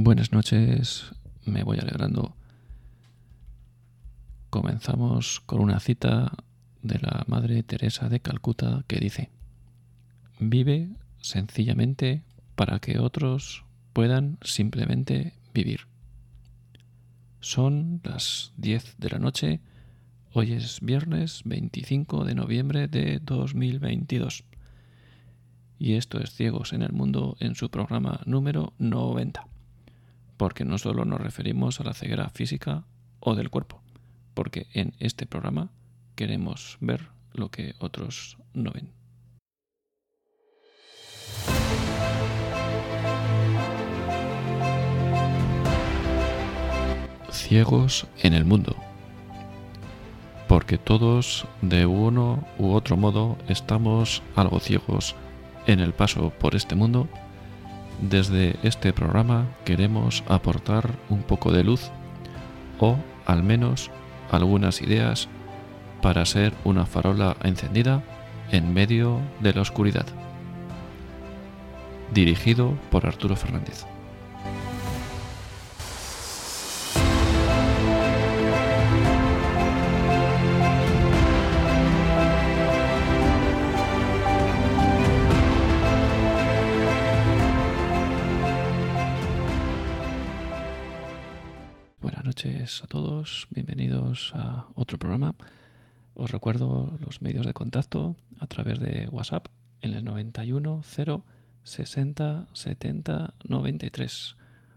Buenas 0.00 0.30
noches, 0.30 1.10
me 1.44 1.64
voy 1.64 1.78
alegrando. 1.80 2.36
Comenzamos 4.48 5.40
con 5.40 5.60
una 5.60 5.80
cita 5.80 6.34
de 6.82 7.00
la 7.00 7.24
Madre 7.26 7.64
Teresa 7.64 8.08
de 8.08 8.20
Calcuta 8.20 8.84
que 8.86 9.00
dice, 9.00 9.32
vive 10.38 10.90
sencillamente 11.20 12.22
para 12.54 12.78
que 12.78 13.00
otros 13.00 13.64
puedan 13.92 14.38
simplemente 14.42 15.34
vivir. 15.52 15.88
Son 17.40 18.00
las 18.04 18.52
10 18.56 18.98
de 18.98 19.10
la 19.10 19.18
noche, 19.18 19.60
hoy 20.32 20.52
es 20.52 20.78
viernes 20.80 21.42
25 21.44 22.24
de 22.24 22.36
noviembre 22.36 22.86
de 22.86 23.18
2022 23.18 24.44
y 25.76 25.94
esto 25.94 26.20
es 26.20 26.30
Ciegos 26.30 26.72
en 26.72 26.82
el 26.82 26.92
Mundo 26.92 27.36
en 27.40 27.56
su 27.56 27.68
programa 27.68 28.20
número 28.26 28.74
90, 28.78 29.44
porque 30.38 30.64
no 30.64 30.78
solo 30.78 31.04
nos 31.04 31.20
referimos 31.20 31.80
a 31.80 31.84
la 31.84 31.92
ceguera 31.92 32.30
física 32.30 32.84
o 33.20 33.34
del 33.34 33.50
cuerpo, 33.50 33.82
porque 34.32 34.68
en 34.72 34.94
este 35.00 35.26
programa 35.26 35.70
queremos 36.14 36.78
ver 36.80 37.08
lo 37.32 37.50
que 37.50 37.74
otros 37.80 38.38
no 38.54 38.70
ven. 38.72 38.92
Ciegos 47.30 48.06
en 48.22 48.32
el 48.32 48.44
mundo. 48.44 48.76
Porque 50.46 50.78
todos, 50.78 51.46
de 51.60 51.84
uno 51.84 52.46
u 52.58 52.72
otro 52.72 52.96
modo, 52.96 53.36
estamos 53.48 54.22
algo 54.34 54.60
ciegos 54.60 55.14
en 55.66 55.80
el 55.80 55.92
paso 55.92 56.30
por 56.30 56.54
este 56.54 56.74
mundo, 56.74 57.08
desde 58.00 58.56
este 58.62 58.92
programa 58.92 59.46
queremos 59.64 60.22
aportar 60.28 60.90
un 61.08 61.22
poco 61.22 61.52
de 61.52 61.64
luz 61.64 61.90
o 62.78 62.96
al 63.26 63.42
menos 63.42 63.90
algunas 64.30 64.80
ideas 64.82 65.28
para 66.02 66.24
ser 66.24 66.52
una 66.64 66.86
farola 66.86 67.36
encendida 67.42 68.02
en 68.50 68.72
medio 68.72 69.20
de 69.40 69.52
la 69.52 69.62
oscuridad. 69.62 70.06
Dirigido 72.12 72.78
por 72.90 73.06
Arturo 73.06 73.36
Fernández. 73.36 73.84
A 92.68 92.86
todos, 92.86 93.48
bienvenidos 93.48 94.32
a 94.34 94.66
otro 94.74 94.98
programa. 94.98 95.34
Os 96.12 96.30
recuerdo 96.30 96.98
los 97.00 97.22
medios 97.22 97.46
de 97.46 97.54
contacto 97.54 98.14
a 98.40 98.46
través 98.46 98.78
de 98.78 99.08
WhatsApp 99.10 99.46
en 99.80 99.94
el 99.94 100.04
91 100.04 100.82
0 100.84 101.24
60 101.62 102.46
70 102.52 103.34
93 103.42 104.36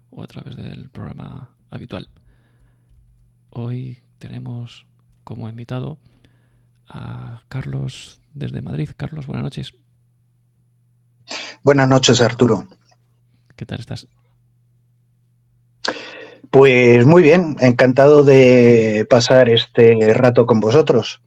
o 0.10 0.24
a 0.24 0.28
través 0.28 0.56
del 0.56 0.90
programa 0.90 1.50
habitual. 1.70 2.08
Hoy 3.50 4.02
tenemos 4.20 4.88
como 5.26 5.50
invitado 5.50 6.00
a 6.88 7.44
Carlos 7.50 8.22
desde 8.34 8.62
Madrid. 8.62 8.90
Carlos, 8.96 9.28
buenas 9.28 9.44
noches. 9.44 9.74
Buenas 11.62 11.90
noches, 11.90 12.22
Arturo. 12.22 12.70
¿Qué 13.58 13.66
tal 13.66 13.82
estás? 13.82 14.08
Pues 16.52 17.06
muy 17.06 17.24
bien, 17.24 17.56
encantado 17.62 18.26
de 18.26 19.08
pasar 19.10 19.48
este 19.48 20.14
rato 20.14 20.46
con 20.46 20.60
vosotros. 20.60 21.22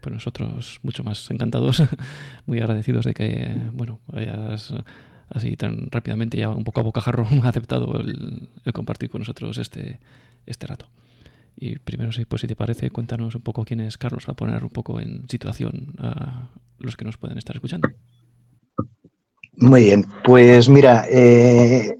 Pues 0.00 0.14
nosotros 0.14 0.80
mucho 0.82 1.04
más 1.04 1.30
encantados, 1.30 1.82
muy 2.46 2.58
agradecidos 2.58 3.04
de 3.04 3.12
que, 3.12 3.54
bueno, 3.74 4.00
hayas 4.10 4.72
así 5.28 5.54
tan 5.56 5.90
rápidamente 5.90 6.38
ya 6.38 6.48
un 6.48 6.64
poco 6.64 6.80
a 6.80 6.82
bocajarro 6.82 7.26
aceptado 7.44 8.00
el, 8.00 8.48
compartir 8.72 9.10
con 9.10 9.18
nosotros 9.18 9.58
este, 9.58 10.00
este 10.46 10.66
rato. 10.66 10.86
Y 11.54 11.78
primero, 11.78 12.10
si, 12.10 12.24
pues, 12.24 12.40
si 12.40 12.48
te 12.48 12.56
parece, 12.56 12.90
cuéntanos 12.90 13.34
un 13.34 13.42
poco 13.42 13.66
quién 13.66 13.80
es 13.80 13.98
Carlos, 13.98 14.24
para 14.24 14.36
poner 14.36 14.64
un 14.64 14.70
poco 14.70 14.98
en 14.98 15.28
situación 15.28 15.94
a 15.98 16.48
los 16.78 16.96
que 16.96 17.04
nos 17.04 17.18
pueden 17.18 17.36
estar 17.36 17.54
escuchando. 17.54 17.90
Muy 19.58 19.84
bien, 19.84 20.06
pues 20.24 20.70
mira, 20.70 21.04
eh, 21.10 21.98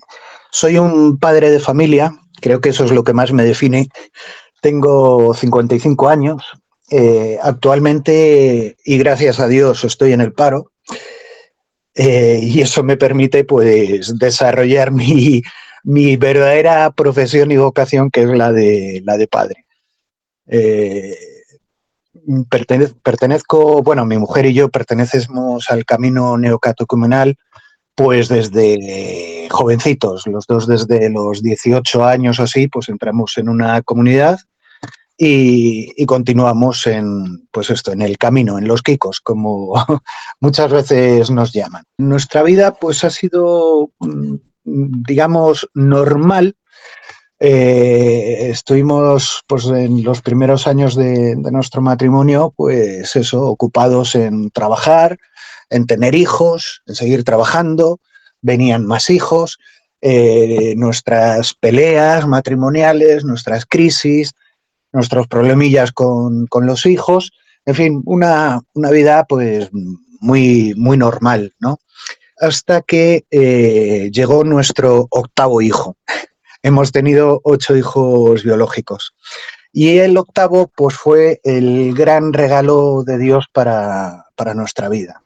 soy 0.51 0.79
un 0.79 1.19
padre 1.19 1.51
de 1.51 1.61
familia 1.61 2.19
Creo 2.43 2.61
que 2.61 2.71
eso 2.71 2.85
es 2.85 2.91
lo 2.91 3.05
que 3.05 3.15
más 3.15 3.33
me 3.33 3.45
define. 3.45 3.89
Tengo 4.61 5.33
55 5.33 6.09
años. 6.09 6.43
Eh, 6.91 7.39
actualmente, 7.41 8.77
y 8.85 8.99
gracias 8.99 9.41
a 9.41 9.49
Dios, 9.49 9.85
estoy 9.85 10.13
en 10.13 10.21
el 10.21 10.33
paro. 10.33 10.73
Eh, 11.95 12.41
y 12.43 12.61
eso 12.61 12.83
me 12.83 12.97
permite 12.97 13.45
pues 13.45 14.19
desarrollar 14.19 14.91
mi, 14.91 15.43
verdadera 16.17 16.91
profesión 16.91 17.53
y 17.53 17.57
vocación, 17.57 18.11
que 18.11 18.23
es 18.23 18.29
la 18.29 18.53
de, 18.53 19.03
la 19.05 19.17
de 19.17 19.29
padre. 19.29 19.65
Eh, 20.49 21.17
pertenezco, 23.03 23.83
bueno, 23.83 24.05
mi 24.05 24.19
mujer 24.19 24.47
y 24.47 24.55
yo 24.55 24.69
pertenecemos 24.69 25.71
al 25.71 25.85
camino 25.85 26.37
neocatecumenal 26.37 27.37
pues 27.95 28.29
desde 28.29 29.49
jovencitos, 29.51 30.27
los 30.27 30.47
dos 30.47 30.67
desde 30.67 31.11
los 31.11 31.43
18 31.43 32.05
años 32.05 32.39
o 32.39 32.45
así, 32.45 32.69
pues 32.69 32.89
entramos 32.89 33.37
en 33.39 33.49
una 33.49 33.83
comunidad 33.83 34.39
y, 35.25 36.05
continuamos 36.07 36.87
en, 36.87 37.47
pues 37.53 37.71
esto, 37.71 37.93
en 37.93 38.03
el 38.03 38.19
camino, 38.19 38.59
en 38.59 38.67
los 38.67 38.83
Kikos, 38.83 39.21
como 39.21 39.75
muchas 40.41 40.73
veces 40.73 41.31
nos 41.31 41.53
llaman. 41.53 41.85
Nuestra 41.99 42.43
vida 42.43 42.75
pues 42.75 43.05
ha 43.05 43.11
sido, 43.11 43.91
mm, 44.01 44.35
digamos, 44.65 45.69
normal. 45.75 46.57
Eh, 47.39 48.49
estuvimos 48.51 49.43
pues 49.47 49.67
en 49.67 50.03
los 50.03 50.23
primeros 50.23 50.67
años 50.67 50.95
de, 50.95 51.35
de 51.37 51.53
nuestro 51.53 51.83
matrimonio, 51.83 52.53
pues 52.57 53.15
eso, 53.15 53.43
ocupados 53.47 54.15
en 54.15 54.51
trabajar, 54.51 55.19
en 55.73 55.87
tener 55.87 56.15
hijos, 56.15 56.83
en 56.87 56.95
seguir 56.95 57.25
trabajando, 57.25 57.99
venían 58.43 58.87
más 58.87 59.09
hijos, 59.11 59.59
eh, 60.03 60.75
nuestras 60.77 61.55
peleas 61.55 62.27
matrimoniales, 62.29 63.25
nuestras 63.25 63.65
crisis, 63.65 64.33
nuestros 64.93 65.27
problemillas 65.29 65.93
con, 65.93 66.49
los 66.63 66.87
hijos, 66.87 67.33
en 67.65 67.75
fin, 67.75 68.03
una, 68.05 68.61
vida 68.75 69.25
pues 69.25 69.71
muy, 70.21 70.75
muy 70.77 70.97
normal, 70.97 71.55
¿no? 71.59 71.79
Hasta 72.39 72.83
que 72.83 73.25
eh, 73.31 74.11
llegó 74.13 74.45
nuestro 74.45 75.07
octavo 75.11 75.63
hijo. 75.63 75.97
Hemos 76.63 76.93
tenido 76.93 77.41
ocho 77.45 77.77
hijos 77.77 78.43
biológicos. 78.45 79.15
Y 79.73 79.99
el 79.99 80.17
octavo, 80.19 80.71
pues 80.77 80.95
fue 80.95 81.41
el 81.45 81.95
gran 81.95 82.33
regalo 82.33 83.05
de 83.05 83.19
Dios 83.19 83.47
para 83.53 84.27
nuestra 84.55 84.89
vida. 84.89 85.22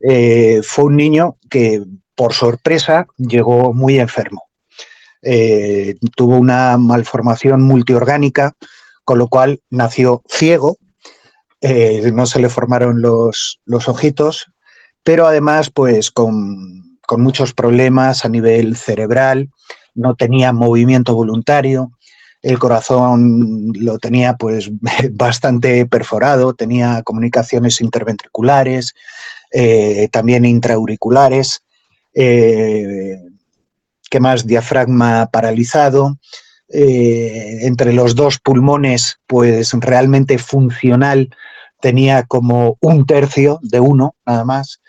Eh, 0.00 0.60
fue 0.62 0.84
un 0.84 0.96
niño 0.96 1.36
que 1.50 1.82
por 2.14 2.32
sorpresa 2.32 3.06
llegó 3.16 3.72
muy 3.72 3.98
enfermo. 3.98 4.44
Eh, 5.22 5.96
tuvo 6.16 6.36
una 6.36 6.78
malformación 6.78 7.62
multiorgánica, 7.62 8.52
con 9.04 9.18
lo 9.18 9.28
cual 9.28 9.60
nació 9.70 10.22
ciego, 10.28 10.78
eh, 11.60 12.12
no 12.12 12.26
se 12.26 12.38
le 12.38 12.48
formaron 12.48 13.02
los, 13.02 13.58
ojitos, 13.66 14.46
pero 15.02 15.26
además 15.26 15.70
pues 15.70 16.10
con, 16.10 16.98
con, 17.06 17.20
muchos 17.20 17.52
problemas 17.52 18.24
a 18.24 18.28
nivel 18.28 18.76
cerebral, 18.76 19.50
no 19.94 20.14
tenía 20.14 20.52
movimiento 20.52 21.14
voluntario, 21.14 21.90
el 22.42 22.58
corazón 22.60 23.72
lo 23.74 23.98
tenía 23.98 24.36
pues 24.36 24.70
bastante 25.12 25.84
perforado, 25.86 26.54
tenía 26.54 27.02
comunicaciones 27.02 27.80
interventriculares, 27.80 28.94
eh, 29.50 30.08
también 30.10 30.44
intraauriculares, 30.44 31.62
eh, 32.14 33.18
¿qué 34.10 34.20
más? 34.20 34.46
Diafragma 34.46 35.30
paralizado, 35.32 36.18
eh, 36.68 37.60
entre 37.62 37.92
los 37.92 38.14
dos 38.14 38.38
pulmones, 38.38 39.18
pues 39.26 39.72
realmente 39.72 40.38
funcional 40.38 41.30
tenía 41.80 42.24
como 42.24 42.76
un 42.80 43.06
tercio 43.06 43.58
de 43.62 43.80
uno, 43.80 44.16
nada 44.26 44.44
más. 44.44 44.80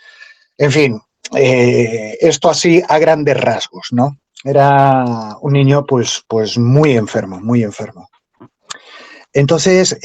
En 0.58 0.72
fin, 0.72 1.02
esto 1.32 2.50
así 2.50 2.82
a 2.90 2.98
grandes 2.98 3.40
rasgos, 3.40 3.90
¿no? 3.92 4.18
Era 4.44 5.38
un 5.42 5.54
niño 5.54 5.86
pues, 5.86 6.24
pues 6.28 6.58
muy 6.58 6.98
enfermo, 6.98 7.40
muy 7.40 7.64
enfermo. 7.64 8.10
Entonces, 9.32 9.98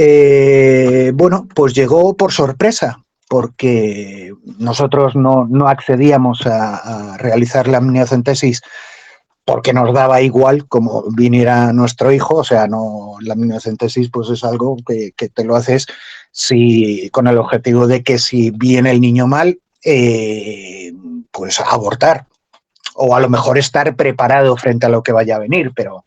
bueno, 1.15 1.49
pues 1.55 1.73
llegó 1.73 2.15
por 2.15 2.31
sorpresa, 2.31 3.04
porque 3.29 4.32
nosotros 4.59 5.15
no, 5.17 5.49
accedíamos 5.69 6.47
a, 6.47 7.17
realizar 7.19 7.69
la 7.69 7.79
amniocentesis 7.79 8.62
porque 9.44 9.73
nos 9.75 9.93
daba 9.93 10.23
igual 10.23 10.67
como 10.69 11.05
viniera 11.11 11.73
nuestro 11.73 12.12
hijo, 12.12 12.37
o 12.37 12.44
sea, 12.44 12.67
no 12.67 13.17
la 13.21 13.35
amniocentesis 13.35 14.09
pues 14.11 14.31
es 14.31 14.43
algo 14.43 14.76
que, 14.87 15.12
te 15.29 15.44
lo 15.44 15.56
haces 15.56 15.87
si, 16.32 17.11
con 17.11 17.26
el 17.26 17.38
objetivo 17.38 17.87
de 17.87 18.03
que 18.03 18.19
si 18.19 18.50
viene 18.50 18.91
el 18.91 19.00
niño 19.00 19.27
mal, 19.27 19.59
eh, 19.85 20.93
pues 21.31 21.61
abortar 21.61 22.27
o 22.94 23.15
a 23.15 23.20
lo 23.20 23.29
mejor 23.29 23.59
estar 23.59 23.94
preparado 23.97 24.56
frente 24.56 24.87
a 24.87 24.88
lo 24.88 25.03
que 25.03 25.12
vaya 25.12 25.37
a 25.37 25.41
venir, 25.41 25.73
pero 25.75 26.05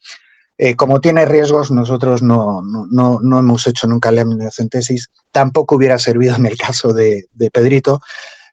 eh, 0.60 0.76
como 0.76 1.00
tiene 1.02 1.26
riesgos, 1.26 1.70
nosotros 1.70 2.24
no, 2.24 2.64
no, 2.64 3.20
hemos 3.40 3.68
hecho 3.68 3.86
nunca 3.86 4.12
la 4.12 4.24
amniocentesis, 4.24 5.12
tampoco 5.32 5.76
hubiera 5.76 6.00
servido 6.00 6.36
en 6.36 6.48
el 6.48 6.58
caso 6.58 6.94
de, 6.94 7.28
Pedrito. 7.54 8.02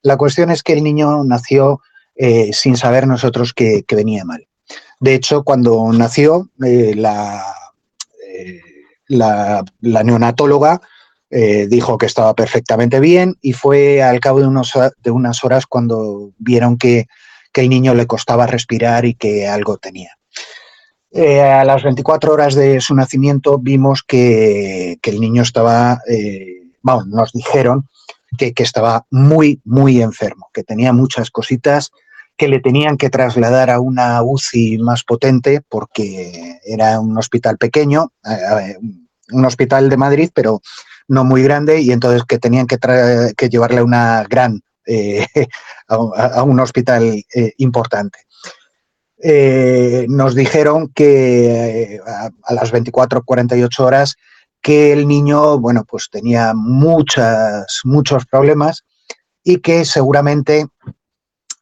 La 0.03 0.15
cuestión 0.17 0.51
es 0.51 0.61
que 0.61 0.73
el 0.73 0.83
niño 0.83 1.23
nació 1.23 1.81
eh, 2.15 2.53
sin 2.53 2.77
saber 2.77 3.07
nosotros 3.07 3.53
que, 3.53 3.83
venía 3.89 4.23
mal. 4.23 4.47
De 4.99 5.15
hecho, 5.15 5.43
cuando 5.43 5.91
nació, 5.93 6.49
eh, 6.63 6.93
la, 6.95 7.43
la, 9.07 9.63
neonatóloga 10.03 10.81
dijo 11.67 11.97
que 11.97 12.05
estaba 12.05 12.33
perfectamente 12.33 13.01
bien 13.01 13.35
y 13.41 13.51
fue 13.51 14.01
al 14.01 14.21
cabo 14.21 14.39
de, 14.39 14.47
unos, 14.47 14.71
de 15.03 15.11
unas 15.11 15.43
horas 15.43 15.65
cuando 15.65 16.31
vieron 16.37 16.77
que, 16.77 17.07
que 17.51 17.61
el 17.61 17.69
niño 17.69 17.93
le 17.93 18.07
costaba 18.07 18.47
respirar 18.47 19.05
y 19.05 19.15
que 19.15 19.47
algo 19.47 19.77
tenía. 19.77 20.11
Eh, 21.17 21.41
a 21.41 21.63
las 21.63 21.81
24 21.81 22.33
horas 22.33 22.55
de 22.55 22.81
su 22.81 22.93
nacimiento 22.93 23.57
vimos 23.57 24.03
que, 24.05 24.99
el 25.01 25.21
niño 25.21 25.43
estaba, 25.43 26.01
eh, 26.09 26.63
bueno, 26.81 27.05
nos 27.05 27.31
dijeron 27.31 27.87
que, 28.37 28.53
estaba 28.57 29.05
muy, 29.11 29.61
muy 29.63 30.01
enfermo, 30.01 30.49
que 30.53 30.65
tenía 30.65 30.91
muchas 30.91 31.31
cositas, 31.31 31.91
que 32.35 32.49
le 32.49 32.59
tenían 32.59 32.97
que 32.97 33.09
trasladar 33.09 33.69
a 33.69 33.79
una 33.79 34.21
UCI 34.23 34.77
más 34.79 35.05
potente 35.05 35.61
porque 35.69 36.59
era 36.65 36.99
un 36.99 37.17
hospital 37.17 37.57
pequeño, 37.57 38.11
un 39.31 39.45
hospital 39.45 39.87
de 39.87 39.95
Madrid, 39.95 40.31
pero 40.33 40.59
no 41.07 41.23
muy 41.23 41.43
grande, 41.43 41.79
y 41.79 41.91
entonces 41.93 42.23
que 42.27 42.39
tenían 42.39 42.67
que, 42.67 42.77
llevarle 43.49 43.79
a 43.79 43.85
una 43.85 44.25
gran, 44.29 44.61
eh, 44.85 45.25
a, 45.87 46.43
un 46.43 46.59
hospital 46.59 47.23
importante. 47.57 48.25
Eh, 49.27 50.05
nos 50.07 50.35
dijeron 50.35 50.89
que 50.89 51.95
eh, 51.95 52.01
a, 52.05 52.53
las 52.53 52.71
24 52.71 53.23
48 53.23 53.83
horas 53.83 54.17
que 54.61 54.93
el 54.93 55.07
niño, 55.07 55.57
bueno, 55.57 55.83
pues 55.83 56.09
tenía 56.11 56.53
muchas, 56.53 57.81
muchos 57.85 58.27
problemas 58.27 58.83
y 59.43 59.61
que 59.61 59.83
seguramente 59.83 60.67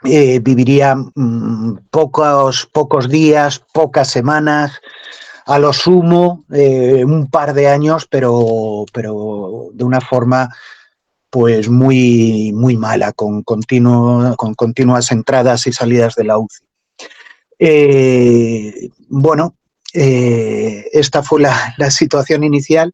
eh, 0.04 0.40
viviría 0.40 0.94
mm, 0.96 1.88
pocos, 1.90 2.66
pocos 2.66 3.08
días, 3.08 3.64
pocas 3.74 4.10
semanas, 4.10 4.82
a 5.46 5.58
lo 5.58 5.72
sumo 5.72 6.44
un 6.50 7.30
par 7.32 7.54
de 7.54 7.70
años, 7.70 8.08
pero, 8.10 8.86
pero 8.92 9.70
de 9.72 9.86
una 9.86 10.02
forma 10.02 10.50
pues 11.30 11.70
muy, 11.70 12.52
muy 12.54 12.76
mala, 12.76 13.14
con, 13.14 13.42
continuo, 13.44 14.36
con 14.36 14.54
continuas 14.54 15.14
entradas 15.14 15.66
y 15.66 15.72
salidas 15.72 16.16
de 16.16 16.26
la 16.26 16.38
UCI. 16.38 16.73
Eh, 17.60 18.90
bueno, 19.10 19.56
eh, 19.94 20.90
esta 20.92 21.24
fue 21.24 21.42
la, 21.42 21.92
situación 21.92 22.44
inicial 22.44 22.94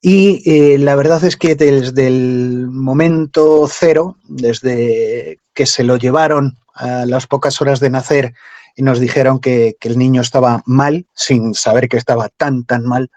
y 0.00 0.42
eh, 0.44 0.78
la 0.78 0.94
verdad 0.94 1.24
es 1.24 1.36
que 1.36 1.54
desde 1.54 2.06
el 2.06 2.68
momento 2.70 3.68
cero, 3.70 4.16
desde 4.24 5.38
que 5.54 5.66
se 5.66 5.84
lo 5.84 5.96
llevaron 5.96 6.58
a 6.74 7.06
las 7.06 7.26
pocas 7.26 7.60
horas 7.60 7.80
de 7.80 7.90
nacer 7.90 8.34
y 8.76 8.82
nos 8.82 9.00
dijeron 9.00 9.40
que, 9.40 9.76
que 9.80 9.88
el 9.88 9.98
niño 9.98 10.20
estaba 10.20 10.62
mal, 10.66 11.06
sin 11.14 11.54
saber 11.54 11.88
que 11.88 11.96
estaba 11.96 12.28
tan, 12.28 12.64
tan 12.64 12.84
mal, 12.84 13.10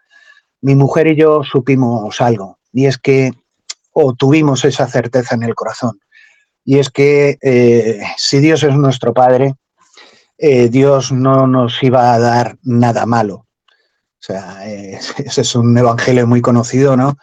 mi 0.62 0.74
mujer 0.74 1.07
y 1.07 1.15
yo 1.18 1.44
supimos 1.44 2.21
algo 2.21 2.59
y 2.71 2.85
es 2.85 2.97
que, 2.97 3.33
o 3.92 4.13
tuvimos 4.13 4.63
esa 4.63 4.88
certeza 4.88 5.35
en 5.35 5.44
el 5.44 5.56
corazón, 5.56 6.00
y 6.63 6.77
es 6.77 6.89
que 6.89 7.38
si 8.15 8.39
Dios 8.39 8.62
es 8.62 8.75
nuestro 8.75 9.12
Padre, 9.12 9.56
eh, 10.41 10.69
Dios 10.69 11.12
no 11.12 11.47
nos 11.47 11.83
iba 11.83 12.13
a 12.13 12.19
dar 12.19 12.57
nada 12.63 13.06
malo. 13.06 13.36
O 13.36 14.21
sea, 14.21 14.65
ese 14.68 15.41
es 15.41 15.56
un 15.56 15.77
evangelio 15.77 16.25
muy 16.25 16.41
conocido, 16.41 16.95
¿no? 16.95 17.18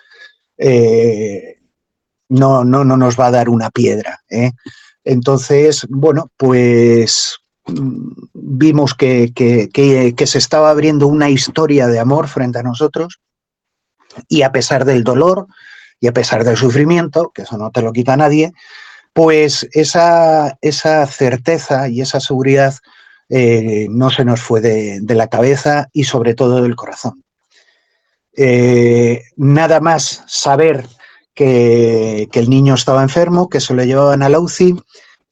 Eh, 0.59 1.59
no, 2.29 2.65
no, 2.65 2.85
no 2.85 2.97
nos 2.97 3.19
va 3.19 3.27
a 3.27 3.31
dar 3.31 3.49
una 3.49 3.71
piedra. 3.71 4.21
¿eh? 4.29 4.53
Entonces, 5.05 5.87
bueno, 5.89 6.31
pues 6.37 7.39
mm, 7.67 8.11
vimos 8.35 8.95
que, 8.95 9.33
que, 9.35 10.27
se 10.27 10.39
estaba 10.39 10.71
abriendo 10.71 11.07
una 11.07 11.31
historia 11.31 11.87
de 11.87 11.99
amor 11.99 12.29
frente 12.29 12.59
a 12.59 12.63
nosotros 12.63 13.21
y 14.29 14.43
a 14.43 14.53
pesar 14.53 14.85
del 14.85 15.05
dolor 15.05 15.47
y 16.01 16.09
a 16.09 16.13
pesar 16.13 16.45
del 16.45 16.57
sufrimiento, 16.57 17.31
que 17.35 17.43
eso 17.43 17.57
no 17.57 17.71
te 17.71 17.81
lo 17.81 17.93
quita 17.93 18.17
nadie, 18.17 18.53
pues 19.15 19.67
esa, 19.73 20.59
esa 20.61 21.07
certeza 21.07 21.89
y 21.89 22.03
esa 22.03 22.21
seguridad 22.21 22.75
eh, 23.29 23.89
no 23.91 24.11
se 24.11 24.25
nos 24.25 24.41
fue 24.41 24.61
de, 24.61 25.15
la 25.15 25.29
cabeza 25.29 25.89
y 25.93 26.05
sobre 26.05 26.35
todo 26.35 26.63
del 26.63 26.77
corazón. 26.77 27.25
Eh, 28.37 29.23
nada 29.37 29.81
más 29.81 30.23
saber 30.27 30.87
que, 31.35 32.29
el 32.33 32.51
niño 32.51 32.75
estaba 32.75 33.03
enfermo, 33.03 33.49
que 33.49 33.61
se 33.61 33.75
lo 33.75 33.83
llevaban 33.85 34.23
a 34.23 34.29
la 34.29 34.41
UCI, 34.41 34.77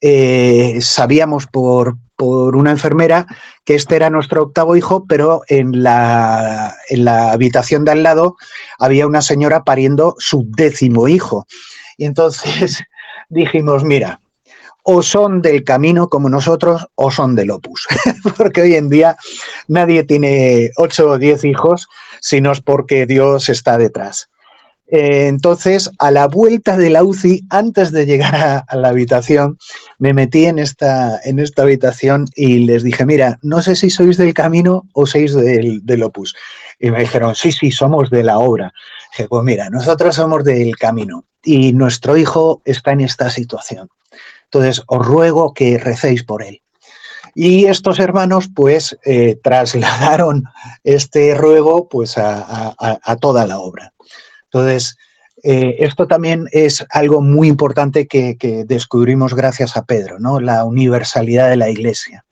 eh, 0.00 0.78
sabíamos 0.80 1.46
por, 1.46 1.96
una 2.16 2.70
enfermera 2.70 3.26
que 3.64 3.74
este 3.74 3.96
era 3.96 4.08
nuestro 4.08 4.44
octavo 4.44 4.76
hijo, 4.76 5.04
pero 5.06 5.42
en 5.48 5.82
la, 5.82 6.74
en 6.88 7.04
la 7.04 7.32
habitación 7.32 7.84
de 7.84 7.90
al 7.90 8.02
lado 8.02 8.36
había 8.78 9.06
una 9.06 9.20
señora 9.20 9.64
pariendo 9.64 10.14
su 10.18 10.46
décimo 10.56 11.08
hijo. 11.08 11.46
Y 11.98 12.06
entonces 12.06 12.82
dijimos, 13.28 13.84
mira, 13.84 14.20
o 14.84 15.02
son 15.02 15.42
del 15.42 15.64
camino 15.64 16.08
como 16.08 16.28
nosotros 16.28 16.86
o 16.94 17.10
son 17.10 17.34
del 17.34 17.50
opus, 17.50 17.86
porque 18.36 18.62
hoy 18.62 18.74
en 18.74 18.88
día 18.88 19.16
nadie 19.66 20.04
tiene 20.04 20.70
ocho 20.76 21.08
o 21.10 21.18
diez 21.18 21.44
hijos, 21.44 21.88
sino 22.20 22.52
es 22.52 22.60
porque 22.60 23.06
Dios 23.06 23.48
está 23.48 23.78
detrás. 23.78 24.28
Eh, 24.86 25.28
entonces, 25.28 25.90
a 25.98 26.10
la 26.10 26.28
vuelta 26.28 26.76
de 26.76 26.90
la 26.90 27.02
UCI, 27.02 27.46
antes 27.48 27.90
de 27.90 28.04
llegar 28.04 28.64
a, 28.68 28.76
la 28.76 28.88
habitación, 28.88 29.58
me 29.98 30.12
metí 30.12 30.44
en 30.44 30.58
esta, 30.58 31.18
en 31.24 31.38
esta 31.38 31.62
habitación 31.62 32.26
y 32.36 32.58
les 32.58 32.82
dije, 32.82 33.06
mira, 33.06 33.38
no 33.42 33.62
sé 33.62 33.76
si 33.76 33.88
sois 33.88 34.18
del 34.18 34.34
camino 34.34 34.86
o 34.92 35.06
sois 35.06 35.34
del, 35.34 35.84
del 35.84 36.02
opus. 36.02 36.34
Y 36.78 36.90
me 36.90 37.00
dijeron, 37.00 37.34
sí, 37.34 37.50
sí, 37.50 37.70
somos 37.70 38.10
de 38.10 38.22
la 38.22 38.38
obra. 38.38 38.72
Dije, 39.12 39.28
pues 39.28 39.42
mira, 39.42 39.70
nosotros 39.70 40.14
somos 40.14 40.44
del 40.44 40.76
camino 40.76 41.24
y 41.42 41.72
nuestro 41.72 42.16
hijo 42.16 42.60
está 42.64 42.92
en 42.92 43.00
esta 43.00 43.30
situación. 43.30 43.88
Entonces, 44.54 44.84
os 44.86 45.04
ruego 45.04 45.52
que 45.52 45.78
recéis 45.78 46.22
por 46.22 46.40
él. 46.40 46.62
Y 47.34 47.64
estos 47.64 47.98
hermanos, 47.98 48.48
pues, 48.54 48.96
eh, 49.04 49.36
trasladaron 49.42 50.44
este 50.84 51.34
ruego 51.34 51.88
pues, 51.88 52.16
a, 52.16 53.16
toda 53.20 53.48
la 53.48 53.58
obra. 53.58 53.92
Entonces, 54.44 54.96
eh, 55.42 55.74
esto 55.80 56.06
también 56.06 56.46
es 56.52 56.86
algo 56.90 57.20
muy 57.20 57.48
importante 57.48 58.06
que, 58.06 58.36
descubrimos 58.68 59.34
gracias 59.34 59.76
a 59.76 59.84
Pedro, 59.84 60.20
¿no? 60.20 60.38
La 60.38 60.62
universalidad 60.62 61.50
de 61.50 61.56
la 61.56 61.68
Iglesia. 61.68 62.24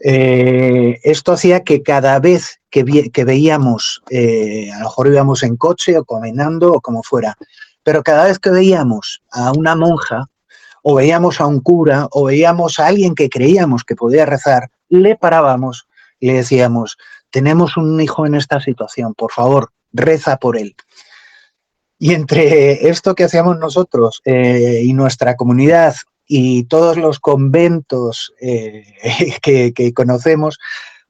Eh, 0.00 0.98
esto 1.04 1.32
hacía 1.32 1.62
que 1.62 1.84
cada 1.84 2.18
vez 2.18 2.58
que, 2.70 2.82
veíamos, 3.24 4.02
a 4.10 4.78
lo 4.78 4.84
mejor 4.84 5.06
íbamos 5.06 5.44
en 5.44 5.56
coche 5.56 5.96
o 5.96 6.04
caminando 6.04 6.72
o 6.72 6.80
como 6.80 7.04
fuera, 7.04 7.36
pero 7.84 8.02
cada 8.02 8.24
vez 8.24 8.40
que 8.40 8.50
veíamos 8.50 9.22
a 9.30 9.52
una 9.52 9.76
monja 9.76 10.28
o 10.88 10.94
veíamos 10.94 11.40
a 11.40 11.46
un 11.46 11.58
cura 11.58 12.06
o 12.12 12.26
veíamos 12.26 12.78
a 12.78 12.86
alguien 12.86 13.16
que 13.16 13.28
creíamos 13.28 13.82
que 13.82 13.96
podía 13.96 14.24
rezar, 14.24 14.70
le 14.88 15.16
parábamos 15.16 15.88
y 16.20 16.28
le 16.28 16.34
decíamos, 16.34 16.96
tenemos 17.30 17.76
un 17.76 18.00
hijo 18.00 18.24
en 18.24 18.36
esta 18.36 18.60
situación, 18.60 19.12
por 19.12 19.32
favor, 19.32 19.72
reza 19.92 20.36
por 20.36 20.56
él. 20.56 20.76
Y 21.98 22.14
entre 22.14 22.88
esto 22.88 23.16
que 23.16 23.24
hacíamos 23.24 23.58
nosotros 23.58 24.22
eh, 24.24 24.82
y 24.84 24.92
nuestra 24.92 25.34
comunidad 25.34 25.96
y 26.24 26.62
todos 26.68 26.96
los 26.96 27.18
conventos 27.18 28.32
eh, 28.40 28.84
que, 29.42 29.92
conocemos, 29.92 30.56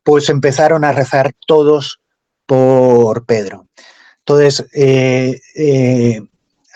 pues 0.03 0.31
empezaron 0.31 0.85
a 0.85 0.93
rezar 0.93 1.35
todos 1.47 2.01
por 2.47 3.27
Pedro. 3.27 3.67
Entonces, 4.21 4.67
eh, 4.73 6.23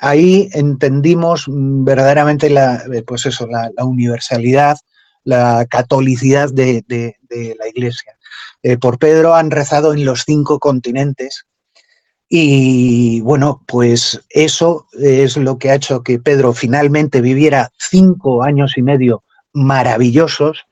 ahí 0.01 0.49
entendimos 0.53 1.45
verdaderamente 1.49 2.51
la, 2.51 2.83
eh, 2.93 3.03
pues 3.07 3.27
eso, 3.27 3.47
la, 3.47 3.71
universalidad, 3.85 4.79
la 5.25 5.67
catolicidad 5.71 6.51
de, 6.51 6.85
la 7.59 7.69
Iglesia. 7.69 8.17
Eh, 8.63 8.77
por 8.79 8.99
Pedro 8.99 9.35
han 9.35 9.51
rezado 9.51 9.93
en 9.93 10.05
los 10.05 10.25
cinco 10.27 10.59
continentes 10.59 11.47
y 12.29 13.21
bueno, 13.23 13.63
pues 13.67 14.23
eso 14.31 14.87
es 14.99 15.37
lo 15.37 15.59
que 15.59 15.71
ha 15.71 15.75
hecho 15.75 16.03
que 16.03 16.19
Pedro 16.19 16.53
finalmente 16.53 17.21
viviera 17.21 17.71
cinco 17.77 18.43
años 18.43 18.79
y 18.79 18.83
medio 18.83 19.25
maravillosos 19.53 20.65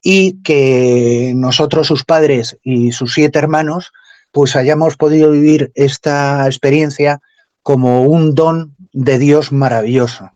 y 0.00 0.40
que 0.42 1.32
nosotros, 1.34 1.88
sus 1.88 2.04
padres 2.04 2.56
y 2.62 2.92
sus 2.92 3.14
siete 3.14 3.38
hermanos, 3.38 3.92
pues 4.30 4.54
hayamos 4.54 4.96
podido 4.96 5.32
vivir 5.32 5.72
esta 5.74 6.46
experiencia 6.46 7.20
como 7.66 8.02
un 8.02 8.36
don 8.36 8.76
de 8.92 9.18
Dios 9.18 9.50
maravilloso, 9.50 10.30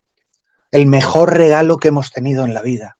el 0.72 0.86
mejor 0.86 1.32
regalo 1.32 1.76
que 1.76 1.86
hemos 1.86 2.10
tenido 2.10 2.44
en 2.44 2.54
la 2.54 2.60
vida. 2.60 2.96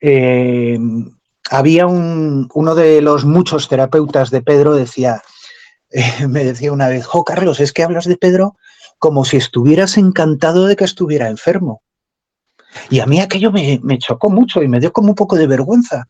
Eh, 0.00 0.78
había 1.50 1.86
un, 1.86 2.48
uno 2.54 2.74
de 2.74 3.02
los 3.02 3.26
muchos 3.26 3.68
terapeutas 3.68 4.30
de 4.30 4.40
Pedro, 4.40 4.74
decía, 4.74 5.20
eh, 5.90 6.26
me 6.28 6.42
decía 6.44 6.72
una 6.72 6.88
vez, 6.88 7.04
Jo 7.04 7.24
Carlos, 7.24 7.60
es 7.60 7.74
que 7.74 7.82
hablas 7.82 8.06
de 8.06 8.16
Pedro 8.16 8.56
como 8.98 9.26
si 9.26 9.36
estuvieras 9.36 9.98
encantado 9.98 10.64
de 10.64 10.74
que 10.74 10.84
estuviera 10.84 11.28
enfermo. 11.28 11.82
Y 12.88 13.00
a 13.00 13.06
mí 13.06 13.20
aquello 13.20 13.52
me, 13.52 13.98
chocó 13.98 14.30
mucho 14.30 14.62
y 14.62 14.68
me 14.68 14.80
dio 14.80 14.94
como 14.94 15.10
un 15.10 15.14
poco 15.14 15.36
de 15.36 15.46
vergüenza. 15.46 16.08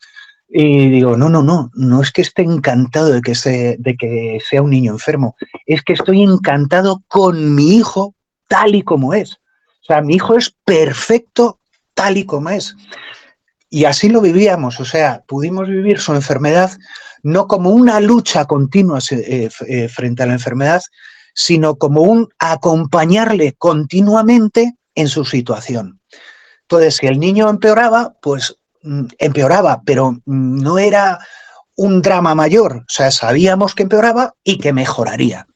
Y 0.49 0.89
digo, 0.89 1.17
no, 1.17 1.29
no, 1.29 1.43
no, 1.43 1.71
no 1.75 2.03
es 2.03 2.11
que 2.11 2.23
esté 2.23 2.43
encantado 2.43 3.13
de 3.13 3.21
que, 3.21 3.77
de 3.79 3.97
que 3.97 4.39
sea 4.49 4.63
un 4.63 4.71
niño 4.71 4.93
enfermo, 4.93 5.37
es 5.67 5.83
que 5.83 5.93
estoy 5.93 6.23
encantado 6.23 7.03
con 7.07 7.55
mi 7.55 7.77
hijo 7.77 8.15
tal 8.49 8.75
y 8.75 8.83
como 8.83 9.13
es. 9.13 9.33
O 9.33 9.85
sea, 9.87 10.01
mi 10.01 10.15
hijo 10.15 10.37
es 10.37 10.55
perfecto 10.65 11.61
tal 11.95 12.17
y 12.17 12.25
como 12.25 12.51
es. 12.51 12.75
Y 13.69 13.85
así 13.85 14.09
lo 14.09 14.23
vivíamos, 14.23 14.81
o 14.81 14.87
sea, 14.87 15.23
pudimos 15.27 15.69
vivir 15.69 15.99
su 15.99 16.15
enfermedad 16.15 16.71
no 17.23 17.47
como 17.47 17.71
una 17.71 18.01
lucha 18.01 18.45
continua 18.45 19.01
eh, 19.11 19.49
eh, 19.67 19.89
frente 19.89 20.23
a 20.23 20.27
la 20.27 20.35
enfermedad, 20.35 20.83
sino 21.35 21.77
como 21.77 22.03
un 22.03 22.29
acompañarle 22.39 23.55
continuamente 23.59 24.75
en 24.95 25.09
su 25.09 25.25
situación. 25.25 26.01
Entonces, 26.63 26.97
si 26.97 27.07
el 27.07 27.19
niño 27.19 27.49
empeoraba, 27.49 28.17
pues 28.21 28.57
empeoraba, 29.19 29.83
pero 29.85 30.13
mm, 30.13 30.63
no 30.63 30.79
era 30.79 31.19
un 31.77 32.03
drama 32.03 32.35
mayor. 32.35 32.79
O 32.79 32.85
sea, 32.89 33.11
sabíamos 33.11 33.75
que 33.75 33.85
empeoraba 33.85 34.35
y 34.43 34.59
que 34.59 34.73
mejoraría. 34.73 35.47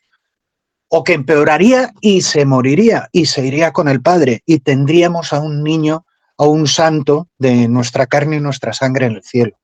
O 0.88 1.04
que 1.04 1.14
empeoraría 1.14 1.92
y 2.00 2.22
se 2.22 2.44
moriría 2.44 3.08
y 3.12 3.26
se 3.26 3.46
iría 3.46 3.72
con 3.72 3.88
el 3.88 4.02
padre 4.02 4.42
y 4.46 4.60
tendríamos 4.60 5.32
a 5.32 5.40
un 5.40 5.62
niño, 5.64 6.04
a 6.36 6.44
un 6.44 6.66
santo 6.66 7.28
de 7.38 7.66
nuestra 7.68 8.06
carne 8.06 8.36
y 8.36 8.40
nuestra 8.40 8.72
sangre 8.72 9.06
en 9.06 9.12
el 9.12 9.22
cielo. 9.22 9.56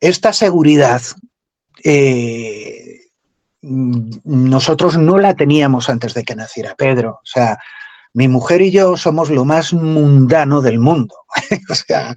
Esta 0.00 0.32
seguridad 0.32 1.02
eh, 1.84 3.00
nosotros 3.62 4.98
no 4.98 5.18
la 5.18 5.34
teníamos 5.34 5.88
antes 5.88 6.14
de 6.14 6.24
que 6.24 6.34
naciera 6.34 6.74
Pedro. 6.74 7.20
O 7.22 7.26
sea, 7.26 7.58
mi 8.14 8.28
mujer 8.28 8.62
y 8.62 8.70
yo 8.70 8.96
somos 8.96 9.28
lo 9.28 9.44
más 9.44 9.72
mundano 9.72 10.62
del 10.62 10.78
mundo. 10.78 11.14
o 11.68 11.74
sea, 11.74 12.14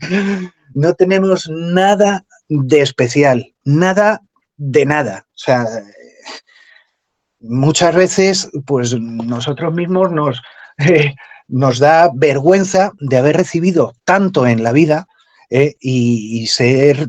no 0.74 0.94
tenemos 0.94 1.50
nada 1.50 2.24
de 2.48 2.82
especial, 2.82 3.54
nada 3.66 4.22
de 4.58 4.86
nada. 4.86 5.26
O 5.30 5.38
sea, 5.38 5.66
muchas 7.40 7.96
veces, 7.96 8.50
pues 8.66 8.98
nosotros 9.00 9.74
mismos 9.74 10.12
nos, 10.12 10.42
eh, 10.78 11.16
nos 11.48 11.80
da 11.80 12.12
vergüenza 12.14 12.92
de 13.00 13.18
haber 13.18 13.38
recibido 13.38 13.94
tanto 14.06 14.46
en 14.46 14.64
la 14.64 14.72
vida 14.72 15.08
eh, 15.50 15.76
y, 15.80 16.46
ser 16.48 17.08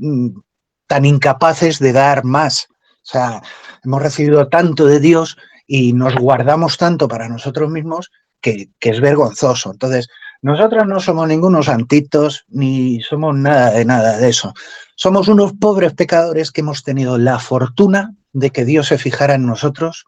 tan 0.86 1.04
incapaces 1.04 1.78
de 1.78 1.92
dar 1.92 2.24
más. 2.24 2.68
O 2.70 3.10
sea, 3.10 3.42
hemos 3.84 4.02
recibido 4.02 4.48
tanto 4.48 4.86
de 4.86 5.00
Dios 5.00 5.36
y 5.66 5.92
nos 5.92 6.16
guardamos 6.16 6.78
tanto 6.78 7.08
para 7.08 7.28
nosotros 7.28 7.70
mismos 7.70 8.10
que, 8.40 8.70
es 8.80 9.00
vergonzoso. 9.00 9.70
Entonces, 9.72 10.08
nosotros 10.42 10.86
no 10.86 11.00
somos 11.00 11.28
ningunos 11.28 11.66
santitos 11.66 12.44
ni 12.48 13.00
somos 13.02 13.36
nada 13.36 13.72
de 13.72 13.84
nada 13.84 14.18
de 14.18 14.28
eso. 14.28 14.54
Somos 14.94 15.28
unos 15.28 15.52
pobres 15.54 15.94
pecadores 15.94 16.52
que 16.52 16.60
hemos 16.60 16.82
tenido 16.82 17.18
la 17.18 17.38
fortuna 17.38 18.14
de 18.32 18.50
que 18.50 18.64
Dios 18.64 18.88
se 18.88 18.98
fijara 18.98 19.34
en 19.34 19.46
nosotros 19.46 20.04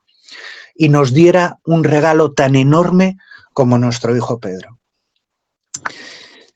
y 0.75 0.89
nos 0.89 1.13
diera 1.13 1.59
un 1.65 1.85
regalo 1.85 2.33
tan 2.33 2.55
enorme 2.55 3.17
como 3.53 3.79
nuestro 3.79 4.17
hijo 4.17 4.39
Pedro. 4.39 4.79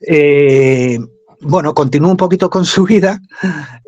Eh, 0.01 0.99
bueno, 1.41 1.75
continúo 1.75 2.11
un 2.11 2.17
poquito 2.17 2.49
con 2.49 2.65
su 2.65 2.85
vida. 2.85 3.21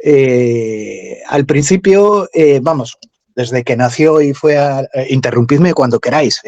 Eh, 0.02 1.20
al 1.26 1.46
principio, 1.46 2.28
eh, 2.32 2.60
vamos, 2.62 2.98
desde 3.34 3.64
que 3.64 3.76
nació 3.76 4.20
y 4.20 4.34
fue 4.34 4.58
a... 4.58 4.86
interrumpidme 5.08 5.74
cuando 5.74 6.00
queráis, 6.00 6.40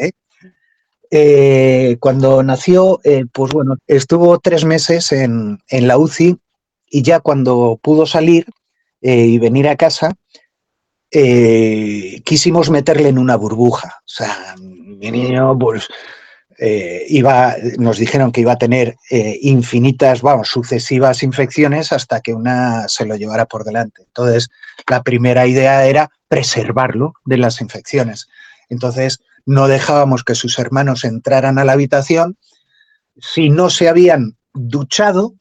¿eh? 1.11 1.97
Cuando 1.99 2.43
nació, 2.43 2.99
eh, 3.03 3.25
pues 3.31 3.51
bueno, 3.51 3.77
estuvo 3.87 4.39
tres 4.39 4.65
meses 4.65 5.11
en, 5.11 5.59
la 5.69 5.97
UCI 5.97 6.37
y 6.89 7.01
ya 7.01 7.19
cuando 7.19 7.79
pudo 7.81 8.05
salir 8.05 8.45
eh, 9.01 9.25
y 9.25 9.37
venir 9.37 9.67
a 9.67 9.75
casa, 9.75 10.13
quisimos 11.11 12.69
meterle 12.69 13.09
en 13.09 13.17
una 13.17 13.35
burbuja. 13.35 13.97
O 13.99 14.07
sea, 14.07 14.55
mi 14.59 15.09
niño, 15.09 15.57
pues, 15.57 15.87
iba, 17.07 17.55
nos 17.79 17.97
dijeron 17.97 18.31
que 18.31 18.41
iba 18.41 18.51
a 18.51 18.57
tener 18.57 18.95
infinitas, 19.09 20.21
vamos, 20.21 20.49
sucesivas 20.49 21.23
infecciones 21.23 21.91
hasta 21.93 22.21
que 22.21 22.35
una 22.35 22.87
se 22.89 23.05
lo 23.05 23.15
llevara 23.15 23.45
por 23.45 23.63
delante. 23.63 24.03
Entonces, 24.03 24.49
la 24.87 25.01
primera 25.01 25.47
idea 25.47 25.87
era 25.87 26.11
preservarlo 26.27 27.13
de 27.25 27.37
las 27.37 27.59
infecciones. 27.59 28.27
Entonces, 28.69 29.19
no 29.49 29.67
dejábamos 29.67 30.23
que 30.23 30.35
sus 30.35 30.59
hermanos 30.59 31.03
entraran 31.03 31.57
a 31.57 31.65
la 31.65 31.71
habitación 31.71 32.37
si 33.17 33.49
no 33.49 33.71
se 33.71 33.89
habían 33.89 34.37
duchado 34.53 35.33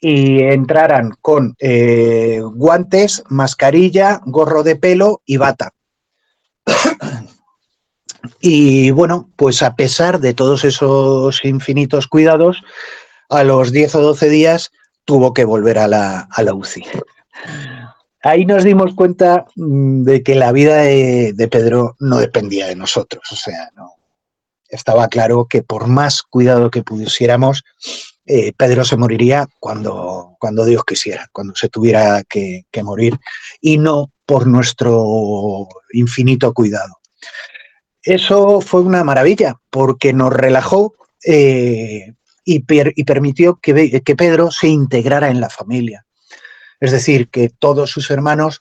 y 0.00 0.42
entraran 0.42 1.14
con 1.20 1.56
eh, 1.58 2.40
guantes, 2.40 3.24
mascarilla, 3.28 4.20
gorro 4.24 4.62
de 4.62 4.76
pelo 4.76 5.22
y 5.26 5.38
bata. 5.38 5.72
y 8.40 8.92
bueno, 8.92 9.28
pues 9.34 9.64
a 9.64 9.74
pesar 9.74 10.20
de 10.20 10.34
todos 10.34 10.64
esos 10.64 11.44
infinitos 11.44 12.06
cuidados, 12.06 12.62
a 13.28 13.42
los 13.42 13.72
10 13.72 13.96
o 13.96 14.02
12 14.02 14.28
días 14.28 14.70
tuvo 15.04 15.34
que 15.34 15.44
volver 15.44 15.80
a 15.80 15.88
la, 15.88 16.28
a 16.30 16.42
la 16.44 16.54
UCI 16.54 16.84
ahí 18.22 18.46
nos 18.46 18.64
dimos 18.64 18.94
cuenta 18.94 19.46
mm, 19.56 20.04
de 20.04 20.22
que 20.22 20.34
la 20.34 20.52
vida 20.52 20.76
de, 20.82 21.48
Pedro 21.50 21.96
no 21.98 22.18
dependía 22.18 22.68
de 22.68 22.76
nosotros. 22.76 23.24
O 23.30 23.36
sea, 23.36 23.70
no, 23.76 23.94
estaba 24.68 25.08
claro 25.08 25.46
que 25.46 25.62
por 25.62 25.86
más 25.88 26.22
cuidado 26.22 26.70
que 26.70 26.82
pusiéramos, 26.82 27.62
eh, 28.24 28.52
Pedro 28.56 28.84
se 28.84 28.96
moriría 28.96 29.46
cuando, 29.58 30.36
cuando 30.38 30.64
Dios 30.64 30.84
quisiera, 30.84 31.28
cuando 31.32 31.54
se 31.56 31.68
tuviera 31.68 32.22
que, 32.22 32.64
morir, 32.82 33.18
y 33.60 33.78
no 33.78 34.12
por 34.24 34.46
nuestro 34.46 35.68
infinito 35.92 36.52
cuidado. 36.54 36.98
Eso 38.02 38.60
fue 38.60 38.80
una 38.80 39.04
maravilla, 39.04 39.56
porque 39.70 40.12
nos 40.12 40.32
relajó 40.32 40.94
eh, 41.24 42.14
y, 42.44 42.60
permitió 42.60 43.56
que 43.60 44.14
Pedro 44.16 44.50
se 44.50 44.68
integrara 44.68 45.28
en 45.28 45.40
la 45.40 45.50
familia 45.50 46.04
es 46.82 46.90
decir, 46.90 47.28
que 47.28 47.48
todos 47.48 47.92
sus 47.92 48.10
hermanos 48.10 48.60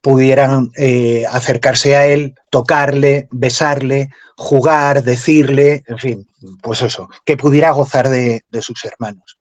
pudieran 0.00 0.72
eh, 0.76 1.24
acercarse 1.30 1.94
a 1.94 2.04
él, 2.04 2.34
tocarle, 2.50 3.28
besarle, 3.30 4.10
jugar, 4.36 5.04
decirle, 5.04 5.84
en 5.86 5.98
fin, 5.98 6.28
pues 6.62 6.82
eso, 6.82 7.08
que 7.24 7.36
pudiera 7.36 7.70
gozar 7.70 8.08
de, 8.08 8.42
sus 8.60 8.84
hermanos. 8.84 9.38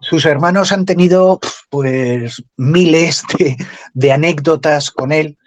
Sus 0.00 0.24
hermanos 0.24 0.72
han 0.72 0.84
tenido 0.84 1.38
pues 1.70 2.42
miles 2.56 3.22
de, 3.94 4.12
anécdotas 4.12 4.90
con 4.90 5.12
él 5.12 5.38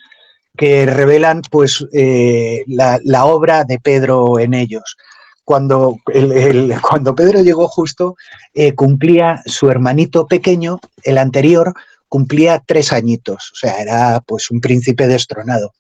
que 0.57 0.85
revelan 0.85 1.41
pues 1.51 1.85
eh, 1.91 2.63
la, 2.67 3.25
obra 3.25 3.65
de 3.65 3.79
Pedro 3.81 4.39
en 4.39 4.53
ellos 4.53 4.95
cuando, 5.45 5.99
cuando 6.81 7.15
Pedro 7.15 7.41
llegó 7.41 7.67
justo, 7.67 8.17
eh, 8.53 8.73
cumplía 8.73 9.41
su 9.45 9.69
hermanito 9.69 10.27
pequeño, 10.27 10.79
el 11.03 11.19
anterior, 11.19 11.73
cumplía 12.09 12.63
tres 12.65 12.91
añitos, 12.91 13.51
o 13.53 13.55
sea, 13.55 13.79
era 13.79 14.21
pues 14.25 14.49
un 14.49 14.59
príncipe 14.59 15.07
destronado. 15.07 15.73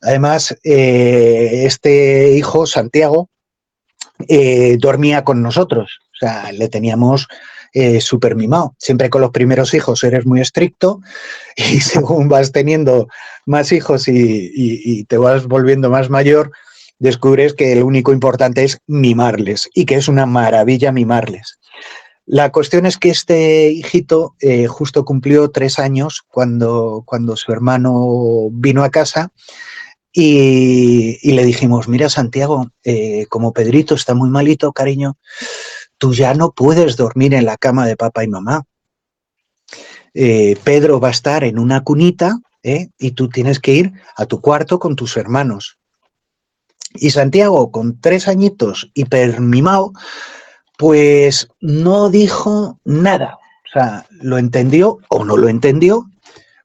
Además, 0.00 0.56
eh, 0.64 1.64
este 1.66 2.32
hijo, 2.32 2.66
Santiago, 2.66 3.28
eh, 4.28 4.76
dormía 4.80 5.24
con 5.24 5.42
nosotros, 5.42 5.98
o 6.14 6.16
sea, 6.18 6.50
le 6.50 6.68
teníamos 6.68 7.28
súper 8.00 8.36
mimado. 8.36 8.74
Siempre 8.78 9.08
con 9.08 9.22
los 9.22 9.30
primeros 9.30 9.72
hijos 9.72 10.04
eres 10.04 10.26
muy 10.26 10.42
estricto 10.42 11.00
y 11.56 11.80
según 11.80 12.28
vas 12.28 12.52
teniendo 12.52 13.08
más 13.46 13.72
hijos 13.72 14.08
y 14.08 15.04
te 15.04 15.16
vas 15.16 15.46
volviendo 15.46 15.88
más 15.88 16.10
mayor, 16.10 16.52
descubres 17.02 17.52
que 17.52 17.72
el 17.72 17.82
único 17.82 18.12
importante 18.12 18.62
es 18.62 18.78
mimarles 18.86 19.68
y 19.74 19.86
que 19.86 19.96
es 19.96 20.06
una 20.06 20.24
maravilla 20.24 20.92
mimarles. 20.92 21.58
La 22.26 22.52
cuestión 22.52 22.86
es 22.86 22.96
que 22.96 23.10
este 23.10 23.70
hijito 23.70 24.36
eh, 24.40 24.68
justo 24.68 25.04
cumplió 25.04 25.50
tres 25.50 25.80
años 25.80 26.22
cuando, 26.28 27.02
cuando 27.04 27.36
su 27.36 27.50
hermano 27.50 28.48
vino 28.52 28.84
a 28.84 28.90
casa 28.90 29.32
y, 30.12 31.18
le 31.32 31.44
dijimos, 31.44 31.88
mira 31.88 32.08
Santiago, 32.08 32.70
eh, 32.84 33.26
como 33.28 33.52
Pedrito 33.52 33.96
está 33.96 34.14
muy 34.14 34.30
malito, 34.30 34.72
cariño, 34.72 35.16
tú 35.98 36.14
ya 36.14 36.34
no 36.34 36.52
puedes 36.52 36.96
dormir 36.96 37.34
en 37.34 37.46
la 37.46 37.56
cama 37.56 37.84
de 37.84 37.96
papá 37.96 38.22
y 38.22 38.28
mamá. 38.28 38.62
eh, 40.14 40.56
Pedro 40.62 41.00
va 41.00 41.08
a 41.08 41.12
estar 41.18 41.42
en 41.42 41.58
una 41.58 41.82
cunita 41.82 42.38
y 42.62 43.10
tú 43.10 43.28
tienes 43.28 43.58
que 43.58 43.72
ir 43.72 43.92
a 44.16 44.26
tu 44.26 44.40
cuarto 44.40 44.78
con 44.78 44.94
tus 44.94 45.16
hermanos. 45.16 45.81
Y 46.94 47.10
Santiago, 47.10 47.70
con 47.70 48.00
tres 48.00 48.28
añitos, 48.28 48.90
hipermimado, 48.94 49.92
pues 50.78 51.48
no 51.60 52.10
dijo 52.10 52.78
nada. 52.84 53.38
O 53.66 53.72
sea, 53.72 54.06
lo 54.10 54.38
entendió 54.38 54.98
o 55.08 55.24
no 55.24 55.36
lo 55.36 55.48
entendió, 55.48 56.06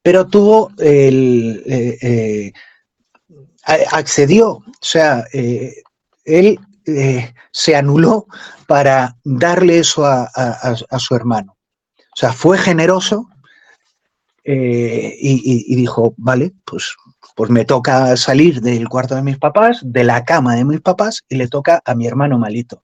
pero 0.03 0.27
tuvo 0.27 0.71
el... 0.79 1.63
Eh, 1.65 1.97
eh, 2.01 2.53
accedió, 3.91 4.49
o 4.51 4.63
sea, 4.79 5.25
él 6.23 6.57
se 7.51 7.75
anuló 7.75 8.27
para 8.65 9.17
darle 9.25 9.79
eso 9.79 10.05
a, 10.05 10.99
su 10.99 11.15
hermano. 11.15 11.57
O 11.97 12.15
sea, 12.15 12.31
fue 12.31 12.57
generoso 12.57 13.27
y, 14.45 15.75
dijo, 15.75 16.13
vale, 16.15 16.53
pues 16.63 16.95
pues 17.35 17.49
me 17.49 17.65
toca 17.65 18.15
salir 18.17 18.61
del 18.61 18.89
cuarto 18.89 19.15
de 19.15 19.21
mis 19.21 19.37
papás, 19.37 19.79
de 19.83 20.03
la 20.03 20.25
cama 20.25 20.55
de 20.55 20.65
mis 20.65 20.81
papás, 20.81 21.23
y 21.29 21.35
le 21.35 21.47
toca 21.47 21.81
a 21.85 21.95
mi 21.95 22.07
hermano 22.07 22.37
malito. 22.39 22.83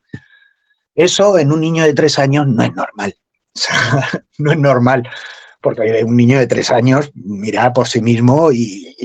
Eso 0.96 1.40
en 1.40 1.52
un 1.52 1.62
niño 1.62 1.84
de 1.84 1.94
tres 1.94 2.20
años 2.20 2.48
no 2.48 2.64
es 2.64 2.74
normal. 2.74 3.16
no 4.38 4.52
es 4.52 4.58
normal, 4.58 5.10
porque 5.62 6.04
un 6.04 6.16
niño 6.16 6.40
de 6.40 6.48
tres 6.48 6.72
años 6.72 7.12
mira 7.16 7.74
por 7.74 7.88
sí 7.88 8.02
mismo 8.02 8.52
y, 8.52 8.96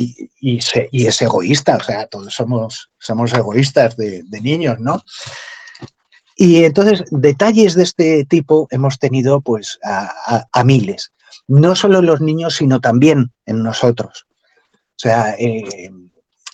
es 0.40 1.22
egoísta. 1.22 1.76
O 1.76 1.82
sea, 1.82 2.06
todos 2.06 2.34
somos, 2.34 2.90
somos 2.98 3.32
egoístas 3.32 3.96
de, 3.96 4.24
niños, 4.42 4.78
¿no? 4.80 5.02
Y 6.36 6.64
entonces, 6.64 7.04
detalles 7.10 7.74
de 7.74 7.82
este 7.82 8.24
tipo 8.24 8.68
hemos 8.70 8.98
tenido 8.98 9.40
pues 9.40 9.78
a 9.82 10.64
miles. 10.64 11.12
No 11.48 11.74
solo 11.74 12.00
en 12.00 12.06
los 12.06 12.20
niños, 12.20 12.56
sino 12.56 12.80
también 12.80 13.32
en 13.46 13.62
nosotros. 13.62 14.27
O 14.98 15.00
sea, 15.00 15.36
eh, 15.38 15.92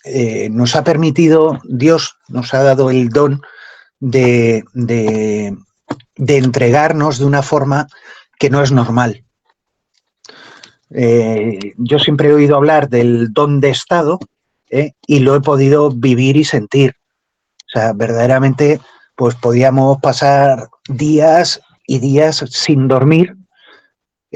eh, 0.05 0.51
nos 0.51 0.77
ha 0.77 0.85
permitido, 0.85 1.59
Dios 1.65 2.19
nos 2.29 2.53
ha 2.53 2.63
dado 2.63 2.91
el 2.91 3.09
don 3.09 3.41
de, 4.01 4.63
entregarnos 6.15 7.19
de 7.19 7.25
una 7.25 7.43
forma 7.43 7.89
que 8.39 8.51
no 8.51 8.63
es 8.63 8.71
normal. 8.71 9.25
Eh, 10.91 11.73
yo 11.79 11.99
siempre 11.99 12.29
he 12.29 12.35
oído 12.35 12.57
hablar 12.57 12.91
del 12.91 13.33
don 13.33 13.61
de 13.61 13.71
Estado 13.71 14.19
y 15.07 15.21
lo 15.21 15.37
he 15.37 15.41
podido 15.41 15.91
vivir 15.91 16.37
y 16.37 16.45
sentir. 16.45 16.97
O 17.67 17.71
sea, 17.73 17.95
verdaderamente, 17.95 18.79
pues 19.17 19.37
podíamos 19.37 20.01
pasar 20.03 20.69
días 20.87 21.63
y 21.87 21.99
días 21.99 22.45
sin 22.51 22.89
dormir 22.89 23.37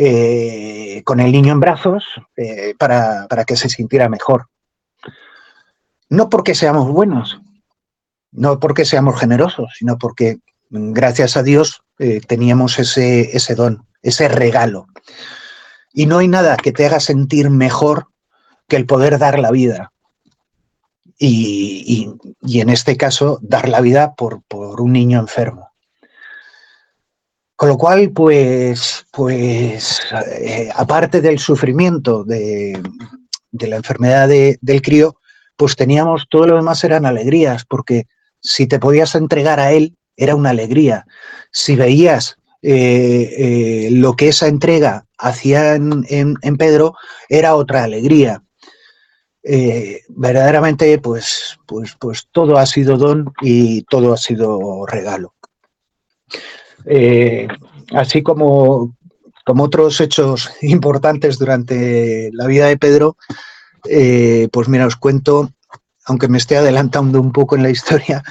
eh, 0.00 1.02
con 1.04 1.18
el 1.18 1.32
niño 1.32 1.52
en 1.52 1.58
brazos 1.58 2.04
eh, 2.36 2.72
para, 2.78 3.26
que 3.44 3.56
se 3.56 3.68
sintiera 3.68 4.08
mejor. 4.08 4.46
No 6.08 6.28
porque 6.28 6.54
seamos 6.54 6.88
buenos, 6.88 7.40
no 8.30 8.60
porque 8.60 8.84
seamos 8.84 9.18
generosos, 9.18 9.72
sino 9.76 9.98
porque 9.98 10.38
gracias 10.70 11.36
a 11.36 11.42
Dios 11.42 11.82
eh, 11.98 12.20
teníamos 12.20 12.78
ese, 12.78 13.36
ese 13.36 13.56
don, 13.56 13.88
ese 14.00 14.28
regalo. 14.28 14.86
Y 15.92 16.06
no 16.06 16.18
hay 16.18 16.28
nada 16.28 16.56
que 16.56 16.70
te 16.70 16.86
haga 16.86 17.00
sentir 17.00 17.50
mejor 17.50 18.06
que 18.68 18.76
el 18.76 18.86
poder 18.86 19.18
dar 19.18 19.40
la 19.40 19.50
vida. 19.50 19.90
Y, 21.18 22.14
en 22.44 22.68
este 22.68 22.96
caso, 22.96 23.40
dar 23.42 23.68
la 23.68 23.80
vida 23.80 24.14
por, 24.14 24.44
por 24.44 24.80
un 24.80 24.92
niño 24.92 25.18
enfermo. 25.18 25.67
Con 27.58 27.70
lo 27.70 27.76
cual, 27.76 28.12
pues, 28.12 29.04
pues 29.10 30.00
eh, 30.40 30.68
aparte 30.76 31.20
del 31.20 31.40
sufrimiento 31.40 32.22
de, 32.22 32.80
la 33.50 33.74
enfermedad 33.74 34.28
del 34.28 34.80
crío, 34.80 35.16
pues 35.56 35.74
teníamos 35.74 36.28
todo 36.30 36.46
lo 36.46 36.54
demás 36.54 36.84
eran 36.84 37.04
alegrías, 37.04 37.64
porque 37.64 38.06
si 38.40 38.68
te 38.68 38.78
podías 38.78 39.16
entregar 39.16 39.58
a 39.58 39.72
él, 39.72 39.96
era 40.16 40.36
una 40.36 40.50
alegría. 40.50 41.04
Si 41.50 41.74
veías 41.74 42.36
eh, 42.62 43.34
eh, 43.36 43.88
lo 43.90 44.14
que 44.14 44.28
esa 44.28 44.46
entrega 44.46 45.06
hacía 45.18 45.74
en, 45.74 46.56
Pedro, 46.58 46.94
era 47.28 47.56
otra 47.56 47.82
alegría. 47.82 48.40
verdaderamente, 50.10 50.96
pues, 51.00 51.58
pues, 51.66 51.96
pues 51.98 52.28
todo 52.30 52.56
ha 52.56 52.66
sido 52.66 52.96
don 52.96 53.32
y 53.42 53.82
todo 53.82 54.12
ha 54.12 54.16
sido 54.16 54.86
regalo. 54.86 55.34
Eh, 56.90 57.46
así 57.92 58.22
como, 58.22 58.96
como 59.44 59.64
otros 59.64 60.00
hechos 60.00 60.50
importantes 60.62 61.38
durante 61.38 62.30
la 62.32 62.46
vida 62.46 62.66
de 62.66 62.78
Pedro, 62.78 63.16
eh, 63.88 64.48
pues 64.52 64.68
mira, 64.68 64.86
os 64.86 64.96
cuento, 64.96 65.52
aunque 66.06 66.28
me 66.28 66.38
esté 66.38 66.56
adelantando 66.56 67.20
un 67.20 67.32
poco 67.32 67.56
en 67.56 67.62
la 67.62 67.70
historia, 67.76 68.22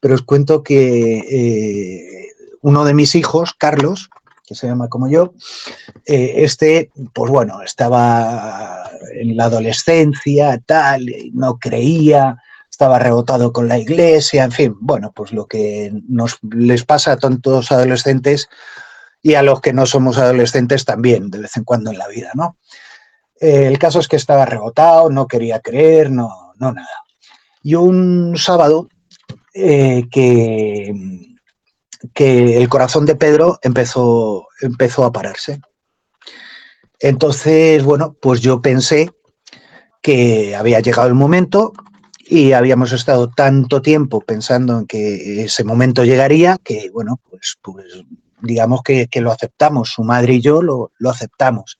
pero 0.00 0.14
os 0.14 0.22
cuento 0.22 0.62
que 0.62 1.18
eh, 1.18 2.28
uno 2.62 2.84
de 2.84 2.94
mis 2.94 3.14
hijos, 3.14 3.54
Carlos, 3.56 4.08
que 4.46 4.54
se 4.54 4.66
llama 4.66 4.88
como 4.88 5.10
yo, 5.10 5.34
este, 6.06 6.90
pues 7.12 7.30
bueno, 7.30 7.60
estaba 7.60 8.90
en 9.12 9.36
la 9.36 9.44
adolescencia, 9.44 10.58
tal, 10.64 11.06
no 11.34 11.58
creía, 11.58 12.38
estaba 12.78 13.00
rebotado 13.00 13.52
con 13.52 13.66
la 13.66 13.76
iglesia, 13.76 14.44
en 14.44 14.52
fin, 14.52 14.76
bueno, 14.78 15.10
pues 15.10 15.32
lo 15.32 15.48
que 15.48 15.90
nos 16.08 16.38
les 16.48 16.84
pasa 16.84 17.10
a 17.10 17.16
tantos 17.16 17.72
adolescentes 17.72 18.48
y 19.20 19.34
a 19.34 19.42
los 19.42 19.60
que 19.60 19.72
no 19.72 19.84
somos 19.84 20.16
adolescentes 20.16 20.84
también, 20.84 21.28
de 21.28 21.40
vez 21.40 21.56
en 21.56 21.64
cuando 21.64 21.90
en 21.90 21.98
la 21.98 22.06
vida, 22.06 22.30
¿no? 22.34 22.56
Eh, 23.40 23.66
el 23.66 23.80
caso 23.80 23.98
es 23.98 24.06
que 24.06 24.14
estaba 24.14 24.44
rebotado, 24.44 25.10
no 25.10 25.26
quería 25.26 25.58
creer, 25.58 26.12
no, 26.12 26.52
no 26.54 26.72
nada. 26.72 27.02
Y 27.64 27.74
un 27.74 28.36
sábado 28.36 28.88
eh, 29.54 30.04
que, 30.08 30.94
que 32.14 32.58
el 32.58 32.68
corazón 32.68 33.06
de 33.06 33.16
Pedro 33.16 33.58
empezó, 33.62 34.46
empezó 34.60 35.04
a 35.04 35.10
pararse. 35.10 35.60
Entonces, 37.00 37.82
bueno, 37.82 38.14
pues 38.22 38.40
yo 38.40 38.62
pensé 38.62 39.10
que 40.00 40.54
había 40.54 40.78
llegado 40.78 41.08
el 41.08 41.14
momento 41.14 41.72
y 42.30 42.52
habíamos 42.52 42.92
estado 42.92 43.30
tanto 43.30 43.80
tiempo 43.80 44.20
pensando 44.20 44.78
en 44.78 44.86
que 44.86 45.44
ese 45.44 45.64
momento 45.64 46.04
llegaría 46.04 46.58
que, 46.62 46.90
bueno, 46.92 47.18
pues, 47.28 47.56
pues 47.62 47.86
digamos 48.42 48.82
que, 48.82 49.08
lo 49.14 49.32
aceptamos, 49.32 49.90
su 49.90 50.04
madre 50.04 50.34
y 50.34 50.40
yo 50.42 50.60
lo, 50.60 50.90
aceptamos. 51.08 51.78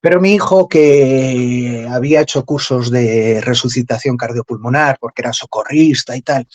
Pero 0.00 0.20
mi 0.20 0.32
hijo, 0.32 0.68
que 0.68 1.88
había 1.90 2.20
hecho 2.20 2.44
cursos 2.44 2.90
de 2.92 3.40
resucitación 3.40 4.16
cardiopulmonar 4.16 4.96
porque 5.00 5.22
era 5.22 5.32
socorrista 5.32 6.16
y 6.16 6.22
tal, 6.22 6.46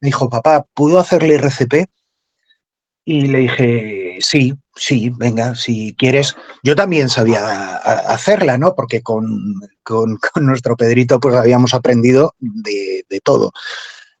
me 0.00 0.08
dijo, 0.08 0.28
papá, 0.28 0.66
¿puedo 0.74 0.98
hacerle 0.98 1.36
RCP? 1.36 1.88
Y 3.04 3.26
le 3.28 3.38
dije, 3.40 4.18
sí, 4.20 4.54
sí, 4.76 5.10
venga, 5.16 5.54
si 5.54 5.94
quieres. 5.96 6.36
Yo 6.62 6.76
también 6.76 7.08
sabía 7.08 7.76
hacerla, 7.76 8.58
¿no? 8.58 8.74
Porque 8.74 9.02
con, 9.02 9.60
nuestro 10.36 10.76
Pedrito 10.76 11.20
pues 11.20 11.34
habíamos 11.34 11.74
aprendido 11.74 12.34
de, 12.38 13.04
todo. 13.24 13.52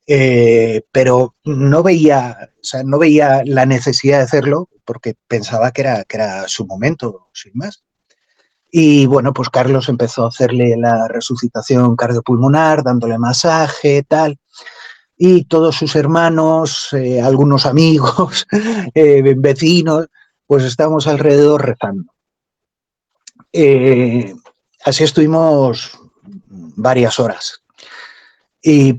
Eh, 0.06 0.82
pero 0.90 1.36
no 1.44 1.82
veía, 1.82 2.50
o 2.60 2.64
sea, 2.64 2.82
no 2.82 2.98
veía 2.98 3.42
la 3.44 3.64
necesidad 3.64 4.18
de 4.18 4.24
hacerlo 4.24 4.68
porque 4.84 5.14
pensaba 5.28 5.70
que 5.70 5.82
era, 5.82 6.04
que 6.04 6.16
era 6.16 6.48
su 6.48 6.66
momento, 6.66 7.28
sin 7.32 7.52
más. 7.54 7.84
Y 8.72 9.06
bueno, 9.06 9.32
pues 9.32 9.50
Carlos 9.50 9.88
empezó 9.88 10.24
a 10.24 10.28
hacerle 10.28 10.76
la 10.76 11.06
resucitación 11.08 11.96
cardiopulmonar, 11.96 12.82
dándole 12.82 13.18
masaje, 13.18 14.04
tal 14.04 14.38
y 15.22 15.44
todos 15.44 15.76
sus 15.76 15.94
hermanos, 15.96 16.88
eh, 16.94 17.20
algunos 17.20 17.66
amigos, 17.66 18.46
eh, 18.94 19.34
vecinos, 19.36 20.06
pues 20.46 20.64
estábamos 20.64 21.06
alrededor 21.06 21.66
rezando. 21.66 22.10
Eh, 23.52 24.34
así 24.82 25.04
estuvimos 25.04 25.92
varias 26.48 27.20
horas. 27.20 27.60
Y, 28.62 28.96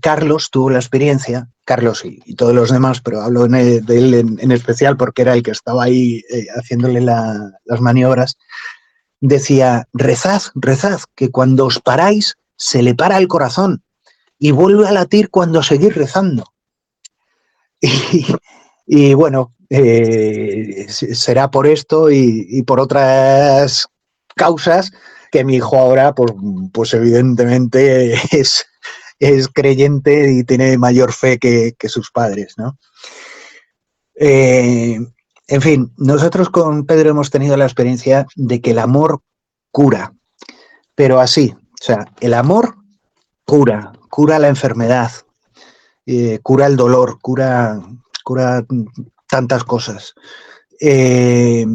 Carlos 0.00 0.50
tuvo 0.52 0.70
la 0.70 0.78
experiencia, 0.78 1.48
Carlos 1.64 2.04
y, 2.04 2.36
todos 2.36 2.54
los 2.54 2.70
demás, 2.70 3.00
pero 3.00 3.22
hablo 3.22 3.48
de 3.48 3.78
él 3.88 4.14
en, 4.14 4.52
especial 4.52 4.96
porque 4.96 5.22
era 5.22 5.34
el 5.34 5.42
que 5.42 5.50
estaba 5.50 5.82
ahí 5.82 6.22
haciéndole 6.56 7.00
las 7.00 7.80
maniobras, 7.80 8.36
decía, 9.20 9.88
rezad, 9.92 10.42
rezad, 10.54 11.00
que 11.16 11.32
cuando 11.32 11.66
os 11.66 11.80
paráis 11.80 12.36
se 12.56 12.84
le 12.84 12.94
para 12.94 13.18
el 13.18 13.26
corazón 13.26 13.82
y 14.38 14.50
vuelve 14.50 14.86
a 14.86 14.92
latir 14.92 15.30
cuando 15.30 15.62
seguís 15.62 15.94
rezando. 15.94 16.44
Y, 18.86 19.14
bueno, 19.14 19.54
eh, 19.70 20.84
será 20.90 21.50
por 21.50 21.66
esto 21.66 22.10
y, 22.10 22.62
por 22.64 22.80
otras 22.80 23.88
causas 24.36 24.92
que 25.32 25.42
mi 25.42 25.56
hijo 25.56 25.78
ahora, 25.78 26.14
pues, 26.14 26.34
pues 26.70 26.92
evidentemente 26.92 28.12
es, 28.30 28.66
es, 29.18 29.48
creyente 29.48 30.32
y 30.32 30.44
tiene 30.44 30.76
mayor 30.76 31.14
fe 31.14 31.38
que, 31.38 31.74
sus 31.88 32.10
padres, 32.10 32.52
¿no? 32.58 32.78
Eh, 34.16 34.98
en 35.48 35.62
fin, 35.62 35.90
nosotros 35.96 36.50
con 36.50 36.84
Pedro 36.84 37.08
hemos 37.08 37.30
tenido 37.30 37.56
la 37.56 37.64
experiencia 37.64 38.26
de 38.36 38.60
que 38.60 38.72
el 38.72 38.78
amor 38.78 39.22
cura, 39.70 40.12
pero 40.94 41.20
así, 41.20 41.54
o 41.56 41.84
sea, 41.84 42.04
el 42.20 42.34
amor 42.34 42.76
cura, 43.44 43.93
cura 44.14 44.38
la 44.38 44.46
enfermedad, 44.46 45.10
eh, 46.06 46.38
cura 46.40 46.66
el 46.66 46.76
dolor, 46.76 47.18
cura, 47.20 47.82
cura 48.22 48.64
tantas 49.26 49.64
cosas. 49.64 50.14
Eh, 50.80 51.66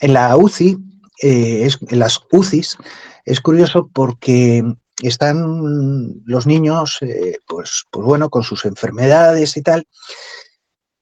en 0.00 0.12
la 0.12 0.36
UCI, 0.36 0.78
eh, 1.20 1.68
en 1.88 1.98
las 1.98 2.20
UCIs, 2.30 2.78
es 3.24 3.40
curioso 3.40 3.90
porque 3.92 4.62
están 5.02 6.22
los 6.26 6.46
niños, 6.46 7.00
pues, 7.48 7.86
pues 7.90 8.06
bueno, 8.06 8.30
con 8.30 8.44
sus 8.44 8.64
enfermedades 8.64 9.56
y 9.56 9.62
tal, 9.62 9.88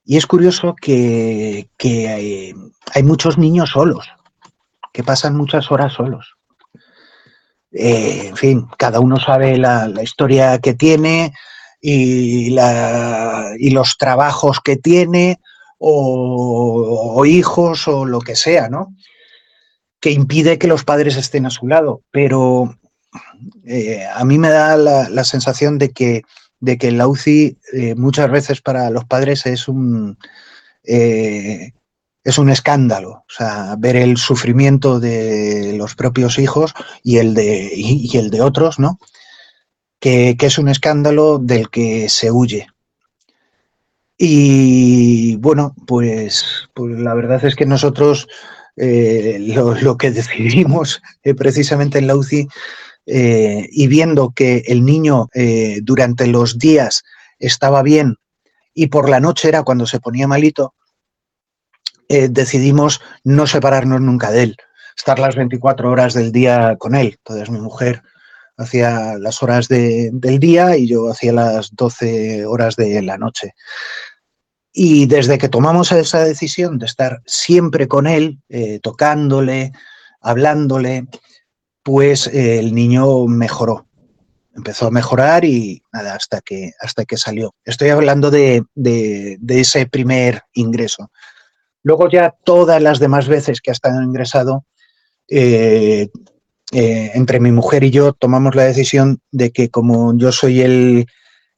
y 0.06 0.16
es 0.16 0.26
curioso 0.26 0.74
que, 0.80 1.68
hay, 2.94 3.02
muchos 3.02 3.36
niños 3.36 3.72
solos, 3.72 4.08
que 4.94 5.04
pasan 5.04 5.36
muchas 5.36 5.70
horas 5.70 5.92
solos. 5.92 6.39
Eh, 7.72 8.26
en 8.28 8.36
fin, 8.36 8.66
cada 8.78 9.00
uno 9.00 9.18
sabe 9.18 9.56
la, 9.56 9.90
historia 10.02 10.58
que 10.58 10.74
tiene 10.74 11.32
y, 11.80 12.50
los 12.50 13.96
trabajos 13.96 14.60
que 14.60 14.76
tiene 14.76 15.40
o, 15.78 17.24
hijos 17.26 17.88
o 17.88 18.04
lo 18.04 18.20
que 18.20 18.36
sea, 18.36 18.68
¿no? 18.68 18.94
Que 20.00 20.10
impide 20.10 20.58
que 20.58 20.68
los 20.68 20.84
padres 20.84 21.16
estén 21.16 21.46
a 21.46 21.50
su 21.50 21.68
lado. 21.68 22.02
Pero 22.10 22.76
eh, 23.66 24.04
a 24.12 24.24
mí 24.24 24.38
me 24.38 24.50
da 24.50 24.76
la 24.76 25.24
sensación 25.24 25.78
de 25.78 25.90
que 25.90 26.22
de 26.60 26.76
que 26.78 26.92
la 26.92 27.08
UCI 27.08 27.58
eh, 27.72 27.94
muchas 27.94 28.30
veces 28.30 28.60
para 28.60 28.90
los 28.90 29.04
padres 29.06 29.46
es 29.46 29.66
un, 29.66 30.18
es 32.24 32.38
un 32.38 32.50
escándalo. 32.50 33.10
O 33.10 33.24
sea, 33.28 33.76
ver 33.78 33.96
el 33.96 34.16
sufrimiento 34.16 35.00
de 35.00 35.74
los 35.76 35.94
propios 35.94 36.38
hijos 36.38 36.74
y 37.02 37.18
el 37.18 37.34
de, 37.34 37.70
y, 37.74 38.16
el 38.16 38.30
de 38.30 38.42
otros, 38.42 38.78
¿no? 38.78 38.98
Que, 39.98 40.36
es 40.38 40.58
un 40.58 40.68
escándalo 40.68 41.38
del 41.38 41.70
que 41.70 42.08
se 42.08 42.30
huye. 42.30 42.66
Y 44.16 45.36
bueno, 45.36 45.74
pues, 45.86 46.68
pues 46.74 46.98
la 46.98 47.14
verdad 47.14 47.44
es 47.44 47.56
que 47.56 47.64
nosotros 47.64 48.28
eh, 48.76 49.38
lo, 49.40 49.96
que 49.96 50.10
decidimos 50.10 51.00
precisamente 51.36 51.98
en 51.98 52.06
la 52.06 52.16
UCI 52.16 52.48
eh, 53.06 53.66
y 53.72 53.86
viendo 53.88 54.30
que 54.30 54.62
el 54.66 54.84
niño 54.84 55.28
eh, 55.34 55.80
durante 55.82 56.26
los 56.26 56.58
días 56.58 57.02
estaba 57.38 57.82
bien 57.82 58.16
y 58.74 58.88
por 58.88 59.08
la 59.08 59.20
noche 59.20 59.48
era 59.48 59.62
cuando 59.62 59.86
se 59.86 60.00
ponía 60.00 60.28
malito, 60.28 60.74
eh, 62.10 62.28
decidimos 62.28 63.00
no 63.24 63.46
separarnos 63.46 64.00
nunca 64.00 64.30
de 64.30 64.42
él, 64.42 64.56
estar 64.96 65.18
las 65.18 65.36
24 65.36 65.90
horas 65.90 66.12
del 66.12 66.32
día 66.32 66.76
con 66.78 66.94
él. 66.94 67.16
Entonces 67.18 67.48
mi 67.50 67.60
mujer 67.60 68.02
hacía 68.58 69.16
las 69.18 69.42
horas 69.42 69.68
del 69.68 70.38
día 70.38 70.76
y 70.76 70.86
yo 70.86 71.10
hacía 71.10 71.32
las 71.32 71.74
12 71.74 72.44
horas 72.44 72.76
de 72.76 73.00
la 73.00 73.16
noche. 73.16 73.54
Y 74.72 75.06
desde 75.06 75.38
que 75.38 75.48
tomamos 75.48 75.90
esa 75.92 76.22
decisión 76.22 76.78
de 76.78 76.84
estar 76.84 77.22
siempre 77.24 77.88
con 77.88 78.06
él, 78.06 78.38
tocándole, 78.82 79.72
hablándole, 80.20 81.06
pues 81.82 82.26
eh, 82.26 82.58
el 82.58 82.74
niño 82.74 83.26
mejoró. 83.26 83.86
Empezó 84.54 84.86
a 84.86 84.90
mejorar 84.90 85.44
y 85.44 85.82
nada, 85.92 86.14
hasta 86.14 86.40
que, 86.40 86.72
hasta 86.80 87.04
que 87.04 87.16
salió. 87.16 87.54
Estoy 87.64 87.90
hablando 87.90 88.30
de, 88.30 88.64
ese 89.48 89.86
primer 89.86 90.42
ingreso. 90.52 91.10
Luego 91.82 92.08
ya 92.08 92.34
todas 92.44 92.80
las 92.82 92.98
demás 92.98 93.28
veces 93.28 93.60
que 93.60 93.70
ha 93.70 93.72
estado 93.72 94.02
ingresado, 94.02 94.64
eh, 95.28 96.08
eh, 96.72 97.10
entre 97.14 97.40
mi 97.40 97.52
mujer 97.52 97.84
y 97.84 97.90
yo 97.90 98.12
tomamos 98.12 98.54
la 98.54 98.64
decisión 98.64 99.20
de 99.30 99.50
que 99.50 99.70
como 99.70 100.16
yo 100.16 100.32
soy 100.32 100.60
el, 100.60 101.06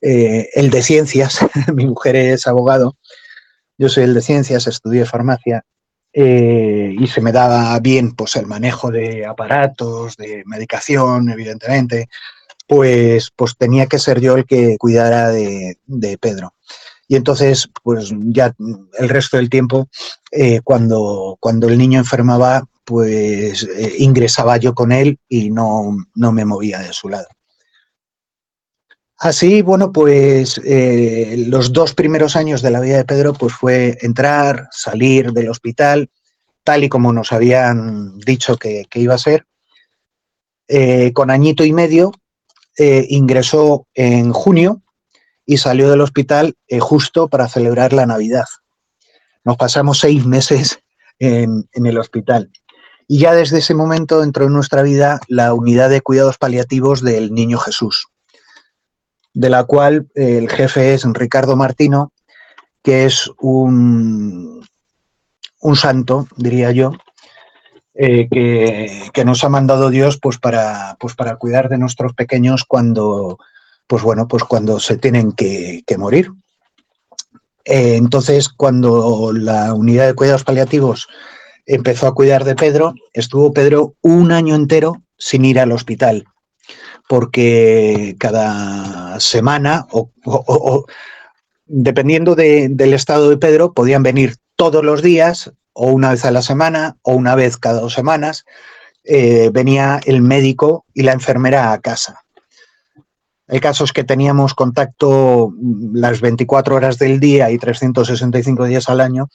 el 0.00 0.70
de 0.70 0.82
ciencias, 0.82 1.40
mi 1.74 1.86
mujer 1.86 2.16
es 2.16 2.46
abogado, 2.46 2.96
yo 3.78 3.88
soy 3.88 4.04
el 4.04 4.14
de 4.14 4.22
ciencias, 4.22 4.66
estudié 4.66 5.04
farmacia, 5.04 5.64
eh, 6.14 6.94
y 6.98 7.06
se 7.06 7.22
me 7.22 7.32
daba 7.32 7.78
bien 7.80 8.12
pues 8.12 8.36
el 8.36 8.46
manejo 8.46 8.90
de 8.90 9.24
aparatos, 9.24 10.16
de 10.16 10.42
medicación, 10.44 11.30
evidentemente, 11.30 12.08
pues, 12.68 13.30
pues 13.34 13.56
tenía 13.56 13.86
que 13.86 13.98
ser 13.98 14.20
yo 14.20 14.36
el 14.36 14.44
que 14.44 14.76
cuidara 14.78 15.30
de, 15.30 15.78
Pedro. 16.20 16.54
Y 17.12 17.16
entonces, 17.16 17.68
pues 17.82 18.10
ya 18.20 18.54
el 18.98 19.08
resto 19.10 19.36
del 19.36 19.50
tiempo, 19.50 19.86
eh, 20.30 20.62
cuando, 20.64 21.36
cuando 21.40 21.68
el 21.68 21.76
niño 21.76 21.98
enfermaba, 21.98 22.64
pues 22.86 23.64
eh, 23.64 23.96
ingresaba 23.98 24.56
yo 24.56 24.74
con 24.74 24.92
él 24.92 25.18
y 25.28 25.50
no, 25.50 25.94
no, 26.14 26.32
me 26.32 26.46
movía 26.46 26.78
de 26.78 26.94
su 26.94 27.10
lado. 27.10 27.26
Así, 29.18 29.60
bueno, 29.60 29.92
pues 29.92 30.58
eh, 30.64 31.44
los 31.48 31.74
dos 31.74 31.92
primeros 31.92 32.34
años 32.34 32.62
de 32.62 32.70
la 32.70 32.80
vida 32.80 32.96
de 32.96 33.04
Pedro 33.04 33.34
pues 33.34 33.52
fue 33.52 33.98
entrar, 34.00 34.68
salir 34.70 35.32
del 35.32 35.50
hospital, 35.50 36.08
tal 36.64 36.84
y 36.84 36.88
como 36.88 37.12
nos 37.12 37.30
habían 37.30 38.16
dicho 38.20 38.56
que, 38.56 38.86
iba 38.94 39.16
a 39.16 39.18
ser. 39.18 39.44
Con 41.12 41.30
añito 41.30 41.62
y 41.62 41.74
medio 41.74 42.10
ingresó 42.78 43.86
en 43.92 44.32
junio 44.32 44.81
y 45.52 45.58
salió 45.58 45.90
del 45.90 46.00
hospital 46.00 46.54
justo 46.80 47.28
para 47.28 47.48
celebrar 47.48 47.92
la 47.92 48.06
Navidad. 48.06 48.46
Nos 49.44 49.56
pasamos 49.56 49.98
seis 49.98 50.24
meses 50.24 50.78
en, 51.18 51.66
el 51.74 51.98
hospital. 51.98 52.50
Y 53.06 53.18
ya 53.18 53.34
desde 53.34 53.58
ese 53.58 53.74
momento 53.74 54.22
entró 54.22 54.46
en 54.46 54.52
nuestra 54.52 54.82
vida 54.82 55.20
la 55.28 55.52
unidad 55.52 55.90
de 55.90 56.00
cuidados 56.00 56.38
paliativos 56.38 57.02
del 57.02 57.32
Niño 57.32 57.58
Jesús 57.58 58.06
de 59.34 59.48
la 59.48 59.64
cual 59.64 60.08
eh, 60.14 60.38
el 60.38 60.50
jefe 60.50 60.94
es 60.94 61.04
Ricardo 61.04 61.56
Martino, 61.56 62.12
que 62.82 63.06
es 63.06 63.30
un, 63.40 64.66
un 65.60 65.76
santo, 65.76 66.26
diría 66.36 66.70
yo, 66.72 66.92
eh, 67.94 68.28
que, 68.30 69.24
nos 69.24 69.44
ha 69.44 69.48
mandado 69.48 69.90
Dios 69.90 70.18
pues 70.20 70.38
para, 70.38 70.96
pues 70.98 71.14
para 71.14 71.36
cuidar 71.36 71.68
de 71.68 71.78
nuestros 71.78 72.14
pequeños 72.14 72.64
cuando, 72.64 73.38
pues 73.86 74.02
bueno, 74.02 74.28
pues 74.28 74.44
cuando 74.44 74.80
se 74.80 74.96
tienen 74.96 75.32
que, 75.32 75.82
morir. 75.98 76.30
Eh, 77.64 77.96
entonces, 77.96 78.48
cuando 78.48 79.32
la 79.32 79.74
unidad 79.74 80.06
de 80.06 80.14
cuidados 80.14 80.44
paliativos 80.44 81.06
empezó 81.66 82.06
a 82.06 82.14
cuidar 82.14 82.44
de 82.44 82.56
Pedro, 82.56 82.94
estuvo 83.12 83.52
Pedro 83.52 83.94
un 84.02 84.32
año 84.32 84.54
entero 84.54 85.02
sin 85.16 85.44
ir 85.44 85.60
al 85.60 85.72
hospital 85.72 86.24
porque 87.12 88.16
cada 88.18 89.20
semana, 89.20 89.86
o, 89.90 90.86
dependiendo 91.66 92.34
del 92.34 92.94
estado 92.94 93.28
de 93.28 93.36
Pedro, 93.36 93.74
podían 93.74 94.02
venir 94.02 94.36
todos 94.56 94.82
los 94.82 95.02
días, 95.02 95.52
o 95.74 95.90
una 95.90 96.12
vez 96.12 96.24
a 96.24 96.30
la 96.30 96.40
semana, 96.40 96.96
o 97.02 97.12
una 97.14 97.34
vez 97.34 97.58
cada 97.58 97.82
dos 97.82 97.92
semanas, 97.92 98.46
eh, 99.04 99.50
venía 99.52 100.00
el 100.06 100.22
médico 100.22 100.86
y 100.94 101.02
la 101.02 101.12
enfermera 101.12 101.72
a 101.72 101.80
casa. 101.82 102.22
El 103.52 103.60
caso 103.60 103.84
es 103.84 103.92
que 103.92 104.02
teníamos 104.02 104.54
contacto 104.54 105.52
las 105.92 106.22
24 106.22 106.74
horas 106.74 106.98
del 106.98 107.20
día 107.20 107.50
y 107.50 107.58
365 107.58 108.64
días 108.64 108.88
al 108.88 109.02
año, 109.02 109.28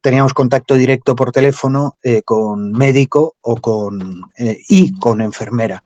teníamos 0.00 0.32
contacto 0.32 0.74
directo 0.74 1.14
por 1.14 1.32
teléfono 1.32 1.98
eh, 2.02 2.22
con 2.22 2.72
médico 2.72 3.36
o 3.42 3.56
con, 3.56 4.22
eh, 4.38 4.56
y 4.70 4.98
con 4.98 5.20
enfermera. 5.20 5.84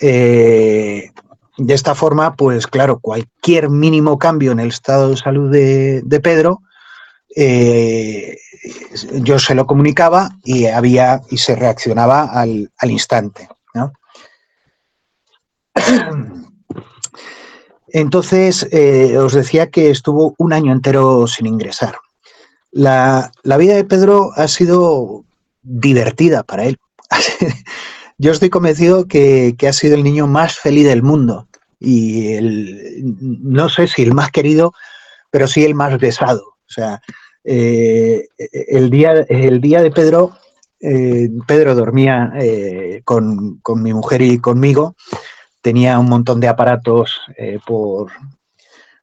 Eh, 0.00 1.10
de 1.56 1.74
esta 1.74 1.96
forma, 1.96 2.36
pues 2.36 2.68
claro, 2.68 3.00
cualquier 3.00 3.68
mínimo 3.68 4.16
cambio 4.16 4.52
en 4.52 4.60
el 4.60 4.68
estado 4.68 5.10
de 5.10 5.16
salud 5.16 5.50
de, 5.50 6.20
Pedro, 6.22 6.62
eh, 7.34 8.38
yo 9.14 9.40
se 9.40 9.56
lo 9.56 9.66
comunicaba 9.66 10.30
y 10.44 10.66
había 10.66 11.20
y 11.30 11.38
se 11.38 11.56
reaccionaba 11.56 12.30
al, 12.30 12.70
instante. 12.82 13.48
Entonces, 17.88 18.68
eh, 18.70 19.16
os 19.18 19.32
decía 19.32 19.70
que 19.70 19.90
estuvo 19.90 20.34
un 20.38 20.52
año 20.52 20.72
entero 20.72 21.26
sin 21.26 21.46
ingresar. 21.46 21.96
La, 22.70 23.32
vida 23.58 23.74
de 23.74 23.84
Pedro 23.84 24.32
ha 24.36 24.46
sido 24.46 25.24
divertida 25.62 26.42
para 26.42 26.64
él. 26.64 26.76
Yo 28.18 28.32
estoy 28.32 28.50
convencido 28.50 29.06
que, 29.06 29.56
ha 29.66 29.72
sido 29.72 29.94
el 29.94 30.04
niño 30.04 30.26
más 30.26 30.56
feliz 30.56 30.86
del 30.86 31.02
mundo 31.02 31.48
y 31.80 32.34
el, 32.34 33.00
no 33.22 33.68
sé 33.68 33.86
si 33.86 34.02
el 34.02 34.12
más 34.12 34.30
querido, 34.30 34.72
pero 35.30 35.46
sí 35.46 35.64
el 35.64 35.74
más 35.74 35.98
besado. 35.98 36.42
O 36.42 36.70
sea, 36.70 37.00
eh, 37.44 38.28
el, 38.36 38.90
día, 38.90 39.24
el 39.28 39.60
día 39.60 39.82
de 39.82 39.90
Pedro, 39.90 40.32
eh, 40.80 41.28
Pedro 41.46 41.74
dormía 41.74 42.32
eh, 42.38 43.02
con, 43.04 43.60
mi 43.76 43.92
mujer 43.92 44.22
y 44.22 44.38
conmigo, 44.38 44.94
tenía 45.60 45.98
un 45.98 46.08
montón 46.08 46.40
de 46.40 46.48
aparatos 46.48 47.20
por, 47.66 48.10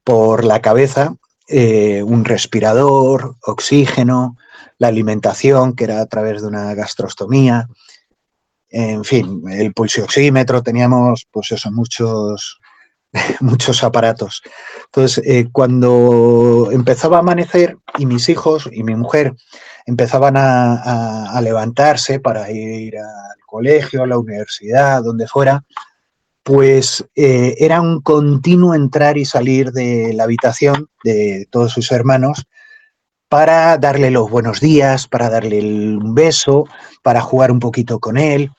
por 0.03 0.43
la 0.43 0.61
cabeza 0.61 1.15
eh, 1.47 2.01
un 2.01 2.25
respirador, 2.25 3.35
oxígeno, 3.45 4.35
la 4.79 4.87
alimentación, 4.87 5.75
que 5.75 5.83
era 5.83 6.01
a 6.01 6.07
través 6.07 6.41
de 6.41 6.47
una 6.47 6.73
gastrostomía, 6.73 7.67
en 8.69 9.03
fin, 9.03 9.43
el 9.51 9.71
pulsioxímetro, 9.71 10.63
teníamos 10.63 11.27
pues 11.31 11.51
eso, 11.51 11.71
muchos, 11.71 12.59
muchos 13.41 13.83
aparatos. 13.83 14.41
Entonces, 14.85 15.23
eh, 15.23 15.47
cuando 15.51 16.69
empezaba 16.71 17.17
a 17.17 17.19
amanecer 17.19 17.77
y 17.99 18.07
mis 18.07 18.27
hijos 18.27 18.67
y 18.71 18.81
mi 18.83 18.95
mujer 18.95 19.35
empezaban 19.85 20.35
a, 20.37 21.39
levantarse 21.43 22.19
para 22.19 22.49
ir 22.49 22.97
al 22.97 23.37
colegio, 23.45 24.01
a 24.01 24.07
la 24.07 24.17
universidad, 24.17 25.03
donde 25.03 25.27
fuera, 25.27 25.63
pues 26.45 27.03
eh, 27.15 27.55
era 27.57 27.81
un 27.81 28.01
continuo 28.01 28.75
entrar 28.75 29.17
y 29.17 29.25
salir 29.25 29.71
de 29.71 30.13
la 30.13 30.25
habitación 30.25 30.91
de 31.03 31.47
todos 31.49 31.71
sus 31.71 31.91
hermanos 31.91 32.45
para 33.29 33.79
darle 33.79 34.11
los 34.11 34.29
buenos 34.29 34.61
días, 34.61 35.07
para 35.07 35.31
darle 35.31 35.59
un 35.59 36.13
beso, 36.13 36.65
para 37.01 37.21
jugar 37.21 37.51
un 37.51 37.59
poquito 37.59 37.99
con 37.99 38.17
él. 38.17 38.51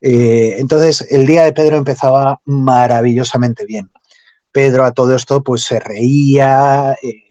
Eh, 0.00 0.58
entonces, 0.58 1.08
el 1.10 1.26
día 1.26 1.42
de 1.42 1.52
Pedro 1.52 1.76
empezaba 1.76 2.40
maravillosamente 2.44 3.66
bien. 3.66 3.90
Pedro 4.52 4.84
a 4.84 4.92
todo 4.92 5.16
esto 5.16 5.42
pues 5.42 5.64
se 5.64 5.80
reía, 5.80 6.96
eh, 7.02 7.24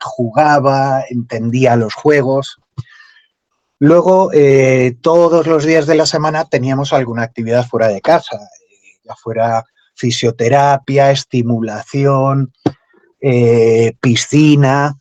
jugaba, 0.00 1.02
entendía 1.10 1.74
los 1.74 1.94
juegos. 1.94 2.58
Luego, 3.80 4.30
todos 5.00 5.48
los 5.48 5.64
días 5.64 5.86
de 5.86 5.96
la 5.96 6.06
semana 6.06 6.44
teníamos 6.44 6.92
alguna 6.92 7.24
actividad 7.24 7.66
fuera 7.66 7.88
de 7.88 8.00
casa, 8.00 8.38
fuera 9.16 9.64
fisioterapia, 9.94 11.10
estimulación, 11.10 12.52
piscina, 14.00 14.96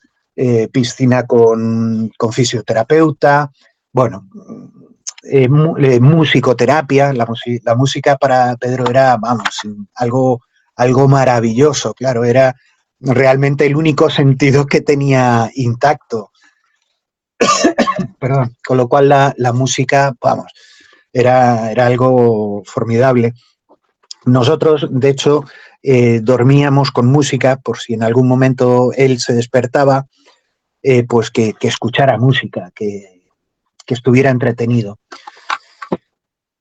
piscina 0.72 1.24
con, 1.28 2.12
con, 2.17 2.34
fisioterapeuta, 2.34 3.52
bueno, 3.91 4.28
eh, 5.24 5.50
eh, 5.80 6.00
musicoterapia, 6.00 7.12
la, 7.12 7.28
la, 7.63 7.76
música 7.76 8.15
para 8.17 8.56
Pedro 8.56 8.89
era, 8.89 9.17
vamos, 9.17 9.62
algo, 9.96 10.41
algo 10.76 11.08
maravilloso, 11.08 11.93
claro, 11.93 12.24
era 12.24 12.56
realmente 13.00 13.65
el 13.65 13.76
único 13.76 14.10
sentido 14.10 14.65
que 14.65 14.82
tenía 14.82 15.50
intacto. 15.56 16.32
Perdón, 18.20 18.56
con 18.65 18.78
lo 18.78 18.88
cual 18.88 19.10
la, 19.10 19.54
música, 19.54 20.13
vamos, 20.22 20.52
era, 21.12 21.72
era, 21.72 21.88
algo 21.88 22.62
formidable. 22.65 23.34
Nosotros, 24.28 24.88
de 24.92 25.10
hecho, 25.10 25.44
eh, 25.82 26.20
dormíamos 26.22 26.92
con 26.92 27.08
música 27.08 27.58
por 27.58 27.80
si 27.80 27.94
en 27.94 28.04
algún 28.04 28.28
momento 28.28 28.92
él 28.96 29.20
se 29.20 29.34
despertaba, 29.34 30.06
pues 31.10 31.32
que, 31.32 31.54
que 31.54 31.68
escuchara 31.68 32.18
música, 32.18 32.72
que, 32.74 33.18
que 33.88 33.94
estuviera 33.94 34.30
entretenido. 34.30 35.00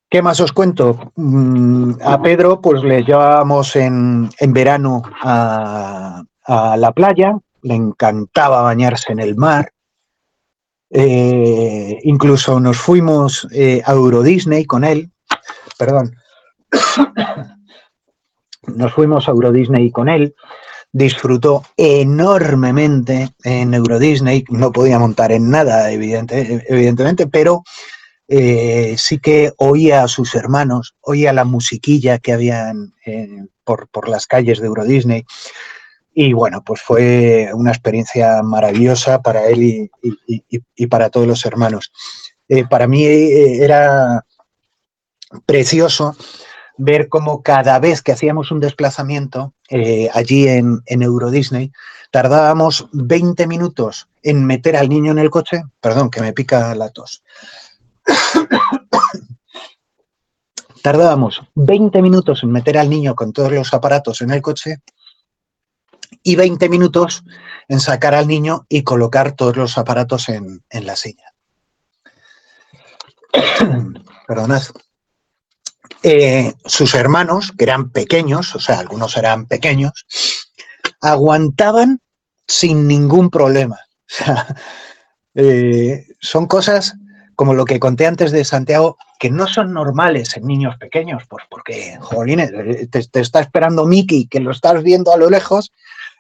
¿Qué 0.08 0.22
más 0.22 0.40
os 0.40 0.52
cuento? 0.52 1.12
Mm, 1.16 1.94
a 2.02 2.22
Pedro 2.22 2.60
pues 2.60 2.82
le 2.82 3.02
llevábamos 3.02 3.74
en, 3.74 4.30
verano 4.48 5.02
a, 5.20 6.22
la 6.48 6.92
playa, 6.92 7.36
le 7.62 7.74
encantaba 7.74 8.62
bañarse 8.62 9.12
en 9.12 9.18
el 9.18 9.34
mar, 9.34 9.72
eh, 10.90 11.98
incluso 12.04 12.60
nos 12.60 12.76
fuimos 12.76 13.48
eh, 13.50 13.82
a 13.84 13.92
Euro 13.92 14.22
Disney 14.22 14.64
con 14.64 14.84
él, 14.84 15.10
perdón, 15.76 16.14
nos 18.74 18.92
fuimos 18.92 19.28
a 19.28 19.32
Euro 19.32 19.52
Disney 19.52 19.90
con 19.90 20.08
él, 20.08 20.34
disfrutó 20.92 21.62
enormemente 21.76 23.30
en 23.44 23.74
Euro 23.74 23.98
Disney, 23.98 24.44
no 24.48 24.72
podía 24.72 24.98
montar 24.98 25.32
en 25.32 25.50
nada, 25.50 25.90
evidentemente, 25.92 27.26
pero 27.26 27.64
eh, 28.28 28.96
sí 28.98 29.18
que 29.18 29.52
oía 29.58 30.02
a 30.02 30.08
sus 30.08 30.34
hermanos, 30.34 30.94
oía 31.00 31.32
la 31.32 31.44
musiquilla 31.44 32.18
que 32.18 32.32
habían 32.32 32.94
por, 33.66 34.08
las 34.08 34.26
calles 34.26 34.60
de 34.60 34.66
Euro 34.66 34.84
Disney. 34.84 35.24
Y 36.14 36.32
bueno, 36.32 36.62
pues 36.64 36.80
fue 36.80 37.50
una 37.52 37.72
experiencia 37.72 38.42
maravillosa 38.42 39.20
para 39.20 39.46
él 39.48 39.90
y, 40.26 40.86
para 40.86 41.10
todos 41.10 41.26
los 41.26 41.44
hermanos. 41.44 41.92
Eh, 42.48 42.64
para 42.64 42.86
mí 42.86 43.04
eh, 43.04 43.62
era 43.62 44.24
precioso 45.44 46.16
ver 46.78 47.08
cómo 47.08 47.42
cada 47.42 47.78
vez 47.78 48.02
que 48.02 48.12
hacíamos 48.12 48.50
un 48.50 48.60
desplazamiento 48.60 49.54
eh, 49.68 50.08
allí 50.12 50.48
en, 50.48 50.82
Euro 50.86 51.30
Disney, 51.30 51.72
tardábamos 52.10 52.88
20 52.92 53.46
minutos 53.46 54.08
en 54.22 54.44
meter 54.44 54.76
al 54.76 54.88
niño 54.88 55.12
en 55.12 55.18
el 55.18 55.30
coche, 55.30 55.64
perdón, 55.80 56.10
que 56.10 56.20
me 56.20 56.32
pica 56.32 56.74
la 56.74 56.90
tos. 56.90 57.22
tardábamos 60.82 61.42
20 61.54 62.00
minutos 62.00 62.42
en 62.44 62.52
meter 62.52 62.78
al 62.78 62.88
niño 62.88 63.16
con 63.16 63.32
todos 63.32 63.50
los 63.50 63.74
aparatos 63.74 64.20
en 64.20 64.30
el 64.30 64.40
coche 64.40 64.76
y 66.22 66.36
20 66.36 66.68
minutos 66.68 67.24
en 67.66 67.80
sacar 67.80 68.14
al 68.14 68.28
niño 68.28 68.66
y 68.68 68.84
colocar 68.84 69.32
todos 69.32 69.56
los 69.56 69.78
aparatos 69.78 70.28
en, 70.28 70.62
en 70.70 70.86
la 70.86 70.94
silla. 70.94 71.32
Perdonad. 74.28 74.62
Eh, 76.08 76.54
sus 76.64 76.94
hermanos, 76.94 77.50
que 77.58 77.64
eran 77.64 77.90
pequeños, 77.90 78.54
o 78.54 78.60
sea, 78.60 78.78
algunos 78.78 79.16
eran 79.16 79.46
pequeños, 79.46 80.06
aguantaban 81.00 81.98
sin 82.46 82.86
ningún 82.86 83.28
problema. 83.28 83.80
Eh, 85.38 86.06
son 86.18 86.46
cosas 86.46 86.94
como 87.34 87.52
lo 87.52 87.66
que 87.66 87.78
conté 87.78 88.06
antes 88.06 88.32
de 88.32 88.42
Santiago, 88.42 88.96
que 89.18 89.28
no 89.28 89.46
son 89.46 89.74
normales 89.74 90.34
en 90.34 90.46
niños 90.46 90.78
pequeños, 90.78 91.24
pues 91.28 91.44
porque, 91.50 91.98
jolines, 92.00 92.50
eh, 92.54 92.88
te, 92.90 93.20
está 93.20 93.40
esperando 93.40 93.84
Mickey, 93.84 94.28
que 94.28 94.40
lo 94.40 94.50
estás 94.50 94.82
viendo 94.82 95.12
a 95.12 95.18
lo 95.18 95.28
lejos, 95.28 95.72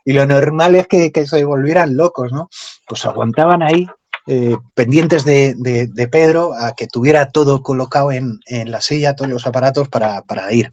y 0.04 0.12
lo 0.12 0.26
normal 0.26 0.74
es 0.74 0.86
que 0.86 1.10
se 1.26 1.44
volvieran 1.46 1.96
locos, 1.96 2.30
¿no? 2.30 2.50
Pues 2.86 3.06
aguantaban 3.06 3.62
ahí 3.62 3.88
eh, 4.28 4.56
pendientes 4.74 5.24
de, 5.24 6.08
Pedro 6.10 6.52
a 6.52 6.74
que 6.74 6.88
tuviera 6.88 7.30
todo 7.30 7.62
colocado 7.62 8.10
en, 8.10 8.40
la 8.48 8.80
silla, 8.80 9.14
todos 9.14 9.30
los 9.30 9.46
aparatos 9.46 9.88
para, 9.88 10.52
ir. 10.52 10.72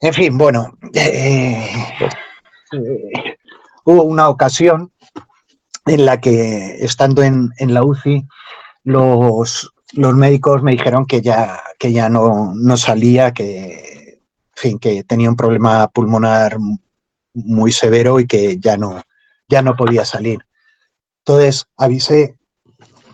En 0.00 0.12
fin, 0.12 0.36
bueno, 0.36 0.76
eh, 0.92 1.66
eh, 2.72 3.36
hubo 3.84 4.02
una 4.02 4.28
ocasión 4.28 4.92
en 5.86 6.04
la 6.04 6.20
que, 6.20 6.76
estando 6.84 7.22
en, 7.22 7.52
la 7.58 7.82
UCI, 7.82 8.26
los, 8.84 9.72
los, 9.92 10.14
médicos 10.14 10.62
me 10.62 10.72
dijeron 10.72 11.06
que 11.06 11.22
ya, 11.22 11.62
que 11.78 11.92
ya 11.92 12.10
no, 12.10 12.52
no 12.54 12.76
salía, 12.76 13.32
que, 13.32 14.20
fin, 14.54 14.78
que 14.78 15.04
tenía 15.04 15.30
un 15.30 15.36
problema 15.36 15.88
pulmonar 15.88 16.58
muy 17.32 17.72
severo 17.72 18.20
y 18.20 18.26
que 18.26 18.58
ya 18.58 18.76
no, 18.76 19.00
ya 19.48 19.62
no 19.62 19.74
podía 19.74 20.04
salir. 20.04 20.40
Entonces 21.28 21.66
avisé, 21.76 22.38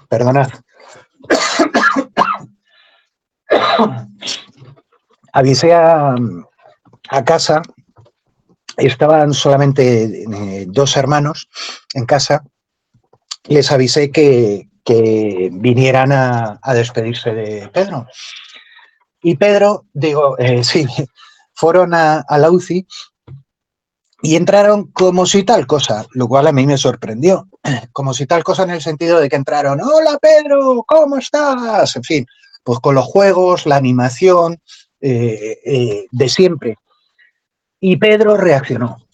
perdonad, 0.09 0.49
avisé 5.33 5.75
a, 5.75 6.15
casa, 7.27 7.61
estaban 8.77 9.35
solamente 9.35 10.05
eh, 10.05 10.65
dos 10.69 10.97
hermanos 10.97 11.49
en 11.93 12.07
casa, 12.07 12.45
les 13.49 13.73
avisé 13.73 14.13
que, 14.13 14.69
vinieran 15.51 16.13
a, 16.13 16.61
despedirse 16.73 17.35
de 17.35 17.69
Pedro. 17.71 18.07
Y 19.23 19.35
Pedro, 19.35 19.87
digo, 19.93 20.39
eh, 20.39 20.63
sí, 20.73 20.87
fueron 21.53 21.95
a, 21.95 22.21
a, 22.21 22.39
la 22.39 22.53
UCI 22.53 22.87
y 24.25 24.37
entraron 24.37 24.91
como 24.93 25.27
si 25.27 25.43
tal 25.43 25.67
cosa, 25.67 26.07
lo 26.13 26.27
cual 26.27 26.47
a 26.47 26.53
mí 26.53 26.67
me 26.67 26.79
sorprendió, 26.79 27.47
como 27.93 28.15
si 28.15 28.27
tal 28.27 28.43
cosa 28.43 28.63
en 28.63 28.71
el 28.71 28.81
sentido 28.81 29.21
de 29.21 29.29
que 29.29 29.37
entraron, 29.37 29.81
hola 29.83 30.19
Pedro, 30.21 30.83
¿cómo 30.87 31.19
estás? 31.19 31.95
En 31.95 32.03
fin, 32.03 32.27
pues 32.65 32.81
con 32.81 32.95
los 32.95 33.05
juegos, 33.05 33.67
la 33.67 33.77
animación 33.77 34.59
eh, 35.03 35.59
eh, 35.67 36.07
de 36.11 36.29
siempre. 36.31 36.79
Y 37.79 37.99
Pedro 37.99 38.39
reaccionó, 38.39 39.07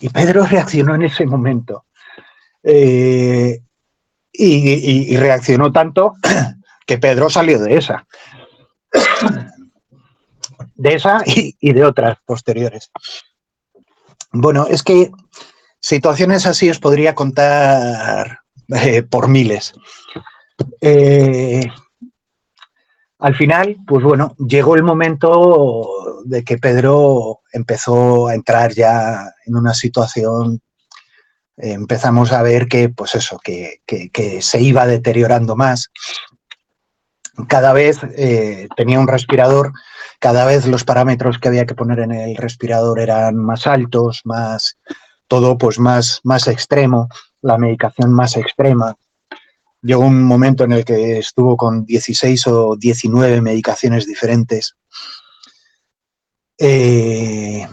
y 0.00 0.08
Pedro 0.08 0.44
reaccionó 0.44 0.96
en 0.96 1.02
ese 1.02 1.26
momento. 1.26 1.84
Eh, 2.64 3.60
y, 4.32 5.16
reaccionó 5.16 5.70
tanto 5.70 6.14
que 6.86 6.98
Pedro 6.98 7.30
salió 7.30 7.60
de 7.60 7.76
esa. 7.76 8.04
De 10.74 10.94
esa 10.94 11.22
y 11.24 11.72
de 11.72 11.84
otras 11.84 12.18
posteriores. 12.26 12.90
Bueno, 14.40 14.66
es 14.68 14.82
que 14.82 15.10
situaciones 15.80 16.46
así 16.46 16.70
os 16.70 16.78
podría 16.78 17.14
contar 17.14 18.40
eh, 18.68 19.02
por 19.02 19.28
miles. 19.28 19.72
Eh, 20.80 21.68
al 23.18 23.34
final, 23.34 23.76
pues 23.86 24.04
bueno, 24.04 24.34
llegó 24.38 24.76
el 24.76 24.82
momento 24.82 26.22
de 26.24 26.44
que 26.44 26.58
Pedro 26.58 27.40
empezó 27.52 28.28
a 28.28 28.34
entrar 28.34 28.72
ya 28.72 29.32
en 29.46 29.56
una 29.56 29.74
situación 29.74 30.60
empezamos 31.56 32.32
a 32.32 32.42
ver 32.42 32.68
que, 32.68 32.88
pues 32.88 33.14
eso, 33.14 33.38
que, 33.42 33.80
se 34.40 34.60
iba 34.60 34.86
deteriorando 34.86 35.56
más. 35.56 35.90
Cada 37.48 37.72
vez 37.72 37.98
eh, 38.16 38.68
tenía 38.76 39.00
un 39.00 39.08
respirador, 39.08 39.72
cada 40.20 40.44
vez 40.44 40.66
los 40.66 40.84
parámetros 40.84 41.38
que 41.38 41.48
había 41.48 41.66
que 41.66 41.74
poner 41.74 42.00
en 42.00 42.12
el 42.12 42.36
respirador 42.36 43.00
eran 43.00 43.36
más 43.36 43.66
altos, 43.66 44.22
más, 44.24 44.78
todo 45.28 45.58
pues 45.58 45.78
más, 45.78 46.20
más 46.24 46.48
extremo, 46.48 47.08
la 47.42 47.58
medicación 47.58 48.12
más 48.12 48.36
extrema. 48.36 48.96
Llegó 49.82 50.02
un 50.02 50.22
momento 50.22 50.64
en 50.64 50.72
el 50.72 50.84
que 50.84 51.18
estuvo 51.18 51.56
con 51.56 51.84
16 51.84 52.46
o 52.48 52.76
19 52.76 53.40
medicaciones 53.40 54.06
diferentes. 54.06 54.74
Eh, 56.58 57.66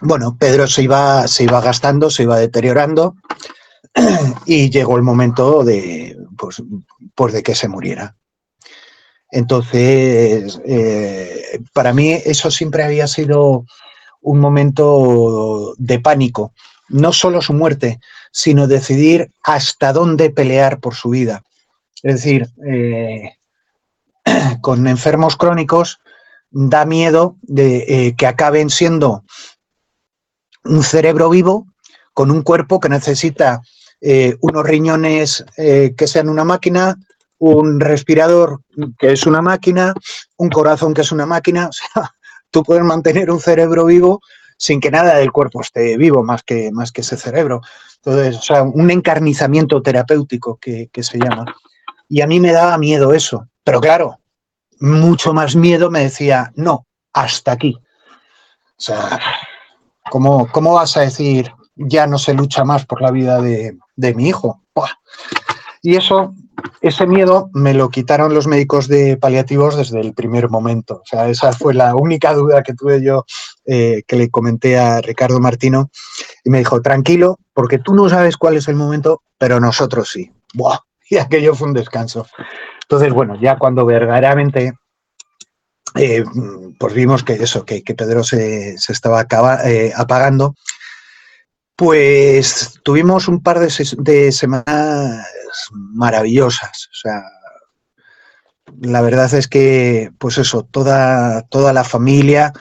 bueno, 0.00 0.36
Pedro 0.38 0.66
se 0.66 0.82
iba, 0.82 1.28
se 1.28 1.44
iba 1.44 1.60
gastando, 1.60 2.10
se 2.10 2.22
iba 2.22 2.38
deteriorando 2.38 3.16
y 4.46 4.70
llegó 4.70 4.96
el 4.96 5.02
momento 5.02 5.62
de, 5.64 6.16
pues, 6.38 6.62
pues 7.14 7.32
de 7.34 7.42
que 7.42 7.54
se 7.54 7.68
muriera. 7.68 8.16
Entonces, 9.30 10.60
eh, 10.64 11.60
para 11.72 11.92
mí 11.92 12.12
eso 12.12 12.50
siempre 12.50 12.82
había 12.82 13.06
sido 13.06 13.64
un 14.20 14.40
momento 14.40 15.74
de 15.78 16.00
pánico. 16.00 16.52
No 16.88 17.12
solo 17.12 17.40
su 17.40 17.52
muerte, 17.52 18.00
sino 18.32 18.66
decidir 18.66 19.30
hasta 19.44 19.92
dónde 19.92 20.30
pelear 20.30 20.80
por 20.80 20.94
su 20.94 21.10
vida. 21.10 21.42
Es 22.02 22.16
decir, 22.16 22.48
eh, 22.66 23.36
con 24.60 24.88
enfermos 24.88 25.36
crónicos 25.36 26.00
da 26.50 26.84
miedo 26.84 27.36
de 27.42 27.84
eh, 27.88 28.16
que 28.16 28.26
acaben 28.26 28.70
siendo 28.70 29.22
un 30.64 30.82
cerebro 30.82 31.30
vivo 31.30 31.66
con 32.12 32.32
un 32.32 32.42
cuerpo 32.42 32.80
que 32.80 32.88
necesita 32.88 33.62
unos 34.40 34.64
riñones 34.64 35.44
que 35.56 36.06
sean 36.06 36.30
una 36.30 36.42
máquina, 36.42 36.96
un 37.40 37.80
respirador 37.80 38.60
que 38.98 39.12
es 39.12 39.26
una 39.26 39.42
máquina, 39.42 39.92
un 40.36 40.48
corazón 40.48 40.94
que 40.94 41.00
es 41.00 41.12
una 41.12 41.26
máquina. 41.26 41.68
O 41.70 41.72
sea, 41.72 42.14
tú 42.50 42.62
puedes 42.62 42.84
mantener 42.84 43.30
un 43.30 43.40
cerebro 43.40 43.86
vivo 43.86 44.20
sin 44.56 44.80
que 44.80 44.90
nada 44.90 45.16
del 45.16 45.32
cuerpo 45.32 45.60
esté 45.60 45.96
vivo 45.96 46.22
más 46.22 46.42
que, 46.42 46.70
más 46.72 46.92
que 46.92 47.00
ese 47.00 47.16
cerebro. 47.16 47.60
Entonces, 47.96 48.36
o 48.36 48.42
sea, 48.42 48.62
un 48.62 48.90
encarnizamiento 48.90 49.82
terapéutico 49.82 50.58
que, 50.60 50.88
que 50.92 51.02
se 51.02 51.18
llama. 51.18 51.44
Y 52.08 52.20
a 52.20 52.26
mí 52.26 52.40
me 52.40 52.52
daba 52.52 52.78
miedo 52.78 53.12
eso. 53.12 53.48
Pero 53.64 53.80
claro, 53.80 54.20
mucho 54.80 55.32
más 55.32 55.56
miedo 55.56 55.90
me 55.90 56.00
decía, 56.00 56.52
no, 56.56 56.86
hasta 57.12 57.52
aquí. 57.52 57.76
O 57.76 58.82
sea, 58.82 59.20
¿Cómo, 60.10 60.74
vas 60.74 60.96
a 60.96 61.02
decir 61.02 61.52
ya 61.76 62.06
no 62.06 62.18
se 62.18 62.34
lucha 62.34 62.64
más 62.64 62.84
por 62.84 63.00
la 63.00 63.10
vida 63.10 63.40
de, 63.40 64.14
mi 64.14 64.28
hijo? 64.28 64.60
Y 65.82 65.96
eso, 65.96 66.34
ese 66.80 67.06
miedo 67.06 67.50
me 67.52 67.74
lo 67.74 67.88
quitaron 67.90 68.34
los 68.34 68.46
médicos 68.46 68.88
de 68.88 69.16
paliativos 69.16 69.76
desde 69.76 70.00
el 70.00 70.14
primer 70.14 70.48
momento. 70.48 70.96
O 70.96 71.06
sea, 71.06 71.28
esa 71.28 71.52
fue 71.52 71.74
la 71.74 71.94
única 71.94 72.32
duda 72.32 72.62
que 72.62 72.74
tuve 72.74 73.02
yo 73.02 73.24
eh, 73.66 74.02
que 74.06 74.16
le 74.16 74.30
comenté 74.30 74.78
a 74.78 75.00
Ricardo 75.00 75.40
Martino. 75.40 75.90
Y 76.44 76.50
me 76.50 76.58
dijo, 76.58 76.80
tranquilo, 76.80 77.38
porque 77.52 77.78
tú 77.78 77.94
no 77.94 78.08
sabes 78.08 78.36
cuál 78.36 78.56
es 78.56 78.68
el 78.68 78.76
momento, 78.76 79.22
pero 79.38 79.60
nosotros 79.60 80.10
sí. 80.10 80.30
Y 81.12 81.16
aquello 81.16 81.56
fue 81.56 81.66
un 81.66 81.74
descanso. 81.74 82.24
Entonces, 82.82 83.12
bueno, 83.12 83.36
ya 83.40 83.58
cuando 83.58 83.84
verdaderamente 83.84 84.74
eh, 85.96 86.24
pues 86.78 86.94
vimos 86.94 87.24
que 87.24 87.32
eso, 87.34 87.64
que, 87.64 87.82
Pedro 87.82 88.22
se, 88.22 88.74
estaba 88.74 89.26
eh, 89.64 89.92
apagando, 89.96 90.54
pues 91.80 92.78
tuvimos 92.84 93.26
un 93.26 93.42
par 93.42 93.58
de, 93.58 94.32
semanas 94.32 95.26
maravillosas. 95.72 96.90
O 96.92 96.94
sea, 96.94 97.22
la 98.82 99.00
verdad 99.00 99.32
es 99.32 99.48
que, 99.48 100.10
pues 100.18 100.36
eso, 100.36 100.62
toda, 100.62 101.40
toda 101.48 101.72
la 101.72 101.84
familia, 101.84 102.52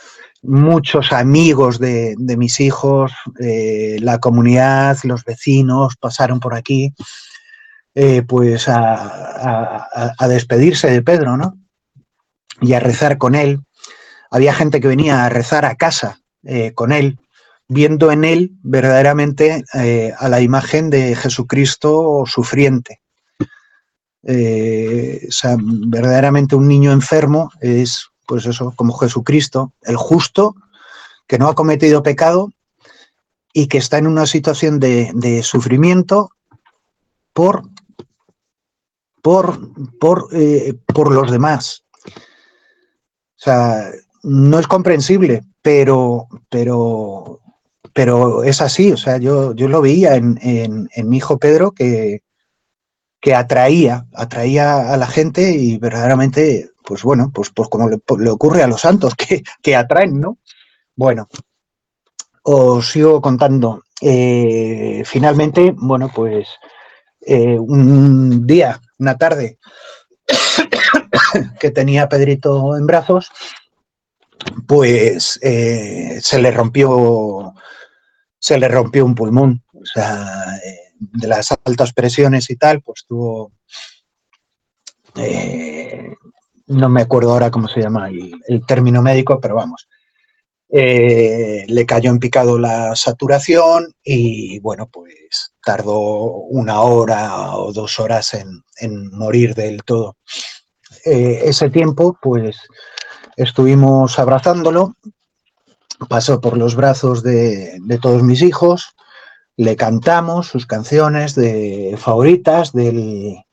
muchos 0.41 1.12
amigos 1.12 1.79
de, 1.79 2.15
mis 2.38 2.62
hijos, 2.62 3.12
eh, 3.41 3.97
la 3.99 4.19
comunidad, 4.19 4.97
los 5.03 5.25
vecinos 5.25 5.97
pasaron 5.99 6.39
por 6.39 6.55
aquí, 6.55 6.93
pues 8.25 8.69
a, 8.69 10.15
a 10.17 10.27
despedirse 10.29 10.89
de 10.89 11.01
Pedro, 11.01 11.36
¿no? 11.36 11.60
y 12.62 12.73
a 12.73 12.79
rezar 12.79 13.17
con 13.17 13.36
él. 13.36 13.62
Había 14.32 14.53
gente 14.53 14.79
que 14.79 14.88
venía 14.88 15.25
a 15.25 15.29
rezar 15.29 15.65
a 15.65 15.75
casa 15.75 16.19
eh, 16.43 16.73
con 16.73 16.91
él, 16.91 17.19
viendo 17.69 18.12
en 18.12 18.25
él 18.25 18.51
verdaderamente 18.63 19.63
eh, 19.75 20.12
a 20.17 20.27
la 20.27 20.41
imagen 20.41 20.89
de 20.89 21.15
Jesucristo 21.15 22.23
sufriente. 22.25 22.99
Eh, 24.23 25.27
o 25.29 25.32
sea, 25.32 25.55
verdaderamente 25.60 26.55
un 26.55 26.67
niño 26.67 26.91
enfermo 26.91 27.51
es, 27.62 28.08
pues 28.25 28.45
eso, 28.47 28.73
como 28.75 28.97
Jesucristo, 28.97 29.73
el 29.84 29.95
justo, 29.95 30.55
que 31.27 31.38
no 31.38 31.47
ha 31.47 31.55
cometido 31.55 32.03
pecado 32.03 32.51
y 33.53 33.67
que 33.67 33.77
está 33.77 33.99
en 33.99 34.08
una 34.08 34.25
situación 34.25 34.79
de, 34.79 35.41
sufrimiento 35.43 36.32
por, 37.34 37.69
por, 39.21 39.60
por, 39.99 40.27
por 40.93 41.13
los 41.13 41.32
demás. 41.32 41.84
O 42.08 43.41
sea, 43.41 43.91
no 44.23 44.60
es 44.60 44.67
comprensible, 44.67 45.43
pero, 45.62 46.27
pero, 46.49 47.38
pero 47.93 48.43
es 48.43 48.62
así. 48.62 48.91
O 48.91 48.97
sea, 48.97 49.17
yo, 49.17 49.54
yo 49.54 49.67
lo 49.67 49.82
veía 49.82 50.15
en, 50.15 50.89
mi 51.04 51.17
hijo 51.17 51.38
Pedro 51.38 51.71
que, 51.71 52.23
que 53.21 53.36
atraía, 53.36 54.06
atraía 54.13 54.93
a 54.93 54.97
la 54.97 55.08
gente 55.08 55.52
y 55.52 55.78
verdaderamente, 55.78 56.71
pues 56.84 57.04
bueno, 57.04 57.32
pues, 57.34 57.49
pues 57.49 57.69
como 57.69 57.89
le, 57.89 58.30
ocurre 58.30 58.63
a 58.63 58.67
los 58.67 58.82
santos, 58.82 59.15
que, 59.17 59.43
que, 59.62 59.75
atraen, 59.75 60.19
¿no? 60.19 60.38
Bueno, 60.95 61.28
os 62.43 62.91
sigo 62.91 63.21
contando. 63.21 63.84
Eh, 64.02 65.04
finalmente, 65.06 65.73
bueno, 65.75 66.10
pues 66.13 66.47
eh, 67.21 67.58
un 67.60 68.47
día, 68.47 68.80
una 68.97 69.17
tarde, 69.17 69.60
que 71.60 71.71
tenía 71.71 72.10
Pedrito 72.10 72.78
en 72.78 72.88
brazos, 72.88 73.32
pues 74.67 75.39
eh, 75.41 76.19
se 76.21 76.39
le 76.39 76.52
rompió 76.52 77.54
se 78.39 78.58
le 78.58 78.67
rompió 78.67 79.06
un 79.06 79.15
pulmón. 79.15 79.63
O 79.73 79.86
sea, 79.86 80.58
eh, 80.63 80.93
de 80.99 81.28
las 81.28 81.52
altas 81.63 81.93
presiones 81.93 82.49
y 82.49 82.56
tal, 82.56 82.82
pues 82.82 83.06
tuvo 83.08 83.54
eh, 85.15 86.13
no 86.67 86.89
me 86.89 87.02
acuerdo 87.02 87.32
ahora 87.32 87.52
cómo 87.52 87.67
se 87.67 87.82
llama 87.82 88.10
el, 88.10 88.65
término 88.65 89.02
médico, 89.02 89.39
pero 89.41 89.56
vamos. 89.56 89.88
le 90.69 91.86
cayó 91.88 92.12
en 92.12 92.19
picado 92.19 92.60
la 92.60 92.95
saturación 92.95 93.93
y 94.04 94.60
bueno, 94.60 94.88
pues 94.88 95.54
tardó 95.63 95.99
una 95.99 96.82
hora 96.82 97.56
o 97.56 97.73
dos 97.73 97.99
horas 97.99 98.34
en, 98.36 98.62
en 98.80 99.10
morir 99.12 99.56
del 99.56 99.84
todo. 99.84 100.17
Eh, 101.06 101.41
ese 101.45 101.69
tiempo, 101.69 102.17
pues 102.21 102.58
estuvimos 103.36 104.17
abrazándolo, 104.19 104.95
pasó 106.07 106.39
por 106.39 106.57
los 106.57 106.75
brazos 106.75 107.23
de, 107.23 107.79
todos 108.01 108.23
mis 108.23 108.41
hijos, 108.41 108.95
le 109.57 109.75
cantamos 109.75 110.47
sus 110.47 110.65
canciones 110.65 111.35
de 111.35 111.95
favoritas 111.99 112.71
de 112.73 113.43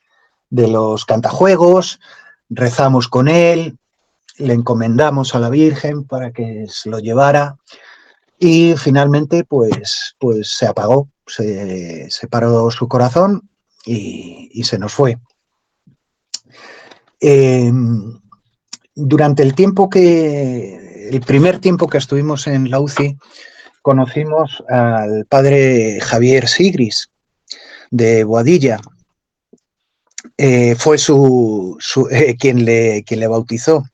los 0.50 1.04
cantajuegos, 1.04 1.98
rezamos 2.48 3.08
con 3.08 3.28
él, 3.28 3.78
le 4.38 4.54
encomendamos 4.54 5.34
a 5.34 5.40
la 5.40 5.50
Virgen 5.50 6.04
para 6.04 6.30
que 6.30 6.66
se 6.68 6.90
lo 6.90 6.98
llevara 6.98 7.56
y 8.38 8.74
finalmente 8.76 9.44
pues, 9.44 10.14
pues 10.18 10.48
se 10.48 10.66
apagó, 10.66 11.08
se, 11.26 12.08
paró 12.30 12.70
su 12.70 12.86
corazón 12.86 13.48
y 13.84 14.62
se 14.64 14.78
nos 14.78 14.92
fue. 14.92 15.18
Em, 17.20 18.20
durante 18.94 19.42
el 19.42 19.54
tiempo 19.54 19.88
que, 19.88 20.85
el 21.10 21.20
primer 21.20 21.58
tiempo 21.58 21.88
que 21.88 21.98
estuvimos 21.98 22.46
en 22.46 22.70
la 22.70 22.80
UCI, 22.80 23.16
conocimos 23.82 24.64
al 24.68 25.26
padre 25.26 26.00
Javier 26.00 26.48
Sigris 26.48 27.10
de 27.90 28.24
Boadilla. 28.24 28.80
Eh, 30.38 30.74
fue 30.76 30.96
eh, 32.10 32.36
quien, 32.36 32.64
le, 32.64 33.04
quien 33.04 33.20
le 33.20 33.28
bautizó. 33.28 33.84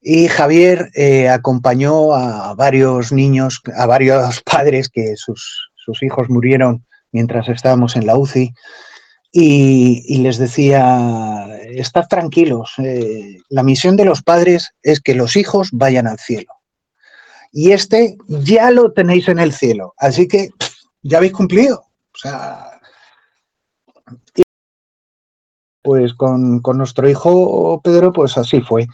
Y 0.00 0.28
Javier 0.28 0.90
eh, 0.94 1.28
acompañó 1.28 2.14
a 2.14 2.54
varios 2.54 3.12
niños, 3.12 3.60
a 3.76 3.86
varios 3.86 4.42
padres 4.44 4.88
que 4.88 5.16
sus, 5.16 5.70
sus 5.74 6.02
hijos 6.02 6.28
murieron 6.28 6.84
mientras 7.12 7.48
estábamos 7.48 7.96
en 7.96 8.06
la 8.06 8.16
UCI 8.16 8.52
y, 9.36 10.18
les 10.18 10.38
decía, 10.38 11.58
estad 11.70 12.06
tranquilos, 12.06 12.74
eh, 12.78 13.40
la 13.48 13.64
misión 13.64 13.96
de 13.96 14.04
los 14.04 14.22
padres 14.22 14.70
es 14.80 15.00
que 15.00 15.16
los 15.16 15.34
hijos 15.34 15.70
vayan 15.72 16.06
al 16.06 16.20
cielo. 16.20 16.52
Y 17.50 17.72
este 17.72 18.16
ya 18.28 18.70
lo 18.70 18.92
tenéis 18.92 19.26
en 19.26 19.40
el 19.40 19.52
cielo, 19.52 19.92
así 19.98 20.28
que 20.28 20.50
ya 21.02 21.18
habéis 21.18 21.32
cumplido. 21.32 21.80
O 22.14 22.16
sea, 22.16 22.80
pues 25.82 26.14
con, 26.14 26.62
nuestro 26.62 27.10
hijo 27.10 27.80
Pedro, 27.82 28.12
pues 28.12 28.38
así 28.38 28.60
fue. 28.60 28.86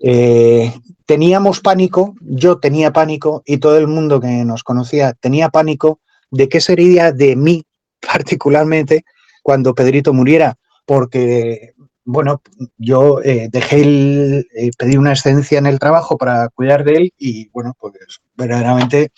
Eh, 0.00 0.74
teníamos 1.06 1.60
pánico, 1.60 2.16
yo 2.20 2.58
tenía 2.58 2.92
pánico 2.92 3.44
y 3.46 3.58
todo 3.58 3.78
el 3.78 3.86
mundo 3.86 4.20
que 4.20 4.44
nos 4.44 4.64
conocía 4.64 5.12
tenía 5.12 5.50
pánico 5.50 6.00
de 6.32 6.48
qué 6.48 6.60
sería 6.60 7.12
de 7.12 7.36
mí 7.36 7.64
particularmente 8.00 9.04
cuando 9.44 9.74
Pedrito 9.74 10.14
muriera, 10.14 10.56
porque, 10.86 11.74
bueno, 12.02 12.40
yo 12.78 13.20
eh, 13.22 13.48
dejé 13.52 13.82
el, 13.82 14.48
eh, 14.56 14.70
pedí 14.78 14.96
una 14.96 15.12
excedencia 15.12 15.58
en 15.58 15.66
el 15.66 15.78
trabajo 15.78 16.16
para 16.16 16.48
cuidar 16.48 16.82
de 16.82 16.96
él 16.96 17.14
y, 17.18 17.50
bueno, 17.50 17.76
pues 17.78 17.92
verdaderamente 18.34 19.12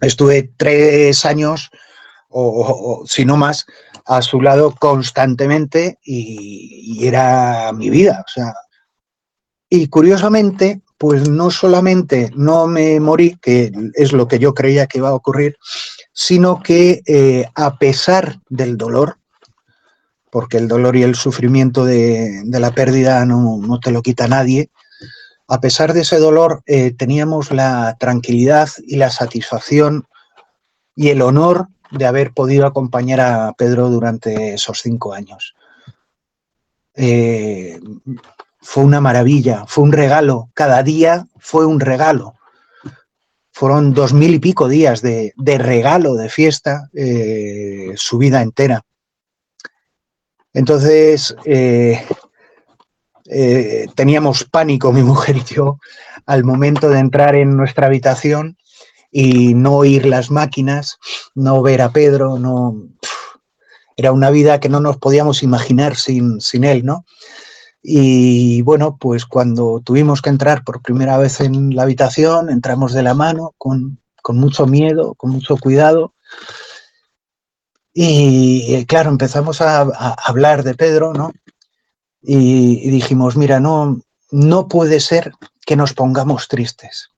estuve 0.00 0.50
tres 0.56 1.24
años 1.24 1.70
o, 2.28 3.04
si 3.06 3.24
no 3.24 3.36
más 3.36 3.64
a 4.06 4.22
su 4.22 4.40
lado 4.40 4.74
constantemente 4.74 6.00
y, 6.04 7.06
era 7.06 7.72
mi 7.72 7.90
vida, 7.90 8.24
o 8.26 8.28
sea, 8.28 8.52
y 9.68 9.86
curiosamente, 9.86 10.82
pues 10.98 11.28
no 11.28 11.52
solamente 11.52 12.32
no 12.34 12.66
me 12.66 12.98
morí, 12.98 13.36
que 13.40 13.70
es 13.94 14.12
lo 14.12 14.26
que 14.26 14.40
yo 14.40 14.52
creía 14.52 14.88
que 14.88 14.98
iba 14.98 15.10
a 15.10 15.14
ocurrir, 15.14 15.56
sino 16.12 16.62
que 16.62 17.02
eh, 17.06 17.46
a 17.54 17.76
pesar 17.78 18.40
del 18.48 18.76
dolor, 18.76 19.18
porque 20.30 20.58
el 20.58 20.68
dolor 20.68 20.96
y 20.96 21.02
el 21.02 21.14
sufrimiento 21.14 21.84
de, 21.84 22.42
la 22.46 22.72
pérdida 22.72 23.24
no, 23.24 23.80
te 23.80 23.90
lo 23.90 24.02
quita 24.02 24.28
nadie, 24.28 24.70
a 25.48 25.60
pesar 25.60 25.92
de 25.92 26.02
ese 26.02 26.18
dolor 26.18 26.62
eh, 26.66 26.92
teníamos 26.92 27.50
la 27.50 27.96
tranquilidad 27.98 28.68
y 28.86 28.96
la 28.96 29.10
satisfacción 29.10 30.06
y 30.94 31.08
el 31.08 31.22
honor 31.22 31.68
de 31.90 32.06
haber 32.06 32.32
podido 32.32 32.66
acompañar 32.66 33.20
a 33.20 33.52
Pedro 33.54 33.90
durante 33.90 34.54
esos 34.54 34.80
cinco 34.80 35.12
años. 35.12 35.54
Eh, 36.94 37.80
fue 38.60 38.84
una 38.84 39.00
maravilla, 39.00 39.64
fue 39.66 39.84
un 39.84 39.92
regalo, 39.92 40.50
cada 40.54 40.82
día 40.82 41.26
fue 41.38 41.66
un 41.66 41.80
regalo. 41.80 42.34
Fueron 43.60 43.92
dos 43.92 44.14
mil 44.14 44.32
y 44.32 44.38
pico 44.38 44.68
días 44.68 45.02
de, 45.02 45.34
regalo, 45.58 46.14
de 46.14 46.30
fiesta, 46.30 46.88
eh, 46.94 47.92
su 47.94 48.16
vida 48.16 48.40
entera. 48.40 48.86
Entonces, 50.54 51.36
eh, 51.44 52.02
teníamos 53.94 54.44
pánico, 54.44 54.94
mi 54.94 55.02
mujer 55.02 55.36
y 55.36 55.44
yo, 55.44 55.78
al 56.24 56.42
momento 56.42 56.88
de 56.88 57.00
entrar 57.00 57.34
en 57.34 57.54
nuestra 57.54 57.88
habitación 57.88 58.56
y 59.12 59.52
no 59.52 59.74
oír 59.74 60.06
las 60.06 60.30
máquinas, 60.30 60.96
no 61.34 61.60
ver 61.60 61.82
a 61.82 61.90
Pedro, 61.90 62.38
no... 62.38 62.74
Era 63.94 64.12
una 64.12 64.30
vida 64.30 64.58
que 64.58 64.70
no 64.70 64.80
nos 64.80 64.96
podíamos 64.96 65.42
imaginar 65.42 65.96
sin, 65.96 66.40
sin 66.40 66.64
él, 66.64 66.86
¿no? 66.86 67.04
Y 67.82 68.62
bueno, 68.62 68.98
pues 68.98 69.24
cuando 69.24 69.80
tuvimos 69.84 70.20
que 70.20 70.30
entrar 70.30 70.64
por 70.64 70.82
primera 70.82 71.16
vez 71.16 71.40
en 71.40 71.74
la 71.74 71.84
habitación, 71.84 72.50
entramos 72.50 72.92
de 72.92 73.02
la 73.02 73.14
mano 73.14 73.54
con, 73.56 73.98
mucho 74.28 74.66
miedo, 74.66 75.14
con 75.14 75.30
mucho 75.30 75.56
cuidado. 75.56 76.14
Y 77.92 78.84
claro, 78.86 79.10
empezamos 79.10 79.60
a, 79.60 79.80
hablar 80.24 80.62
de 80.62 80.74
Pedro, 80.74 81.12
¿no? 81.12 81.32
Y, 82.22 82.86
y, 82.86 82.90
dijimos, 82.90 83.36
mira, 83.36 83.60
no, 83.60 84.00
no 84.30 84.68
puede 84.68 85.00
ser 85.00 85.32
que 85.64 85.74
nos 85.74 85.94
pongamos 85.94 86.48
tristes. 86.48 87.08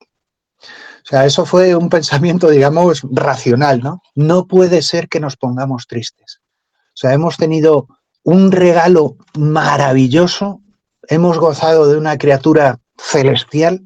O 1.04 1.08
sea, 1.08 1.26
eso 1.26 1.44
fue 1.44 1.74
un 1.74 1.88
pensamiento, 1.88 2.48
digamos, 2.48 3.02
racional, 3.10 3.80
¿no? 3.80 4.00
No 4.14 4.46
puede 4.46 4.80
ser 4.82 5.08
que 5.08 5.18
nos 5.18 5.36
pongamos 5.36 5.88
tristes. 5.88 6.40
O 6.88 6.96
sea, 6.96 7.12
hemos 7.12 7.36
tenido 7.36 7.88
un 8.24 8.52
regalo 8.52 9.16
maravilloso, 9.36 10.60
hemos 11.08 11.38
gozado 11.38 11.88
de 11.88 11.98
una 11.98 12.18
criatura 12.18 12.78
celestial 12.98 13.82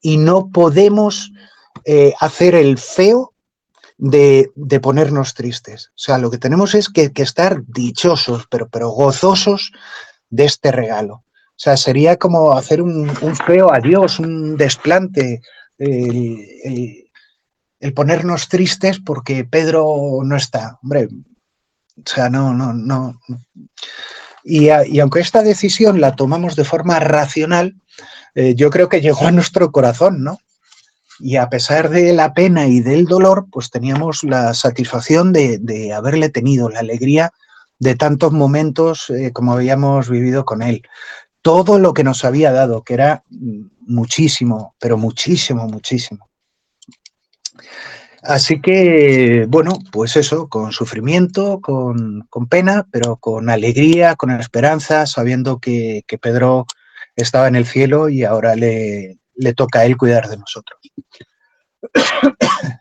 y 0.00 0.16
no 0.16 0.50
podemos 0.50 1.30
eh, 1.84 2.14
hacer 2.20 2.54
el 2.54 2.78
feo 2.78 3.32
de, 3.96 4.50
ponernos 4.82 5.34
tristes. 5.34 5.88
O 5.88 5.98
sea, 5.98 6.18
lo 6.18 6.30
que 6.30 6.38
tenemos 6.38 6.74
es 6.74 6.88
que, 6.88 7.10
estar 7.14 7.62
dichosos, 7.66 8.46
pero, 8.50 8.68
pero 8.68 8.90
gozosos 8.90 9.72
de 10.30 10.44
este 10.44 10.72
regalo. 10.72 11.14
O 11.14 11.56
sea, 11.56 11.76
sería 11.76 12.16
como 12.16 12.52
hacer 12.52 12.82
un, 12.82 13.08
un 13.22 13.36
feo 13.36 13.72
adiós, 13.72 14.18
un 14.18 14.56
desplante, 14.56 15.40
el, 15.78 17.04
ponernos 17.94 18.48
tristes 18.48 18.98
porque 18.98 19.44
Pedro 19.44 20.20
no 20.24 20.36
está. 20.36 20.78
Hombre, 20.82 21.08
o 21.96 22.02
sea, 22.04 22.28
no, 22.28 22.52
no, 22.52 22.72
no. 22.72 23.20
Y, 24.42 24.68
aunque 25.00 25.20
esta 25.20 25.42
decisión 25.42 26.00
la 26.00 26.14
tomamos 26.16 26.56
de 26.56 26.64
forma 26.64 27.00
racional, 27.00 27.76
eh, 28.34 28.54
yo 28.54 28.70
creo 28.70 28.88
que 28.88 29.00
llegó 29.00 29.26
a 29.26 29.30
nuestro 29.30 29.72
corazón, 29.72 30.22
¿no? 30.22 30.38
Y 31.20 31.36
a 31.36 31.48
pesar 31.48 31.88
de 31.88 32.12
la 32.12 32.34
pena 32.34 32.66
y 32.66 32.80
del 32.80 33.06
dolor, 33.06 33.46
pues 33.50 33.70
teníamos 33.70 34.24
la 34.24 34.52
satisfacción 34.52 35.32
de, 35.32 35.92
haberle 35.94 36.28
tenido, 36.28 36.68
la 36.68 36.80
alegría 36.80 37.32
de 37.78 37.94
tantos 37.94 38.32
momentos 38.32 39.08
eh, 39.10 39.32
como 39.32 39.52
habíamos 39.52 40.10
vivido 40.10 40.44
con 40.44 40.62
él. 40.62 40.82
Todo 41.40 41.78
lo 41.78 41.94
que 41.94 42.04
nos 42.04 42.24
había 42.24 42.50
dado, 42.50 42.82
que 42.82 42.94
era 42.94 43.22
muchísimo, 43.80 44.74
pero 44.80 44.96
muchísimo, 44.98 45.68
muchísimo. 45.68 46.28
Así 48.24 48.60
que, 48.60 49.44
bueno, 49.48 49.78
pues 49.92 50.16
eso, 50.16 50.48
con 50.48 50.72
sufrimiento, 50.72 51.60
con, 51.60 52.26
pena, 52.48 52.86
pero 52.90 53.16
con 53.16 53.50
alegría, 53.50 54.16
con 54.16 54.30
esperanza, 54.30 55.06
sabiendo 55.06 55.58
que, 55.58 56.04
Pedro 56.22 56.66
estaba 57.16 57.48
en 57.48 57.56
el 57.56 57.66
cielo 57.66 58.08
y 58.08 58.24
ahora 58.24 58.56
le, 58.56 59.18
le 59.34 59.52
toca 59.52 59.80
a 59.80 59.84
él 59.84 59.98
cuidar 59.98 60.28
de 60.28 60.38
nosotros. 60.38 60.80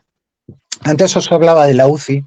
Antes 0.82 1.16
os 1.18 1.32
hablaba 1.32 1.68
de 1.68 1.74
la 1.74 1.88
UCI 1.88 2.26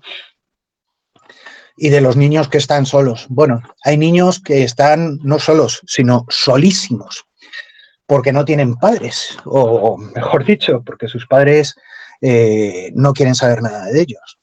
y 1.78 1.88
de 1.88 2.00
los 2.02 2.16
niños 2.16 2.48
que 2.48 2.58
están 2.58 2.84
solos. 2.84 3.26
Bueno, 3.30 3.62
hay 3.82 3.96
niños 3.96 4.40
que 4.40 4.62
están 4.62 5.18
no 5.22 5.38
solos, 5.38 5.80
sino 5.86 6.26
solísimos 6.28 7.26
porque 8.06 8.32
no 8.32 8.44
tienen 8.44 8.76
padres, 8.76 9.36
o 9.44 9.98
mejor 9.98 10.44
dicho, 10.44 10.80
porque 10.84 11.08
sus 11.08 11.26
padres 11.26 11.74
eh, 12.20 12.92
no 12.94 13.12
quieren 13.12 13.34
saber 13.34 13.62
nada 13.62 13.86
de 13.86 14.00
ellos. 14.00 14.38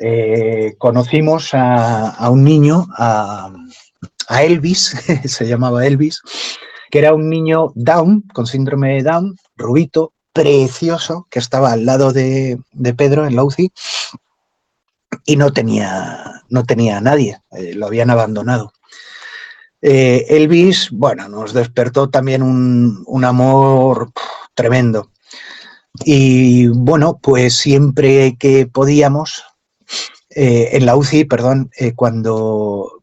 Eh, 0.00 0.74
conocimos 0.78 1.50
a, 1.52 2.28
un 2.30 2.44
niño, 2.44 2.86
a, 2.96 3.52
Elvis, 4.40 4.96
se 5.24 5.46
llamaba 5.46 5.86
Elvis, 5.86 6.20
que 6.90 6.98
era 6.98 7.14
un 7.14 7.28
niño 7.28 7.72
Down, 7.74 8.22
con 8.32 8.46
síndrome 8.46 8.94
de 8.94 9.02
Down, 9.02 9.36
rubito, 9.56 10.12
precioso, 10.32 11.26
que 11.30 11.38
estaba 11.38 11.72
al 11.72 11.86
lado 11.86 12.12
de, 12.12 12.58
Pedro 12.96 13.26
en 13.26 13.36
la 13.36 13.44
UCI 13.44 13.72
y 15.26 15.36
no 15.36 15.52
tenía, 15.52 16.42
no 16.48 16.64
tenía 16.64 16.98
a 16.98 17.00
nadie, 17.00 17.38
eh, 17.52 17.74
lo 17.74 17.86
habían 17.86 18.10
abandonado. 18.10 18.72
Elvis, 19.86 20.90
bueno, 20.90 21.28
nos 21.28 21.52
despertó 21.52 22.08
también 22.08 22.42
un, 22.42 23.24
amor 23.24 24.10
tremendo. 24.54 25.10
Y 26.02 26.66
bueno, 26.68 27.18
pues 27.22 27.54
siempre 27.54 28.36
que 28.38 28.66
podíamos, 28.66 29.44
eh, 30.30 30.70
en 30.72 30.86
la 30.86 30.96
UCI, 30.96 31.24
perdón, 31.24 31.70
eh, 31.78 31.92
cuando, 31.94 33.02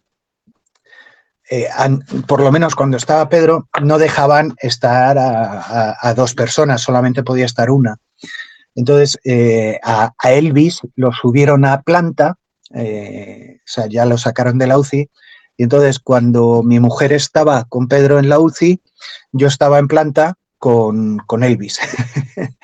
por 2.28 2.42
lo 2.42 2.52
menos 2.52 2.76
cuando 2.76 2.98
estaba 2.98 3.30
Pedro, 3.30 3.70
no 3.82 3.98
dejaban 3.98 4.56
estar 4.60 5.18
a, 5.18 6.14
dos 6.16 6.34
personas, 6.34 6.82
solamente 6.82 7.24
podía 7.24 7.46
estar 7.46 7.72
una. 7.72 7.98
Entonces, 8.76 9.20
a, 9.84 10.14
a, 10.18 10.32
Elvis 10.32 10.82
lo 10.96 11.12
subieron 11.12 11.66
a 11.66 11.82
planta, 11.82 12.38
o 12.74 12.78
sea, 13.66 13.88
ya 13.88 14.06
lo 14.06 14.18
sacaron 14.18 14.58
de 14.58 14.68
la 14.68 14.78
UCI, 14.78 15.10
y 15.58 15.64
entonces 15.64 16.00
cuando 16.00 16.64
mi 16.64 16.80
mujer 16.80 17.14
estaba 17.14 17.66
con 17.66 17.88
Pedro 17.88 18.18
en 18.18 18.30
la 18.30 18.39
UCI, 18.39 18.82
yo 19.32 19.48
estaba 19.48 19.78
en 19.80 19.88
planta 19.88 20.38
con, 20.62 21.43
Elvis, 21.43 21.80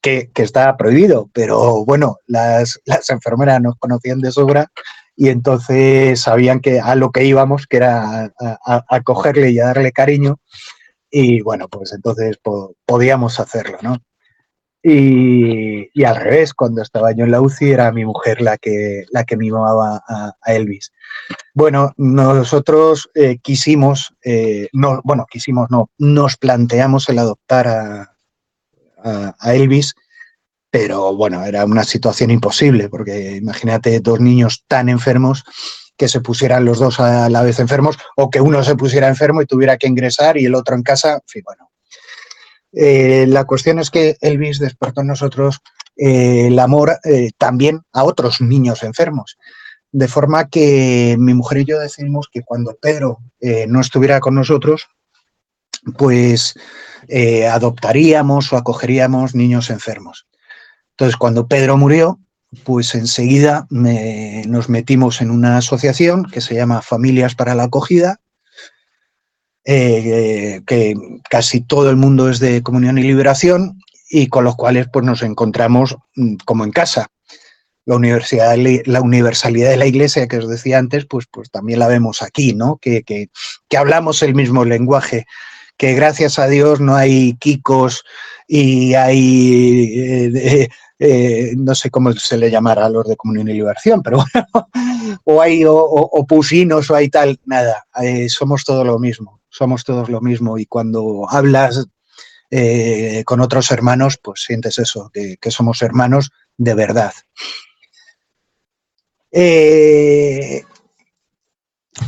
que, 0.00 0.30
que 0.32 0.42
estaba 0.42 0.76
prohibido, 0.76 1.28
pero 1.32 1.84
bueno, 1.84 2.18
las, 2.26 2.80
enfermeras 3.08 3.60
nos 3.60 3.74
conocían 3.76 4.20
de 4.20 4.30
sobra 4.30 4.70
y 5.16 5.30
entonces 5.30 6.20
sabían 6.20 6.60
que 6.60 6.78
a 6.78 6.94
lo 6.94 7.10
que 7.10 7.24
íbamos, 7.24 7.66
que 7.66 7.78
era 7.78 8.32
a, 8.38 9.00
cogerle 9.02 9.50
y 9.50 9.58
a 9.58 9.66
darle 9.66 9.90
cariño, 9.90 10.36
y 11.10 11.42
bueno, 11.42 11.68
pues 11.68 11.92
entonces 11.92 12.38
podíamos 12.86 13.40
hacerlo, 13.40 13.78
¿no? 13.82 13.96
Y, 14.86 16.04
al 16.04 16.16
revés, 16.16 16.52
cuando 16.52 16.82
estaba 16.82 17.12
yo 17.12 17.24
en 17.24 17.30
la 17.30 17.40
UCI 17.40 17.70
era 17.70 17.90
mi 17.90 18.04
mujer 18.04 18.42
la 18.42 18.58
que, 18.58 19.06
la 19.12 19.24
que 19.24 19.38
mimaba 19.38 20.04
a, 20.06 20.34
Elvis. 20.44 20.92
Bueno, 21.54 21.94
nosotros 21.96 23.08
eh, 23.14 23.38
quisimos, 23.42 24.14
eh, 24.22 24.68
no, 24.74 25.00
bueno, 25.02 25.24
quisimos, 25.30 25.70
no, 25.70 25.88
nos 25.96 26.36
planteamos 26.36 27.08
el 27.08 27.18
adoptar 27.18 27.66
a, 27.66 28.10
Elvis, 29.52 29.94
pero 30.70 31.14
bueno, 31.14 31.44
era 31.44 31.64
una 31.66 31.84
situación 31.84 32.30
imposible, 32.30 32.88
porque 32.88 33.36
imagínate 33.36 34.00
dos 34.00 34.18
niños 34.20 34.64
tan 34.66 34.88
enfermos 34.88 35.44
que 35.96 36.08
se 36.08 36.20
pusieran 36.20 36.64
los 36.64 36.78
dos 36.78 37.00
a 37.00 37.28
la 37.28 37.42
vez 37.42 37.58
enfermos 37.58 37.98
o 38.16 38.30
que 38.30 38.40
uno 38.40 38.64
se 38.64 38.76
pusiera 38.76 39.08
enfermo 39.08 39.42
y 39.42 39.46
tuviera 39.46 39.76
que 39.76 39.88
ingresar 39.88 40.38
y 40.38 40.46
el 40.46 40.54
otro 40.54 40.74
en 40.74 40.82
casa, 40.82 41.14
en 41.14 41.20
fin, 41.26 41.42
bueno. 41.44 41.63
Eh, 42.76 43.26
la 43.28 43.44
cuestión 43.44 43.78
es 43.78 43.90
que 43.90 44.16
Elvis 44.20 44.58
despertó 44.58 45.02
en 45.02 45.08
nosotros 45.08 45.60
eh, 45.96 46.48
el 46.48 46.58
amor 46.58 46.98
eh, 47.04 47.30
también 47.38 47.82
a 47.92 48.04
otros 48.04 48.40
niños 48.40 48.82
enfermos. 48.82 49.36
De 49.92 50.08
forma 50.08 50.48
que 50.48 51.16
mi 51.18 51.34
mujer 51.34 51.58
y 51.58 51.64
yo 51.66 51.78
decidimos 51.78 52.28
que 52.32 52.42
cuando 52.42 52.76
Pedro 52.80 53.18
no 53.68 53.80
estuviera 53.80 54.18
con 54.18 54.34
nosotros, 54.34 54.88
pues 55.96 56.54
adoptaríamos 57.48 58.52
o 58.52 58.56
acogeríamos 58.56 59.36
niños 59.36 59.70
enfermos. 59.70 60.26
Entonces, 60.94 61.16
cuando 61.16 61.46
Pedro 61.46 61.76
murió, 61.76 62.18
pues 62.64 62.96
enseguida 62.96 63.68
nos 63.70 64.68
metimos 64.68 65.20
en 65.20 65.30
una 65.30 65.58
asociación 65.58 66.24
que 66.24 66.40
se 66.40 66.56
llama 66.56 66.82
Familias 66.82 67.36
para 67.36 67.54
la 67.54 67.64
Acogida, 67.64 68.18
eh, 69.66 70.60
que 70.66 70.94
casi 71.30 71.62
todo 71.62 71.88
el 71.88 71.96
mundo 71.96 72.28
es 72.28 72.38
de 72.38 72.62
comunión 72.62 72.98
y 72.98 73.02
liberación 73.02 73.78
y 74.10 74.26
con 74.28 74.44
los 74.44 74.56
cuales 74.56 74.88
pues, 74.92 75.04
nos 75.04 75.22
encontramos 75.22 75.96
mm, 76.16 76.36
como 76.44 76.64
en 76.64 76.70
casa. 76.70 77.08
La, 77.86 77.96
universidad, 77.96 78.56
la 78.56 79.02
universalidad 79.02 79.70
de 79.70 79.76
la 79.76 79.86
iglesia 79.86 80.26
que 80.26 80.38
os 80.38 80.48
decía 80.48 80.78
antes, 80.78 81.06
pues, 81.06 81.26
pues 81.30 81.50
también 81.50 81.78
la 81.78 81.88
vemos 81.88 82.22
aquí, 82.22 82.54
¿no? 82.54 82.78
Que, 82.78 83.02
que, 83.02 83.28
hablamos 83.76 84.22
el 84.22 84.34
mismo 84.34 84.64
lenguaje, 84.64 85.26
que 85.76 85.92
gracias 85.94 86.38
a 86.38 86.46
Dios 86.46 86.80
no 86.80 86.96
hay 86.96 87.34
kikos 87.34 88.04
y 88.48 88.94
hay 88.94 89.92
eh, 89.98 90.68
eh, 90.98 91.54
no 91.56 91.74
sé 91.74 91.90
cómo 91.90 92.12
se 92.12 92.38
le 92.38 92.50
llamará 92.50 92.86
a 92.86 92.90
los 92.90 93.06
de 93.06 93.16
comunión 93.16 93.48
y 93.48 93.54
liberación, 93.54 94.02
pero 94.02 94.18
bueno, 94.18 94.68
o 95.24 95.42
hay 95.42 95.64
o, 95.66 96.26
pusinos 96.26 96.90
o 96.90 96.94
hay 96.94 97.08
tal, 97.08 97.38
nada, 97.44 97.84
somos 98.28 98.64
todos 98.64 98.86
lo 98.86 98.98
mismo, 98.98 99.40
somos 99.54 99.84
todos 99.84 100.08
lo 100.08 100.20
mismo 100.20 100.58
y 100.58 100.66
cuando 100.66 101.26
hablas 101.30 101.86
eh, 102.50 103.22
con 103.24 103.40
otros 103.40 103.70
hermanos, 103.70 104.18
pues 104.20 104.42
sientes 104.42 104.78
eso, 104.78 105.10
que, 105.12 105.38
somos 105.50 105.80
hermanos 105.82 106.32
de 106.56 106.74
verdad. 106.74 107.12
en 109.30 110.64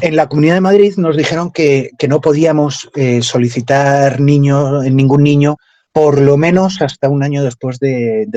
la 0.00 0.28
Comunidad 0.28 0.54
de 0.54 0.60
Madrid 0.60 0.94
nos 0.96 1.16
dijeron 1.16 1.52
que, 1.52 1.90
que 1.98 2.08
no 2.08 2.20
podíamos 2.20 2.90
solicitar 3.22 4.20
niño, 4.20 4.82
ningún 4.82 5.22
niño 5.22 5.56
por 5.96 6.20
lo 6.20 6.36
menos 6.36 6.82
hasta 6.82 7.08
un 7.08 7.22
año 7.22 7.42
después 7.42 7.78
de, 7.78 8.28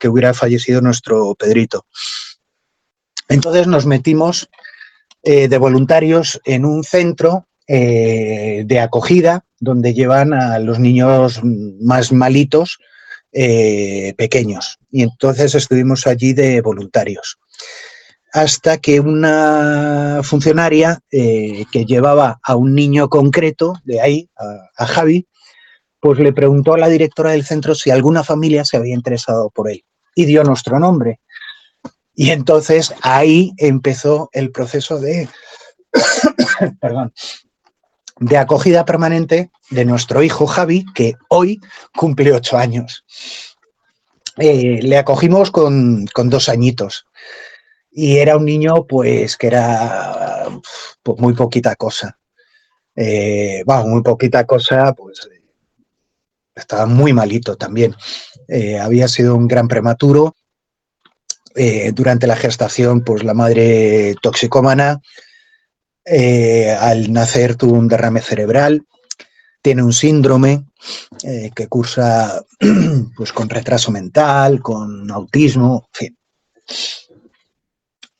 que 0.00 0.08
hubiera 0.08 0.34
fallecido 0.34 0.80
nuestro 0.80 1.36
Pedrito. 1.36 1.86
Entonces 3.28 3.68
nos 3.68 3.86
metimos 3.86 4.48
eh, 5.22 5.46
de 5.46 5.58
voluntarios 5.58 6.40
en 6.44 6.64
un 6.64 6.82
centro 6.82 7.46
eh, 7.74 8.64
de 8.66 8.80
acogida 8.80 9.46
donde 9.58 9.94
llevan 9.94 10.34
a 10.34 10.58
los 10.58 10.78
niños 10.78 11.40
más 11.42 12.12
malitos 12.12 12.78
eh, 13.32 14.12
pequeños. 14.18 14.78
Y 14.90 15.02
entonces 15.04 15.54
estuvimos 15.54 16.06
allí 16.06 16.34
de 16.34 16.60
voluntarios. 16.60 17.38
Hasta 18.34 18.76
que 18.76 19.00
una 19.00 20.20
funcionaria 20.22 21.00
que 21.10 21.84
llevaba 21.86 22.40
a 22.42 22.56
un 22.56 22.74
niño 22.74 23.08
concreto 23.08 23.74
de 23.84 24.02
ahí, 24.02 24.28
a 24.76 24.86
Javi, 24.86 25.26
pues 25.98 26.18
le 26.18 26.34
preguntó 26.34 26.74
a 26.74 26.78
la 26.78 26.88
directora 26.88 27.30
del 27.30 27.46
centro 27.46 27.74
si 27.74 27.90
alguna 27.90 28.22
familia 28.22 28.66
se 28.66 28.76
había 28.76 28.94
interesado 28.94 29.48
por 29.48 29.70
él 29.70 29.82
y 30.14 30.26
dio 30.26 30.44
nuestro 30.44 30.78
nombre. 30.78 31.20
Y 32.14 32.32
entonces 32.32 32.92
ahí 33.00 33.52
empezó 33.56 34.28
el 34.32 34.50
proceso 34.50 35.00
de, 35.00 35.30
perdón, 36.80 37.14
de 38.22 38.38
acogida 38.38 38.84
permanente 38.84 39.50
de 39.70 39.84
nuestro 39.84 40.22
hijo 40.22 40.46
Javi, 40.46 40.86
que 40.94 41.16
hoy 41.28 41.60
cumple 41.96 42.32
ocho 42.32 42.56
años. 42.56 43.04
Eh, 44.38 44.78
le 44.80 44.96
acogimos 44.96 45.50
con, 45.50 46.06
dos 46.06 46.48
añitos 46.48 47.04
y 47.90 48.18
era 48.18 48.36
un 48.36 48.46
niño 48.46 48.86
pues 48.86 49.36
que 49.36 49.48
era 49.48 50.46
pues, 51.02 51.18
muy 51.18 51.34
poquita 51.34 51.74
cosa. 51.74 52.16
Eh, 52.94 53.64
muy 53.86 54.02
poquita 54.02 54.46
cosa, 54.46 54.92
pues 54.92 55.28
estaba 56.54 56.86
muy 56.86 57.12
malito 57.12 57.56
también. 57.56 57.96
Eh, 58.46 58.78
había 58.78 59.08
sido 59.08 59.34
un 59.34 59.48
gran 59.48 59.68
prematuro. 59.68 60.36
Durante 61.92 62.26
la 62.26 62.36
gestación, 62.36 63.02
pues 63.04 63.24
la 63.24 63.34
madre 63.34 64.14
toxicómana, 64.22 65.02
eh, 66.04 66.70
al 66.70 67.12
nacer 67.12 67.56
tuvo 67.56 67.74
un 67.74 67.88
derrame 67.88 68.20
cerebral, 68.20 68.86
tiene 69.60 69.82
un 69.82 69.92
síndrome 69.92 70.64
que 71.54 71.68
cursa 71.68 72.42
pues, 73.16 73.32
con 73.32 73.48
retraso 73.48 73.92
mental, 73.92 74.60
con 74.60 75.08
autismo, 75.10 75.86
en 75.86 75.94
fin. 75.94 76.18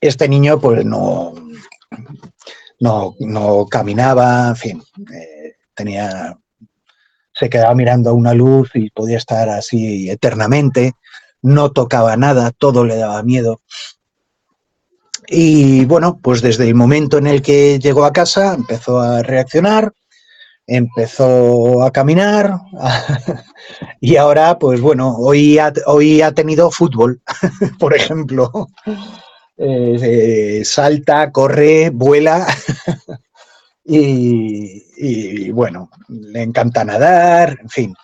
Este 0.01 0.28
niño 0.28 0.61
pues 0.61 0.85
no, 0.85 1.35
no, 2.78 3.16
no 3.18 3.66
caminaba, 3.66 4.49
en 4.51 4.57
fin, 4.57 4.83
tenía 5.74 6.39
se 7.35 7.49
quedaba 7.49 7.74
mirando 7.74 8.11
a 8.11 8.12
una 8.12 8.35
luz 8.35 8.70
y 8.74 8.91
podía 8.91 9.16
estar 9.16 9.49
así 9.49 10.11
eternamente, 10.11 10.93
no 11.41 11.72
tocaba 11.72 12.16
nada, 12.16 12.53
todo 12.53 12.85
le 12.85 12.97
daba 12.97 13.22
miedo. 13.22 13.61
Y 15.29 15.85
bueno, 15.85 16.18
pues 16.23 16.43
desde 16.43 16.68
el 16.68 16.75
momento 16.75 17.18
en 17.18 17.27
el 17.27 17.43
que 17.43 17.79
llegó 17.79 18.05
a 18.05 18.12
casa 18.12 18.55
empezó 18.55 19.01
a 19.01 19.23
reaccionar, 19.23 19.93
empezó 20.66 21.83
a 21.83 21.91
caminar 21.91 22.59
y 24.01 24.16
ahora, 24.16 24.59
pues 24.59 24.81
bueno, 24.81 25.16
hoy 25.16 25.59
ha, 25.59 25.73
hoy 25.87 26.23
ha 26.23 26.33
tenido 26.33 26.70
fútbol, 26.70 27.20
por 27.79 27.95
ejemplo. 27.95 28.68
Eh, 29.57 30.62
salta, 30.64 31.31
corre, 31.31 31.91
vuela 31.91 32.47
y, 33.85 35.51
bueno, 35.51 35.91
le 36.09 36.43
encanta 36.43 36.85
nadar, 36.85 37.59
en 37.61 37.68
fin. 37.68 37.95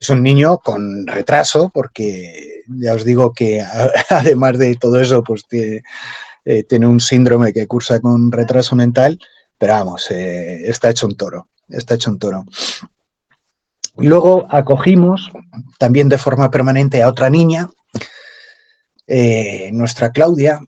Es 0.00 0.10
un 0.10 0.22
niño 0.22 0.58
con 0.58 1.08
retraso 1.08 1.70
porque 1.74 2.62
ya 2.68 2.94
os 2.94 3.04
digo 3.04 3.32
que 3.32 3.60
además 4.10 4.58
de 4.58 4.76
todo 4.76 5.00
eso, 5.00 5.24
pues 5.24 5.44
tiene, 5.48 5.82
eh, 6.44 6.62
tiene 6.64 6.86
un 6.86 7.00
síndrome 7.00 7.52
que 7.52 7.66
cursa 7.66 8.00
con 8.00 8.32
retraso 8.32 8.76
mental, 8.76 9.18
pero 9.56 9.74
vamos, 9.74 10.10
eh, 10.10 10.68
está 10.68 10.90
hecho 10.90 11.06
un 11.06 11.16
toro, 11.16 11.48
está 11.68 11.94
hecho 11.94 12.10
un 12.10 12.18
toro. 12.18 12.44
Luego 13.96 14.46
acogimos 14.50 15.30
también 15.78 16.08
de 16.08 16.18
forma 16.18 16.50
permanente 16.50 17.02
a 17.02 17.08
otra 17.08 17.28
niña, 17.30 17.68
eh, 19.06 19.70
nuestra 19.72 20.12
Claudia, 20.12 20.60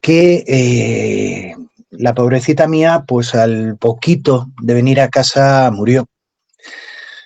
que 0.00 1.56
la 1.90 2.14
pobrecita 2.14 2.68
mía, 2.68 3.04
pues 3.06 3.34
al 3.34 3.76
poquito 3.76 4.48
de 4.62 4.74
venir 4.74 5.00
a 5.00 5.08
casa 5.08 5.70
murió. 5.72 6.06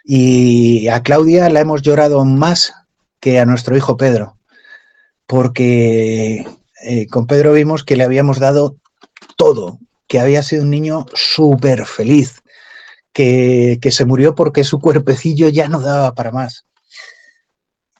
Y 0.02 0.88
a 0.88 1.02
Claudia 1.02 1.48
la 1.48 1.60
hemos 1.60 1.82
llorado 1.82 2.24
más 2.24 2.72
que 3.20 3.38
a 3.38 3.46
nuestro 3.46 3.76
hijo 3.76 3.96
Pedro, 3.96 4.36
porque 5.26 6.46
eh, 6.84 7.06
con 7.06 7.26
Pedro 7.26 7.52
vimos 7.52 7.84
que 7.84 7.96
le 7.96 8.04
habíamos 8.04 8.38
dado 8.38 8.76
todo, 9.36 9.78
que 10.06 10.20
había 10.20 10.42
sido 10.42 10.62
un 10.62 10.70
niño 10.70 11.06
súper 11.14 11.86
feliz, 11.86 12.42
que, 13.12 13.78
se 13.90 14.04
murió 14.04 14.34
porque 14.34 14.64
su 14.64 14.80
cuerpecillo 14.80 15.48
ya 15.48 15.68
no 15.68 15.80
daba 15.80 16.14
para 16.14 16.30
más. 16.30 16.66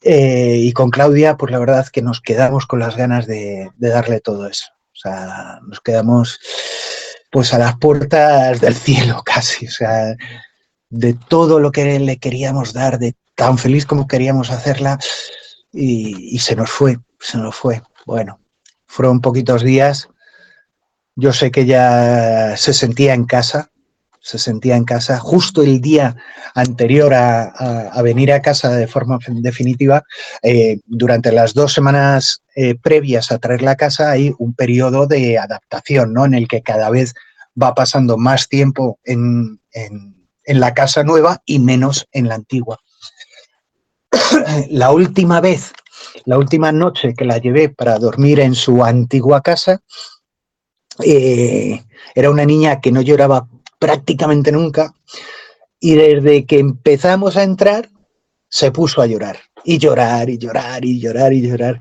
Eh, 0.03 0.59
y 0.59 0.72
con 0.72 0.91
Claudia, 0.91 1.37
pues 1.37 1.51
la 1.51 1.59
verdad 1.59 1.87
que 1.89 2.03
nos 2.03 2.20
quedamos 2.20 2.66
con 2.66 2.78
las 2.78 2.97
ganas 2.97 3.26
de 3.26 3.70
darle 3.78 4.20
todo 4.20 4.47
eso. 4.47 4.66
O 4.95 4.97
sea, 4.97 5.59
nos 5.66 5.80
quedamos 5.80 6.39
pues 7.30 7.53
a 7.53 7.59
las 7.59 7.76
puertas 7.78 8.61
del 8.61 8.76
cielo 8.76 9.22
casi, 9.24 9.66
o 9.66 9.70
sea, 9.70 10.14
de 10.89 11.14
todo 11.14 11.59
lo 11.59 11.72
que 11.72 11.99
le 11.99 12.18
queríamos 12.18 12.72
dar, 12.72 12.99
de 13.01 13.16
tan 13.35 13.59
feliz 13.59 13.87
como 13.87 14.07
queríamos 14.07 14.51
hacerla, 14.51 14.99
y, 15.72 16.39
se 16.39 16.55
nos 16.55 16.70
fue, 16.70 16.99
se 17.18 17.37
nos 17.39 17.57
fue. 17.57 17.82
Bueno, 18.07 18.39
fueron 18.95 19.21
poquitos 19.21 19.65
días. 19.65 20.09
Yo 21.17 21.33
sé 21.33 21.51
que 21.51 21.63
ella 21.63 22.57
se 22.57 22.73
sentía 22.73 23.13
en 23.15 23.25
casa, 23.25 23.71
se 24.21 24.39
sentía 24.39 24.77
en 24.77 24.85
casa 24.85 25.19
justo 25.19 25.63
el 25.63 25.81
día 25.81 26.17
anterior 26.55 27.13
a, 27.13 28.01
venir 28.05 28.33
a 28.33 28.41
casa 28.41 28.71
de 28.71 28.87
forma 28.87 29.19
definitiva. 29.29 30.05
Eh, 30.43 30.79
durante 30.87 31.33
las 31.33 31.55
dos 31.55 31.73
semanas 31.73 32.43
eh, 32.55 32.77
previas 32.77 33.33
a 33.33 33.39
traerla 33.39 33.73
a 33.73 33.77
casa 33.77 34.13
hay 34.13 34.33
un 34.39 34.55
periodo 34.55 35.09
de 35.09 35.39
adaptación, 35.39 36.13
¿no? 36.13 36.25
En 36.25 36.35
el 36.35 36.47
que 36.47 36.63
cada 36.63 36.89
vez 36.89 37.15
va 37.61 37.75
pasando 37.75 38.17
más 38.17 38.49
tiempo 38.49 39.01
en, 39.03 39.61
la 40.47 40.73
casa 40.73 41.03
nueva 41.03 41.43
y 41.47 41.59
menos 41.59 42.07
en 42.13 42.29
la 42.29 42.37
antigua. 42.37 42.79
la 44.71 44.93
última 44.93 45.41
vez, 45.41 45.73
la 46.25 46.39
última 46.39 46.73
noche 46.73 47.15
que 47.15 47.25
la 47.25 47.39
llevé 47.39 47.69
para 47.69 47.99
dormir 47.99 48.41
en 48.41 48.55
su 48.55 48.85
antigua 48.85 49.41
casa, 49.41 49.81
eh, 51.05 51.83
era 52.15 52.31
una 52.31 52.45
niña 52.45 52.81
que 52.81 52.93
no 52.93 53.03
lloraba 53.03 53.49
prácticamente 53.79 54.53
nunca 54.53 54.95
y 55.81 55.95
desde 55.95 56.47
que 56.47 56.59
empezamos 56.59 57.37
a 57.37 57.43
entrar 57.43 57.91
se 58.49 58.71
puso 58.71 59.03
a 59.03 59.07
llorar 59.07 59.39
y 59.65 59.79
llorar 59.79 60.31
y 60.31 60.39
llorar 60.39 60.85
y 60.85 61.01
llorar 61.01 61.33
y 61.33 61.43
llorar. 61.43 61.79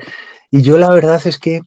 Y 0.49 0.61
yo 0.61 0.77
la 0.77 0.89
verdad 0.89 1.21
es 1.25 1.37
que 1.37 1.61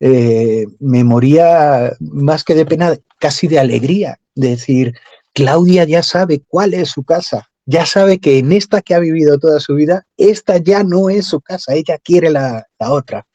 eh, 0.00 0.66
me 0.80 1.04
moría 1.04 1.92
más 2.00 2.44
que 2.44 2.54
de 2.54 2.66
pena, 2.66 2.96
casi 3.18 3.46
de 3.48 3.58
alegría, 3.58 4.18
de 4.34 4.50
decir, 4.50 4.94
Claudia 5.34 5.84
ya 5.84 6.02
sabe 6.02 6.42
cuál 6.48 6.74
es 6.74 6.90
su 6.90 7.04
casa, 7.04 7.48
ya 7.70 7.84
sabe 7.84 8.18
que 8.18 8.38
en 8.38 8.50
esta 8.52 8.80
que 8.80 8.94
ha 8.94 8.98
vivido 8.98 9.38
toda 9.38 9.60
su 9.60 9.74
vida, 9.74 10.06
esta 10.16 10.56
ya 10.56 10.82
no 10.82 11.10
es 11.10 11.26
su 11.26 11.42
casa, 11.42 11.74
ella 11.74 11.98
quiere 12.02 12.30
la, 12.30 12.66
otra. 12.78 13.26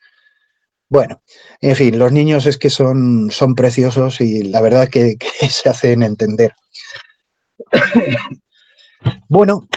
Bueno, 0.89 1.21
en 1.61 1.75
fin, 1.75 1.99
los 1.99 2.11
niños 2.11 2.47
es 2.47 2.57
que 2.57 2.71
son, 2.71 3.29
son 3.29 3.53
preciosos 3.53 4.21
y 4.21 4.41
la 4.45 4.59
verdad 4.59 4.89
que, 4.89 5.17
se 5.49 5.69
hacen 5.69 6.01
entender. 6.01 6.51
bueno, 9.29 9.67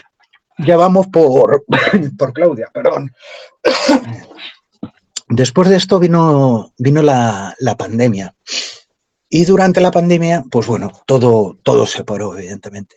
ya 0.57 0.79
vamos 0.79 1.09
por, 1.09 1.67
por 2.19 2.33
Claudia, 2.33 2.71
perdón. 2.73 3.13
Después 5.29 5.69
de 5.69 5.77
esto 5.77 5.99
vino, 5.99 6.73
vino 6.79 7.03
la, 7.03 7.55
pandemia. 7.77 8.35
Y 9.29 9.45
durante 9.45 9.83
la 9.83 9.91
pandemia, 9.91 10.45
pues 10.51 10.67
bueno, 10.67 10.93
todo, 11.05 11.59
todo 11.63 11.87
se 11.87 12.05
paró, 12.05 12.39
evidentemente. 12.39 12.97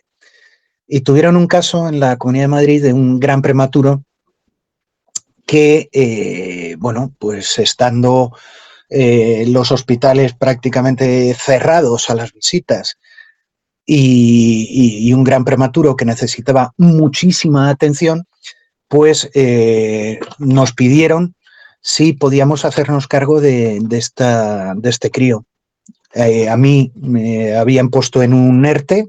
Y 0.92 1.02
tuvieron 1.02 1.36
un 1.36 1.46
caso 1.46 1.88
en 1.88 2.00
la 2.00 2.16
Comunidad 2.16 2.44
de 2.44 2.48
Madrid 2.48 2.82
de 2.82 2.92
un 2.92 3.20
gran 3.20 3.42
prematuro 3.42 4.02
que, 5.46 5.88
eh, 5.92 6.74
bueno, 6.80 7.14
pues 7.16 7.60
estando 7.60 8.36
eh, 8.88 9.44
los 9.46 9.70
hospitales 9.70 10.34
prácticamente 10.34 11.32
cerrados 11.34 12.10
a 12.10 12.16
las 12.16 12.32
visitas 12.32 12.98
y, 13.86 15.12
un 15.12 15.22
gran 15.22 15.44
prematuro 15.44 15.94
que 15.94 16.04
necesitaba 16.04 16.72
muchísima 16.76 17.70
atención, 17.70 18.24
pues 18.88 19.30
eh, 19.34 20.18
nos 20.38 20.72
pidieron 20.72 21.36
si 21.80 22.14
podíamos 22.14 22.64
hacernos 22.64 23.06
cargo 23.06 23.40
de, 23.40 23.80
esta, 23.92 24.74
de 24.74 24.90
este 24.90 25.12
crío. 25.12 25.44
A 26.48 26.56
mí 26.56 26.90
me 26.96 27.54
habían 27.56 27.90
puesto 27.90 28.24
en 28.24 28.34
un 28.34 28.66
ERTE, 28.66 29.08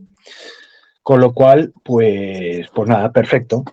con 1.11 1.19
lo 1.19 1.33
cual, 1.33 1.73
pues, 1.83 2.69
pues 2.73 2.87
nada, 2.87 3.11
perfecto. 3.11 3.65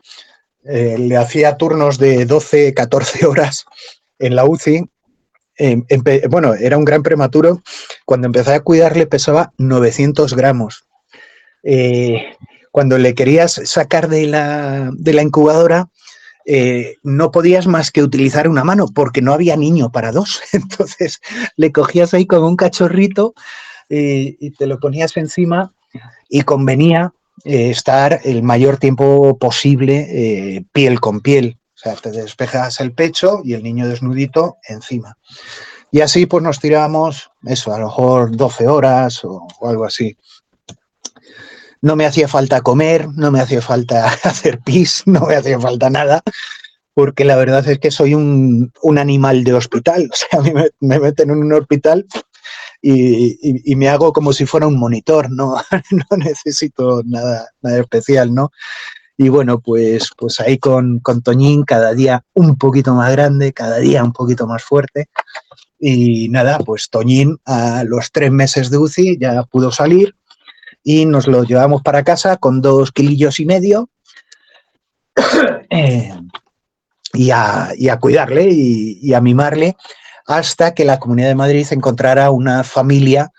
Eh, 0.65 0.97
le 0.99 1.17
hacía 1.17 1.57
turnos 1.57 1.97
de 1.97 2.25
12, 2.25 2.75
14 2.75 3.27
horas 3.29 3.65
en 4.19 4.35
la 4.35 4.45
UCI. 4.45 4.91
bueno, 6.31 6.55
era 6.55 6.77
un 6.77 6.85
gran 6.85 7.05
prematuro. 7.05 7.63
Cuando 8.05 8.27
empecé 8.27 8.55
a 8.55 8.61
cuidarle 8.61 9.07
pesaba 9.07 9.53
900 9.57 10.35
gramos. 10.35 10.83
Eh, 11.63 12.35
cuando 12.73 12.99
le 12.99 13.15
querías 13.15 13.61
sacar 13.67 14.09
de 14.09 14.27
la, 14.27 15.23
incubadora, 15.23 15.91
eh, 16.45 16.97
no 17.05 17.31
podías 17.31 17.69
más 17.69 17.93
que 17.93 18.03
utilizar 18.03 18.49
una 18.49 18.65
mano 18.65 18.89
porque 18.93 19.23
no 19.23 19.33
había 19.33 19.57
niño 19.57 19.93
para 19.93 20.11
dos. 20.11 20.41
Entonces 20.53 21.21
le 21.55 21.71
cogías 21.71 22.15
ahí 22.15 22.27
como 22.27 22.49
un 22.49 22.57
cachorrito 22.57 23.33
y 23.89 24.51
te 24.51 24.67
lo 24.67 24.81
ponías 24.81 25.17
encima 25.17 25.73
y 26.29 26.43
convenía 26.43 27.15
estar 27.45 28.21
el 28.25 28.43
mayor 28.43 28.79
tiempo 28.79 29.39
posible 29.39 30.65
piel 30.73 31.01
con 31.01 31.21
piel. 31.21 31.59
O 31.75 31.79
sea, 31.79 31.95
te 31.95 32.11
despejas 32.11 32.81
el 32.81 32.93
pecho 32.93 33.41
y 33.45 33.55
el 33.55 33.63
niño 33.63 33.87
desnudito 33.89 34.57
encima. 34.69 35.17
Y 35.91 36.01
así 36.01 36.27
pues 36.27 36.43
nos 36.43 36.59
tirábamos, 36.59 37.31
eso, 37.45 37.73
a 37.73 37.79
lo 37.79 37.87
mejor 37.87 38.37
12 38.37 38.67
horas 38.67 39.25
o 39.25 39.47
algo 39.63 39.85
así 39.85 40.17
no 41.81 41.97
me 41.97 42.07
hacía 42.07 42.29
falta 42.29 42.61
comer, 42.61 43.09
no 43.15 43.31
me 43.31 43.41
hacía 43.41 43.63
falta 43.63 44.07
hacer 44.25 44.61
pis, 44.61 45.03
no 45.07 45.27
me 45.27 45.37
hacía 45.37 45.59
falta 45.61 45.91
nada, 45.91 46.23
porque 46.95 47.25
la 47.25 47.37
verdad 47.37 47.67
es 47.69 47.79
que 47.79 47.91
soy 47.91 48.15
un, 48.15 48.73
animal 48.99 49.45
de 49.45 49.55
hospital. 49.55 50.11
O 50.13 50.17
sea, 50.17 50.41
a 50.41 50.43
mí 50.43 50.53
me, 50.81 50.99
meten 50.99 51.31
en 51.31 51.39
un 51.39 51.53
hospital 51.53 52.07
y, 52.81 53.75
me 53.77 53.89
hago 53.89 54.13
como 54.13 54.33
si 54.33 54.47
fuera 54.47 54.67
un 54.67 54.79
monitor, 54.79 55.31
no, 55.31 55.57
no 55.91 56.17
necesito 56.17 57.03
nada, 57.05 57.49
nada 57.61 57.81
especial, 57.81 58.35
¿no? 58.35 58.51
Y 59.17 59.31
bueno, 59.31 59.61
pues, 59.61 60.11
pues 60.17 60.39
ahí 60.39 60.59
con, 60.59 61.01
con 61.01 61.23
Toñín 61.23 61.65
cada 61.65 61.93
día 61.93 62.25
un 62.35 62.57
poquito 62.57 62.95
más 62.95 63.11
grande, 63.11 63.53
cada 63.53 63.79
día 63.79 64.05
un 64.05 64.13
poquito 64.13 64.47
más 64.47 64.63
fuerte. 64.63 65.09
Y 65.81 66.29
nada, 66.29 66.59
pues 66.59 66.89
Toñín 66.89 67.39
a 67.45 67.83
los 67.85 68.13
tres 68.13 68.31
meses 68.31 68.71
de 68.71 68.79
UCI 68.79 69.19
ya 69.19 69.43
pudo 69.43 69.73
salir, 69.73 70.15
y 70.83 71.05
nos 71.05 71.27
lo 71.27 71.45
llevamos 71.45 71.83
para 71.83 72.03
casa 72.03 72.39
con 72.39 72.63
dos 72.63 72.93
kilillos 72.93 73.41
y 73.41 73.45
medio 73.45 73.91
eh, 75.71 76.15
y, 77.13 77.31
a, 77.31 77.75
cuidarle 78.01 78.49
y, 78.51 79.13
a 79.13 79.21
mimarle 79.21 79.77
hasta 80.29 80.75
que 80.75 80.85
la 80.85 81.01
Comunidad 81.01 81.29
de 81.29 81.35
Madrid 81.35 81.67
encontrara 81.71 82.31
una 82.31 82.63
familia 82.63 83.33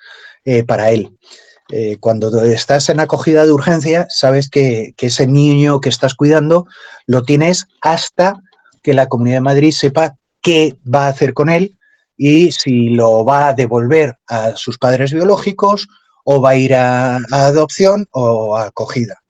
eh, 0.43 0.63
para 0.63 0.89
él. 0.89 1.15
Eh, 1.71 1.97
cuando 1.99 2.43
estás 2.43 2.89
en 2.89 2.99
acogida 2.99 3.45
de 3.45 3.51
urgencia, 3.51 4.07
sabes 4.09 4.49
que, 4.49 4.95
ese 4.97 5.27
niño 5.27 5.81
que 5.81 5.89
estás 5.89 6.15
cuidando 6.15 6.65
lo 7.05 7.23
tienes 7.23 7.67
hasta 7.81 8.41
que 8.81 8.95
la 8.95 9.07
Comunidad 9.07 9.37
de 9.37 9.41
Madrid 9.41 9.71
sepa 9.71 10.15
qué 10.41 10.77
va 10.83 11.05
a 11.05 11.09
hacer 11.09 11.35
con 11.35 11.49
él 11.49 11.77
y 12.17 12.51
si 12.51 12.89
lo 12.89 13.23
va 13.23 13.49
a 13.49 13.53
devolver 13.53 14.17
a 14.27 14.55
sus 14.55 14.79
padres 14.79 15.13
biológicos 15.13 15.87
o 16.23 16.41
va 16.41 16.51
a 16.51 16.55
ir 16.55 16.73
a, 16.73 17.17
adopción 17.29 18.07
o 18.11 18.57
a 18.57 18.65
acogida. 18.65 19.21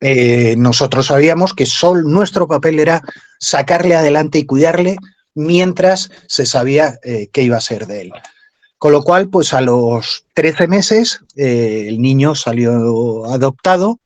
Eh, 0.00 0.56
nosotros 0.58 1.06
sabíamos 1.06 1.54
que 1.54 1.66
solo 1.66 2.02
nuestro 2.02 2.48
papel 2.48 2.80
era 2.80 3.00
sacarle 3.38 3.94
adelante 3.94 4.38
y 4.38 4.46
cuidarle 4.46 4.96
mientras 5.36 6.10
se 6.26 6.46
sabía 6.46 6.98
eh, 7.04 7.28
qué 7.32 7.42
iba 7.42 7.56
a 7.56 7.60
ser 7.60 7.86
de 7.86 8.00
él. 8.00 8.12
Con 8.78 8.90
lo 8.92 9.02
cual, 9.02 9.28
pues 9.28 9.54
a 9.54 9.60
los 9.60 10.26
13 10.34 10.66
meses 10.66 11.20
eh, 11.36 11.86
el 11.88 12.02
niño 12.02 12.34
salió 12.34 13.26
adoptado 13.26 14.00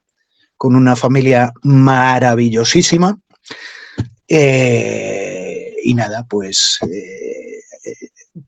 con 0.59 0.77
una 0.77 0.95
familia 0.95 1.53
maravillosísima. 1.63 3.19
y 4.29 5.95
nada, 5.95 6.27
pues 6.29 6.79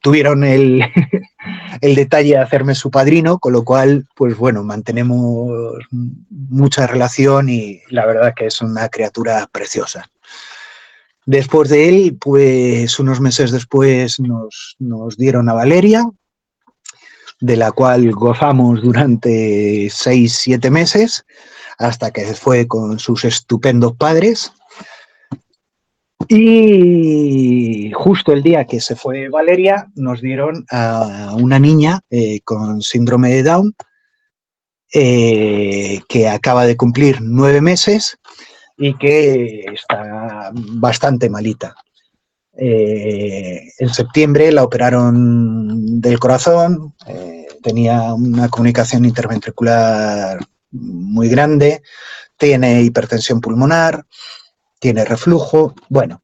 tuvieron 0.01 0.45
el, 0.45 0.85
el 1.81 1.95
detalle 1.95 2.31
de 2.31 2.39
hacerme 2.39 2.75
su 2.75 2.91
padrino, 2.91 3.39
con 3.39 3.53
lo 3.53 3.65
cual, 3.65 4.07
pues 4.15 4.37
bueno, 4.37 4.63
mantenemos 4.63 5.51
mucha 6.31 6.87
relación 6.87 7.49
y 7.49 7.81
la 7.89 8.07
verdad 8.07 8.35
que 8.37 8.47
es 8.47 8.61
una 8.61 8.89
criatura 8.89 9.49
preciosa. 9.51 10.12
Después 11.27 11.69
de 11.69 11.89
él, 11.89 12.17
pues 12.21 12.99
unos 12.99 13.21
meses 13.21 13.53
después 13.53 14.19
nos, 14.19 15.17
dieron 15.17 15.49
a 15.49 15.53
Valeria, 15.53 16.05
de 17.41 17.57
la 17.57 17.71
cual 17.73 18.11
gozamos 18.13 18.83
durante 18.83 19.89
seis, 19.91 20.35
siete 20.35 20.71
meses, 20.71 21.25
hasta 21.79 22.11
que 22.11 22.25
fue 22.35 22.67
con 22.67 22.99
sus 22.99 23.25
estupendos 23.25 23.97
padres. 23.97 24.53
Y 26.29 27.91
justo 27.95 28.33
el 28.33 28.43
día 28.43 28.65
que 28.65 28.81
se 28.81 28.97
fue 28.97 29.29
Valeria, 29.29 29.89
nos 29.95 30.21
dieron 30.21 30.65
a 30.71 31.35
una 31.37 31.59
niña 31.59 32.01
eh, 32.11 32.41
con 32.45 32.81
síndrome 32.81 33.31
de 33.31 33.43
Down 33.43 33.75
eh, 34.95 36.01
que 36.09 36.29
acaba 36.29 36.67
de 36.67 36.77
cumplir 36.77 37.19
nueve 37.23 37.61
meses 37.61 38.19
y 38.77 38.95
que 38.99 39.65
está 39.73 40.22
bastante 40.53 41.31
malita. 41.31 41.75
Eh, 42.55 43.63
en 43.79 43.95
septiembre 43.95 44.53
la 44.53 44.65
operaron 44.65 46.01
del 46.01 46.19
corazón, 46.19 46.95
tenía 47.63 48.13
una 48.13 48.49
comunicación 48.49 49.05
interventricular 49.05 50.39
muy 50.73 51.29
grande, 51.29 51.83
tiene 52.37 52.83
hipertensión 52.83 53.41
pulmonar, 53.41 54.05
tiene 54.81 55.05
reflujo, 55.05 55.75
bueno, 55.89 56.23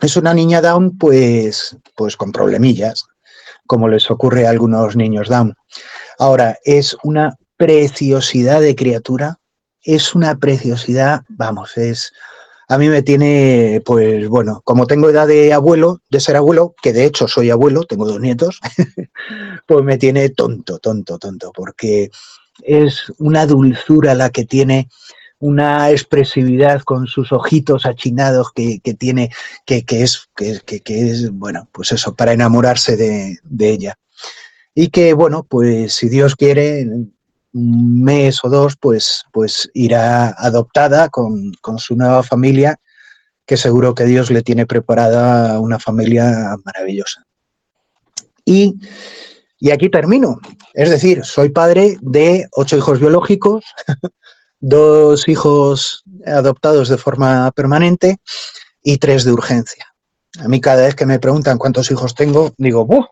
es 0.00 0.16
una 0.16 0.34
niña 0.34 0.60
Down 0.60 0.98
pues, 0.98 1.76
pues 1.96 2.16
con 2.16 2.32
problemillas, 2.32 3.06
como 3.66 3.88
les 3.88 4.10
ocurre 4.10 4.46
a 4.46 4.50
algunos 4.50 4.96
niños 4.96 5.28
Down. 5.28 5.54
Ahora, 6.18 6.58
es 6.64 6.96
una 7.02 7.36
preciosidad 7.56 8.60
de 8.60 8.76
criatura, 8.76 9.38
es 9.82 10.14
una 10.14 10.36
preciosidad, 10.36 11.22
vamos, 11.28 11.76
es... 11.78 12.12
A 12.72 12.78
mí 12.78 12.88
me 12.88 13.02
tiene, 13.02 13.82
pues 13.84 14.26
bueno, 14.28 14.62
como 14.64 14.86
tengo 14.86 15.10
edad 15.10 15.28
de 15.28 15.52
abuelo, 15.52 16.00
de 16.08 16.20
ser 16.20 16.36
abuelo, 16.36 16.74
que 16.82 16.94
de 16.94 17.04
hecho 17.04 17.28
soy 17.28 17.50
abuelo, 17.50 17.84
tengo 17.84 18.06
dos 18.06 18.18
nietos, 18.18 18.60
pues 19.66 19.84
me 19.84 19.98
tiene 19.98 20.30
tonto, 20.30 20.78
tonto, 20.78 21.18
tonto, 21.18 21.52
porque 21.54 22.10
es 22.62 23.12
una 23.18 23.44
dulzura 23.44 24.14
la 24.14 24.30
que 24.30 24.46
tiene, 24.46 24.88
una 25.38 25.90
expresividad 25.90 26.80
con 26.80 27.06
sus 27.08 27.30
ojitos 27.30 27.84
achinados 27.84 28.52
que, 28.54 28.80
tiene, 28.98 29.28
que, 29.66 29.84
es, 29.88 30.30
que, 30.34 30.62
es, 30.86 31.30
bueno, 31.30 31.68
pues 31.72 31.92
eso, 31.92 32.14
para 32.14 32.32
enamorarse 32.32 32.96
de, 32.96 33.38
ella. 33.58 33.98
Y 34.74 34.88
que, 34.88 35.12
bueno, 35.12 35.42
pues 35.42 35.92
si 35.92 36.08
Dios 36.08 36.36
quiere, 36.36 36.86
un 37.52 38.02
mes 38.02 38.42
o 38.42 38.48
dos, 38.48 38.76
pues, 38.76 39.24
pues 39.32 39.70
irá 39.74 40.30
adoptada 40.30 41.08
con, 41.08 41.52
con 41.60 41.78
su 41.78 41.96
nueva 41.96 42.22
familia, 42.22 42.78
que 43.46 43.56
seguro 43.56 43.94
que 43.94 44.04
Dios 44.04 44.30
le 44.30 44.42
tiene 44.42 44.66
preparada 44.66 45.60
una 45.60 45.78
familia 45.78 46.56
maravillosa. 46.64 47.24
Y, 48.44 48.78
y 49.58 49.70
aquí 49.70 49.88
termino. 49.90 50.40
Es 50.74 50.90
decir, 50.90 51.24
soy 51.24 51.50
padre 51.50 51.98
de 52.00 52.48
ocho 52.52 52.76
hijos 52.76 52.98
biológicos, 53.00 53.64
dos 54.60 55.28
hijos 55.28 56.04
adoptados 56.26 56.88
de 56.88 56.98
forma 56.98 57.50
permanente 57.52 58.18
y 58.82 58.98
tres 58.98 59.24
de 59.24 59.32
urgencia. 59.32 59.86
A 60.38 60.48
mí 60.48 60.60
cada 60.60 60.82
vez 60.82 60.94
que 60.94 61.06
me 61.06 61.18
preguntan 61.18 61.58
cuántos 61.58 61.90
hijos 61.90 62.14
tengo, 62.14 62.54
digo, 62.56 62.86
¡buh! 62.86 63.06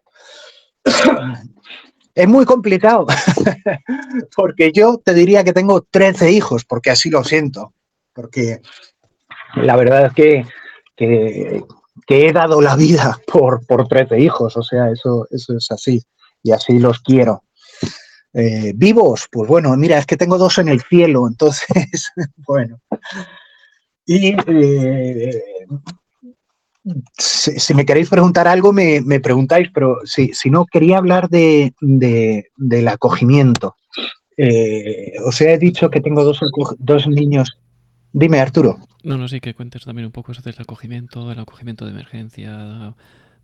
Es 2.15 2.29
muy 2.29 2.45
complicado, 2.45 3.07
porque 4.37 4.73
yo 4.73 5.01
te 5.05 5.15
diría 5.15 5.45
que 5.45 5.53
tengo 5.53 5.83
13 5.83 6.33
hijos, 6.33 6.65
porque 6.65 6.91
así 6.91 7.09
lo 7.09 7.23
siento, 7.23 7.73
porque 8.13 8.61
la 9.55 9.77
verdad 9.77 10.07
es 10.07 10.13
que, 10.15 10.45
que, 10.97 11.63
he 12.09 12.33
dado 12.33 12.61
la 12.61 12.75
vida 12.75 13.19
por, 13.27 13.65
por 13.67 13.87
13 13.87 14.19
hijos, 14.19 14.57
o 14.57 14.63
sea, 14.63 14.91
eso, 14.91 15.29
eso 15.31 15.57
es 15.57 15.71
así, 15.71 16.03
y 16.43 16.51
así 16.51 16.79
los 16.79 17.01
quiero. 17.01 17.45
Eh, 18.33 18.73
vivos, 18.75 19.27
pues 19.31 19.49
bueno, 19.49 19.77
mira, 19.77 19.99
es 19.99 20.07
que 20.07 20.17
tengo 20.17 20.39
dos 20.39 20.59
en 20.59 20.69
el 20.69 20.83
cielo, 20.83 21.27
entonces, 21.29 22.11
bueno. 22.37 22.81
Y 24.05 24.35
eh, 24.47 25.43
si, 27.17 27.75
me 27.75 27.85
queréis 27.85 28.09
preguntar 28.09 28.49
algo, 28.49 28.73
me, 28.73 29.03
preguntáis, 29.21 29.69
pero 29.73 29.99
si, 30.05 30.33
si, 30.33 30.51
no, 30.51 30.67
quería 30.67 30.99
hablar 30.99 31.29
de, 31.29 31.75
del 31.81 32.89
acogimiento. 32.89 33.77
Eh, 34.37 35.15
os 35.25 35.41
he 35.41 35.59
dicho 35.59 35.91
que 35.91 36.01
tengo 36.01 36.25
dos, 36.25 36.41
dos 36.79 37.07
niños. 37.07 37.59
Dime, 38.13 38.41
Arturo. 38.41 38.79
No, 39.03 39.17
no, 39.17 39.29
sí, 39.29 39.41
que 39.41 39.55
cuentes 39.55 39.85
también 39.85 40.07
un 40.07 40.13
poco 40.13 40.35
sobre 40.35 40.51
el 40.53 40.61
acogimiento, 40.61 41.31
el 41.31 41.39
acogimiento 41.39 41.85
de 41.85 41.93
emergencia, 41.93 42.95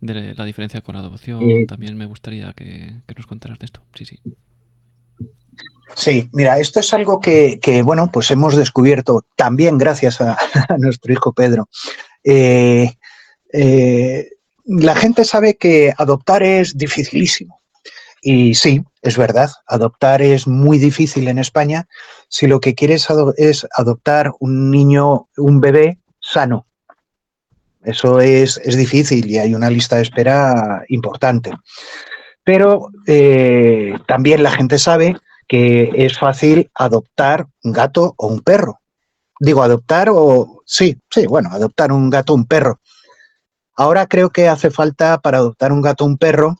de 0.01 0.35
la 0.35 0.45
diferencia 0.45 0.81
con 0.81 0.95
la 0.95 1.01
adopción. 1.01 1.65
también 1.67 1.97
me 1.97 2.05
gustaría 2.05 2.53
que, 2.53 3.01
que 3.05 3.15
nos 3.15 3.27
contaras 3.27 3.59
de 3.59 3.65
esto. 3.65 3.81
Sí, 3.93 4.05
sí. 4.05 4.19
Sí, 5.95 6.29
mira, 6.33 6.59
esto 6.59 6.79
es 6.79 6.93
algo 6.93 7.19
que, 7.19 7.81
bueno, 7.83 8.11
pues 8.11 8.29
hemos 8.31 8.55
descubierto 8.55 9.25
también 9.35 9.77
gracias 9.77 10.21
a, 10.21 10.37
nuestro 10.77 11.13
hijo 11.13 11.33
Pedro. 11.33 11.69
Eh, 12.23 12.97
eh, 13.53 14.29
la 14.65 14.95
gente 14.95 15.23
sabe 15.23 15.55
que 15.55 15.93
adoptar 15.97 16.43
es 16.43 16.77
dificilísimo. 16.77 17.61
Y 18.21 18.55
sí, 18.55 18.83
es 19.01 19.17
verdad, 19.17 19.51
adoptar 19.67 20.21
es 20.21 20.47
muy 20.47 20.79
difícil 20.79 21.27
en 21.27 21.37
España 21.37 21.87
si 22.29 22.47
lo 22.47 22.59
que 22.59 22.75
quieres 22.75 23.07
es 23.37 23.67
adoptar 23.75 24.31
un 24.39 24.69
niño, 24.69 25.29
un 25.37 25.61
bebé 25.61 25.99
sano. 26.19 26.65
Eso 27.83 28.19
es, 28.19 28.59
difícil 28.65 29.31
y 29.31 29.37
hay 29.37 29.55
una 29.55 29.69
lista 29.69 29.95
de 29.95 30.01
espera 30.01 30.83
importante. 30.89 31.51
Pero 32.43 32.89
eh, 33.05 33.93
también 34.07 34.43
la 34.43 34.51
gente 34.51 34.77
sabe 34.77 35.15
que 35.47 35.91
es 35.95 36.17
fácil 36.17 36.69
adoptar 36.73 37.47
un 37.63 37.71
gato 37.71 38.13
o 38.17 38.27
un 38.27 38.41
perro. 38.41 38.81
Digo, 39.39 39.63
adoptar 39.63 40.09
o... 40.11 40.63
Sí, 40.65 40.97
sí, 41.09 41.25
bueno, 41.27 41.49
adoptar 41.51 41.93
un 41.93 42.09
gato 42.09 42.33
o 42.33 42.35
un 42.35 42.45
perro. 42.45 42.81
Ahora 43.77 44.07
creo 44.07 44.31
que 44.31 44.49
hace 44.49 44.71
falta 44.71 45.19
para 45.19 45.37
adoptar 45.37 45.71
un 45.71 45.83
gato 45.83 46.03
o 46.03 46.07
un 46.07 46.17
perro, 46.17 46.57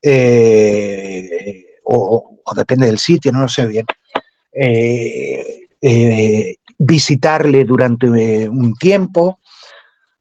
eh, 0.00 1.66
o, 1.84 2.38
depende 2.56 2.86
del 2.86 2.98
sitio, 2.98 3.30
no 3.32 3.42
lo 3.42 3.48
sé 3.48 3.66
bien, 3.66 3.84
eh, 4.52 5.68
eh, 5.82 6.56
visitarle 6.78 7.64
durante 7.64 8.48
un 8.48 8.74
tiempo, 8.76 9.40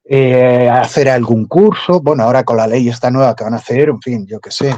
hacer 0.09 1.09
algún 1.09 1.45
curso. 1.45 2.01
Bueno, 2.01 2.23
ahora 2.23 2.43
con 2.43 2.57
la 2.57 2.67
ley 2.67 2.89
esta 2.89 3.09
nueva 3.09 3.33
que 3.33 3.45
van 3.45 3.53
a 3.53 3.57
hacer, 3.57 3.87
en 3.87 4.01
fin, 4.01 4.27
yo 4.27 4.41
qué 4.41 4.51
sé, 4.51 4.75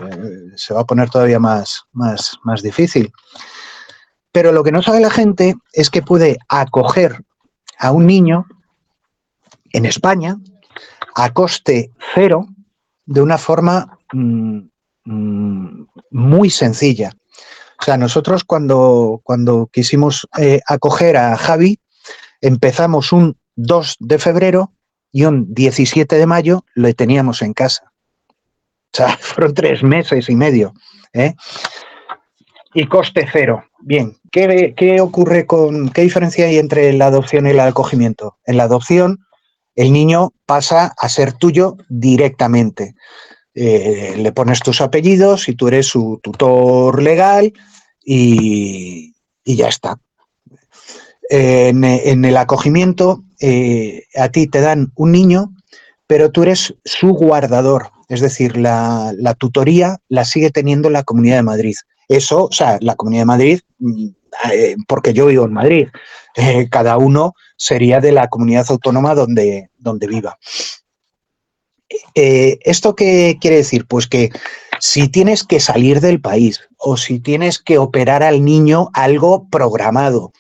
se 0.56 0.74
va 0.74 0.82
a 0.82 0.86
poner 0.86 1.10
todavía 1.10 1.40
más, 1.40 1.84
más, 1.92 2.38
más 2.44 2.62
difícil. 2.62 3.12
Pero 4.32 4.52
lo 4.52 4.64
que 4.64 4.72
no 4.72 4.84
sabe 4.84 5.00
la 5.00 5.10
gente 5.10 5.56
es 5.74 5.90
que 5.90 6.04
puede 6.04 6.38
acoger 6.48 7.24
a 7.80 7.92
un 7.92 8.06
niño 8.06 8.46
en 9.72 9.86
España 9.86 10.38
a 11.20 11.34
coste 11.34 11.92
cero 12.16 12.48
de 13.06 13.22
una 13.22 13.38
forma 13.38 14.00
mm, 14.14 14.60
mm, 15.04 15.88
muy 16.12 16.50
sencilla. 16.50 17.12
O 17.80 17.84
sea, 17.84 17.98
nosotros 17.98 18.44
cuando, 18.44 19.20
cuando 19.24 19.70
quisimos 19.72 20.28
eh, 20.38 20.62
acoger 20.66 21.18
a 21.18 21.36
Javi, 21.38 21.80
empezamos 22.40 23.12
un 23.12 23.38
2 23.56 23.98
de 24.00 24.18
febrero 24.18 24.72
y 25.12 25.26
un 25.26 25.54
17 25.54 26.16
de 26.16 26.26
mayo 26.26 26.64
lo 26.74 26.94
teníamos 26.94 27.42
en 27.42 27.54
casa. 27.54 27.92
O 28.94 28.98
sea, 28.98 29.10
fueron 29.20 29.54
tres 29.54 29.84
meses 29.84 30.30
y 30.30 30.36
medio. 30.36 30.74
¿eh? 31.14 31.34
Y 32.74 32.86
coste 32.88 33.28
cero. 33.32 33.66
Bien, 33.82 34.16
¿qué, 34.32 34.74
¿qué, 34.78 35.02
ocurre 35.02 35.46
con, 35.46 35.90
qué 35.90 36.02
diferencia 36.02 36.46
hay 36.46 36.60
entre 36.60 36.94
la 36.94 37.08
adopción 37.08 37.46
y 37.48 37.50
el 37.50 37.60
acogimiento? 37.60 38.38
En 38.46 38.58
la 38.58 38.64
adopción, 38.64 39.26
el 39.80 39.94
niño 39.94 40.34
pasa 40.46 40.94
a 40.98 41.08
ser 41.08 41.32
tuyo 41.32 41.78
directamente. 41.88 42.96
Eh, 43.56 44.16
le 44.18 44.34
pones 44.34 44.60
tus 44.60 44.82
apellidos 44.82 45.48
y 45.48 45.56
tú 45.56 45.70
eres 45.70 45.88
su 45.88 46.20
tutor 46.22 47.02
legal 47.02 47.54
y, 48.04 49.14
ya 49.46 49.70
está. 49.70 49.98
En, 51.30 52.26
el 52.26 52.36
acogimiento 52.36 53.24
eh, 53.40 54.04
a 54.16 54.28
ti 54.28 54.48
te 54.48 54.60
dan 54.60 54.92
un 54.96 55.14
niño, 55.14 55.54
pero 56.08 56.30
tú 56.30 56.44
eres 56.44 56.76
su 56.84 57.14
guardador. 57.14 57.92
Es 58.10 58.20
decir, 58.20 58.58
la, 58.58 59.14
tutoría 59.38 60.00
la 60.10 60.26
sigue 60.26 60.52
teniendo 60.52 60.90
la 60.90 61.04
Comunidad 61.04 61.38
de 61.38 61.44
Madrid. 61.44 61.76
Eso, 62.10 62.48
o 62.48 62.52
sea, 62.52 62.80
la 62.82 62.96
Comunidad 62.96 63.22
de 63.22 63.28
Madrid, 63.28 63.60
mm, 63.78 64.08
eh, 64.52 64.76
porque 64.88 65.14
yo 65.14 65.28
vivo 65.28 65.46
en 65.46 65.54
Madrid, 65.54 65.88
eh, 66.36 66.68
cada 66.70 66.98
uno 66.98 67.34
sería 67.58 68.00
de 68.00 68.12
la 68.12 68.28
comunidad 68.28 68.66
autónoma 68.70 69.16
donde, 69.16 69.70
donde 69.78 70.08
viva. 70.08 70.38
¿Esto 72.14 72.96
qué 72.96 73.38
quiere 73.42 73.58
decir? 73.58 73.88
Pues 73.88 74.06
que 74.06 74.30
si 74.80 75.10
tienes 75.10 75.44
que 75.44 75.60
salir 75.60 76.00
del 76.00 76.22
país 76.22 76.62
o 76.78 76.98
si 76.98 77.20
tienes 77.20 77.60
que 77.60 77.78
operar 77.78 78.24
al 78.24 78.44
niño 78.44 78.90
algo 78.94 79.48
programado, 79.50 80.32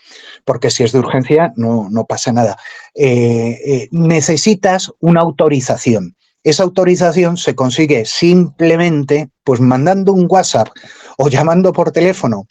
porque 0.46 0.72
si 0.72 0.84
es 0.84 0.92
de 0.92 1.00
urgencia 1.00 1.54
no, 1.58 1.90
pasa 2.08 2.32
nada. 2.32 2.58
Eh, 2.96 3.60
eh, 3.66 3.88
necesitas 3.92 4.92
una 5.00 5.22
autorización. 5.22 6.16
Esa 6.44 6.64
autorización 6.64 7.38
se 7.38 7.54
consigue 7.54 8.06
simplemente 8.06 9.30
pues 9.44 9.60
mandando 9.60 10.14
un 10.14 10.26
WhatsApp 10.30 10.70
o 11.22 11.28
llamando 11.28 11.74
por 11.74 11.92
teléfono 11.92 12.48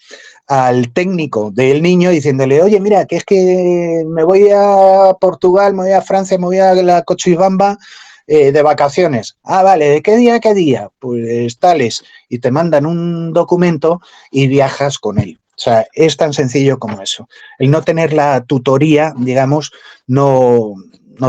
al 0.47 0.93
técnico 0.93 1.51
del 1.51 1.83
niño 1.83 2.11
diciéndole, 2.11 2.62
oye, 2.62 2.79
mira, 2.81 3.07
que 3.07 3.16
es 3.16 3.25
que 3.25 4.05
me 4.07 4.25
voy 4.25 4.51
a 4.55 5.14
Portugal, 5.19 5.73
me 5.73 5.85
voy 5.85 5.93
a 5.93 6.03
Francia, 6.03 6.37
me 6.37 6.45
voy 6.45 6.59
a 6.59 6.75
la 6.75 7.03
Cochibamba 7.03 7.79
eh, 8.27 8.53
de 8.53 8.62
vacaciones. 8.62 9.39
Ah, 9.43 9.62
vale, 9.62 9.89
¿de 9.89 10.03
qué 10.03 10.16
día 10.16 10.35
a 10.35 10.41
qué 10.41 10.53
día? 10.53 10.91
Pues 10.99 11.59
tales. 11.59 12.05
Y 12.29 12.41
te 12.41 12.51
mandan 12.51 12.85
un 12.85 13.33
documento 13.33 14.03
y 14.31 14.49
viajas 14.49 14.99
con 14.99 15.19
él. 15.19 15.41
O 15.57 15.61
sea, 15.61 15.87
es 15.95 16.19
tan 16.19 16.35
sencillo 16.35 16.79
como 16.79 17.01
eso. 17.01 17.27
El 17.59 17.71
no 17.71 17.83
tener 17.83 18.12
la 18.12 18.45
tutoría, 18.45 19.14
digamos, 19.16 19.73
no, 20.07 20.75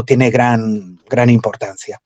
tiene 0.06 0.30
gran, 0.30 1.00
gran 1.10 1.30
importancia. 1.30 2.02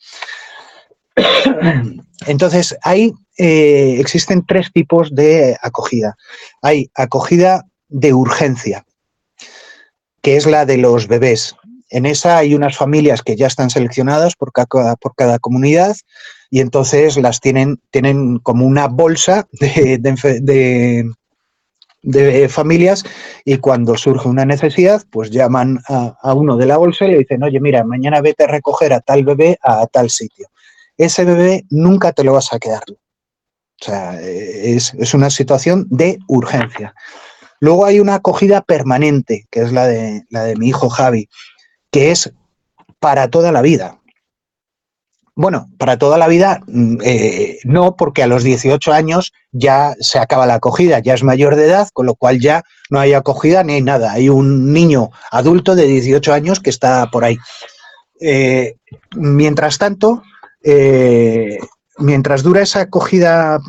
Entonces, 2.28 2.76
ahí 2.84 3.14
eh, 3.38 3.98
existen 4.00 4.46
tres 4.46 4.72
tipos 4.72 5.14
de 5.14 5.58
acogida. 5.62 6.16
Hay 6.62 6.90
acogida 6.96 7.66
de 7.90 8.14
urgencia, 8.14 8.86
que 10.22 10.38
es 10.38 10.46
la 10.46 10.66
de 10.66 10.78
los 10.78 11.08
bebés. 11.08 11.56
En 11.90 12.06
esa 12.06 12.38
hay 12.38 12.56
unas 12.56 12.76
familias 12.76 13.22
que 13.22 13.36
ya 13.36 13.48
están 13.48 13.70
seleccionadas 13.70 14.36
por 14.36 14.52
cada, 14.52 14.96
por 14.96 15.16
cada 15.16 15.38
comunidad 15.38 15.96
y 16.50 16.60
entonces 16.60 17.18
las 17.18 17.40
tienen, 17.40 17.80
tienen 17.92 18.40
como 18.40 18.66
una 18.66 18.88
bolsa 18.88 19.48
de, 19.60 20.00
de 22.04 22.50
familias 22.50 23.04
y 23.46 23.58
cuando 23.58 23.98
surge 23.98 24.28
una 24.28 24.46
necesidad, 24.46 25.02
pues 25.10 25.32
llaman 25.32 25.80
a, 25.88 26.34
uno 26.34 26.58
de 26.58 26.66
la 26.66 26.78
bolsa 26.78 27.06
y 27.06 27.12
le 27.12 27.18
dicen, 27.20 27.42
oye, 27.44 27.60
mira, 27.60 27.84
mañana 27.84 28.22
vete 28.22 28.44
a 28.44 28.48
recoger 28.48 28.94
a 28.94 29.00
tal 29.00 29.24
bebé 29.24 29.58
a 29.64 29.88
tal 29.88 30.10
sitio. 30.10 30.48
Ese 30.98 31.26
bebé 31.26 31.66
nunca 31.70 32.12
te 32.12 32.24
lo 32.24 32.34
vas 32.34 32.54
a 32.54 32.60
quedar. 32.60 32.84
O 32.90 33.86
sea, 33.86 34.20
es, 34.22 34.94
una 35.14 35.30
situación 35.30 35.88
de 35.90 36.18
urgencia. 36.28 36.94
Luego 37.60 37.86
hay 37.86 38.00
una 38.00 38.16
acogida 38.16 38.62
permanente, 38.62 39.46
que 39.52 39.62
es 39.62 39.72
la 39.72 39.88
de, 39.88 40.24
la 40.30 40.44
de 40.44 40.56
mi 40.56 40.70
hijo 40.70 40.90
Javi, 40.90 41.30
que 41.92 42.12
es 42.12 42.32
para 43.00 43.30
toda 43.30 43.52
la 43.52 43.62
vida. 43.62 44.00
Bueno, 45.36 45.68
para 45.80 45.98
toda 45.98 46.18
la 46.18 46.28
vida 46.28 46.62
mm, 46.68 46.98
eh, 47.04 47.60
no, 47.64 47.96
porque 47.96 48.22
a 48.22 48.28
los 48.28 48.44
18 48.44 48.94
años 48.94 49.34
ya 49.52 49.96
se 50.00 50.20
acaba 50.20 50.46
la 50.46 50.56
acogida, 50.56 51.00
ya 51.00 51.16
es 51.16 51.24
mayor 51.24 51.56
de 51.56 51.66
edad, 51.66 51.90
con 51.92 52.06
lo 52.06 52.16
cual 52.16 52.40
ya 52.40 52.64
no 52.90 53.00
hay 53.00 53.14
acogida 53.14 53.64
ni 53.64 53.74
hay 53.74 53.82
nada. 53.82 54.12
Hay 54.12 54.30
un 54.30 54.72
niño 54.72 55.10
adulto 55.32 55.76
de 55.76 55.88
18 55.88 56.34
años 56.34 56.60
que 56.60 56.70
está 56.70 57.10
por 57.12 57.26
ahí. 57.26 57.38
Eh, 58.22 58.76
mientras 59.16 59.80
tanto, 59.80 60.22
eh, 60.64 61.60
mientras 61.98 62.44
dura 62.44 62.62
esa 62.62 62.82
acogida 62.82 63.60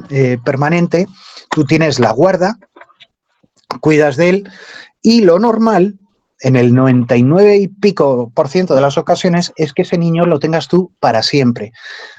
permanente, 0.45 1.07
tú 1.51 1.65
tienes 1.65 1.99
la 1.99 2.13
guarda, 2.13 2.57
cuidas 3.81 4.17
de 4.17 4.29
él 4.29 4.51
y 5.03 5.21
lo 5.21 5.39
normal 5.39 5.99
en 6.41 6.57
el 6.57 6.75
99 6.75 7.57
y 7.57 7.69
pico 7.69 8.31
por 8.35 8.49
ciento 8.49 8.75
de 8.75 8.81
las 8.81 8.99
ocasiones 8.99 9.53
es 9.57 9.73
que 9.73 9.83
ese 9.83 9.99
niño 9.99 10.27
lo 10.27 10.39
tengas 10.39 10.69
tú 10.69 10.93
para 11.01 11.23
siempre. 11.23 11.73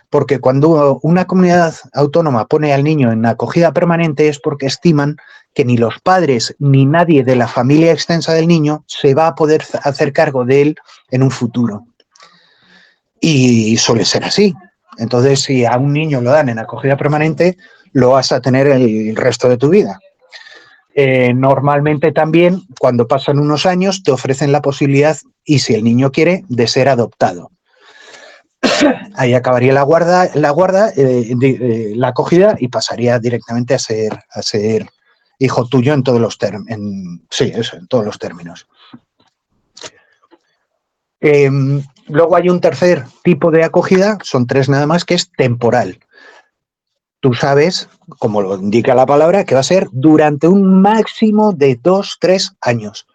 Porque 0.10 0.40
cuando 0.40 1.00
una 1.04 1.26
comunidad 1.26 1.76
autónoma 1.94 2.48
pone 2.48 2.74
al 2.74 2.84
niño 2.84 3.12
en 3.12 3.26
acogida 3.26 3.74
permanente 3.74 4.28
es 4.28 4.40
porque 4.40 4.66
estiman 4.66 5.18
que 5.54 5.66
ni 5.66 5.78
los 5.78 6.00
padres 6.02 6.56
ni 6.60 6.86
nadie 6.86 7.24
de 7.24 7.36
la 7.36 7.48
familia 7.48 7.92
extensa 7.92 8.34
del 8.34 8.48
niño 8.48 8.84
se 8.88 9.14
va 9.14 9.28
a 9.28 9.36
poder 9.36 9.64
hacer 9.84 10.12
cargo 10.12 10.44
de 10.44 10.62
él 10.62 10.76
en 11.10 11.24
un 11.24 11.32
futuro. 11.32 11.86
Y 13.28 13.76
suele 13.78 14.06
ser 14.06 14.24
así. 14.24 14.54
Entonces, 15.00 15.42
si 15.42 15.66
a 15.66 15.76
un 15.78 15.94
niño 15.94 16.22
lo 16.22 16.30
dan 16.30 16.48
en 16.48 16.60
acogida 16.60 16.96
permanente, 16.96 17.58
lo 17.92 18.12
vas 18.12 18.32
a 18.32 18.40
tener 18.40 18.68
el 18.68 19.16
resto 19.16 19.50
de 19.50 19.58
tu 19.58 19.70
vida. 19.70 20.00
Eh, 20.94 21.34
normalmente 21.34 22.12
también, 22.12 22.62
cuando 22.80 23.08
pasan 23.08 23.40
unos 23.40 23.66
años, 23.66 24.04
te 24.04 24.12
ofrecen 24.12 24.52
la 24.52 24.62
posibilidad, 24.62 25.18
y 25.44 25.58
si 25.58 25.74
el 25.74 25.84
niño 25.84 26.12
quiere, 26.12 26.44
de 26.50 26.68
ser 26.68 26.88
adoptado. 26.88 27.50
Ahí 29.16 29.34
acabaría 29.34 29.74
la 29.74 29.82
guarda, 29.82 30.30
la 30.36 30.52
guarda, 30.52 30.92
eh, 30.96 31.34
eh, 31.42 31.94
la 31.96 32.10
acogida 32.10 32.56
y 32.60 32.68
pasaría 32.68 33.18
directamente 33.18 33.74
a 33.74 33.80
ser, 33.80 34.20
a 34.30 34.44
ser 34.44 34.88
hijo 35.40 35.68
tuyo 35.68 35.96
en 35.96 36.04
todos 36.04 36.22
los 36.22 36.38
términos. 36.38 36.78
Sí, 37.32 37.52
eso, 37.56 37.76
en 37.76 37.88
todos 37.88 38.06
los 38.06 38.20
términos. 38.20 38.68
Luego 42.08 42.36
hay 42.36 42.50
un 42.50 42.62
tercer 42.62 43.06
tipo 43.24 43.52
de 43.52 43.64
acogida, 43.64 44.18
son 44.24 44.48
tres 44.48 44.70
nada 44.70 44.86
más, 44.86 45.06
que 45.06 45.16
es 45.16 45.32
temporal 45.32 46.00
tú 47.26 47.34
sabes, 47.34 47.90
como 48.20 48.40
lo 48.40 48.56
indica 48.56 48.94
la 48.94 49.08
palabra, 49.08 49.46
que 49.46 49.56
va 49.56 49.62
a 49.62 49.64
ser 49.64 49.88
durante 49.92 50.48
un 50.48 50.80
máximo 50.84 51.54
de 51.54 51.80
dos, 51.82 52.18
tres 52.20 52.52
años. 52.62 53.08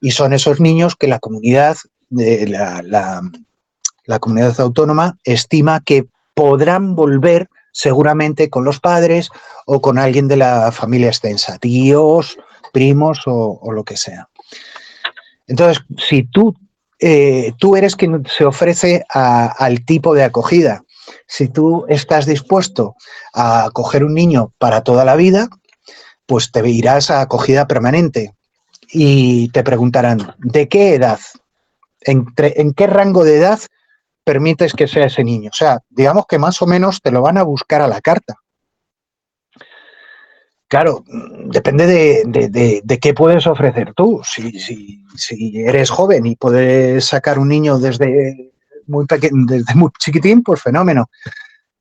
Y 0.00 0.12
son 0.12 0.32
esos 0.32 0.58
niños 0.58 0.96
que 0.96 1.06
la 1.06 1.18
comunidad, 1.18 1.76
la, 2.08 2.80
la 4.06 4.18
comunidad 4.20 4.58
autónoma 4.58 5.18
estima 5.24 5.82
que 5.84 6.06
podrán 6.34 6.94
volver 6.94 7.48
seguramente 7.72 8.48
con 8.48 8.64
los 8.64 8.80
padres 8.80 9.28
o 9.66 9.82
con 9.82 9.98
alguien 9.98 10.28
de 10.28 10.36
la 10.36 10.72
familia 10.72 11.08
extensa, 11.08 11.58
tíos, 11.58 12.38
primos 12.72 13.20
o, 13.26 13.70
lo 13.70 13.84
que 13.84 13.98
sea. 13.98 14.28
Entonces, 15.46 15.84
si 16.08 16.22
tú, 16.22 16.56
eh, 17.02 17.52
tú 17.58 17.76
eres 17.76 17.96
quien 17.96 18.24
se 18.26 18.44
ofrece 18.44 19.04
al 19.10 19.84
tipo 19.84 20.14
de 20.14 20.24
acogida 20.24 20.82
si 21.26 21.48
tú 21.48 21.84
estás 21.88 22.26
dispuesto 22.26 22.94
a 23.32 23.64
acoger 23.64 24.04
un 24.04 24.14
niño 24.14 24.52
para 24.58 24.82
toda 24.82 25.04
la 25.04 25.16
vida, 25.16 25.48
pues 26.26 26.50
te 26.50 26.66
irás 26.68 27.10
a 27.10 27.20
acogida 27.20 27.66
permanente 27.66 28.34
y 28.90 29.48
te 29.48 29.62
preguntarán, 29.62 30.34
¿de 30.38 30.68
qué 30.68 30.94
edad? 30.94 31.20
¿En, 32.00 32.26
qué 32.34 32.86
rango 32.86 33.24
de 33.24 33.36
edad 33.36 33.60
permites 34.24 34.72
que 34.72 34.88
sea 34.88 35.06
ese 35.06 35.24
niño? 35.24 35.50
O 35.52 35.56
sea, 35.56 35.80
digamos 35.90 36.26
que 36.26 36.38
más 36.38 36.60
o 36.62 36.66
menos 36.66 37.00
te 37.00 37.10
lo 37.10 37.22
van 37.22 37.38
a 37.38 37.42
buscar 37.42 37.80
a 37.80 37.88
la 37.88 38.00
carta. 38.00 38.34
Claro, 40.72 41.04
depende 41.48 41.86
de, 41.86 42.98
qué 42.98 43.12
puedes 43.12 43.46
ofrecer 43.46 43.92
tú. 43.92 44.22
Si, 44.24 44.58
si, 45.14 45.60
eres 45.60 45.90
joven 45.90 46.24
y 46.24 46.34
puedes 46.34 47.04
sacar 47.04 47.38
un 47.38 47.48
niño 47.48 47.78
desde 47.78 48.50
muy 48.86 49.04
desde 49.06 49.74
muy 49.74 49.90
chiquitín, 49.98 50.42
pues 50.42 50.62
fenómeno. 50.62 51.10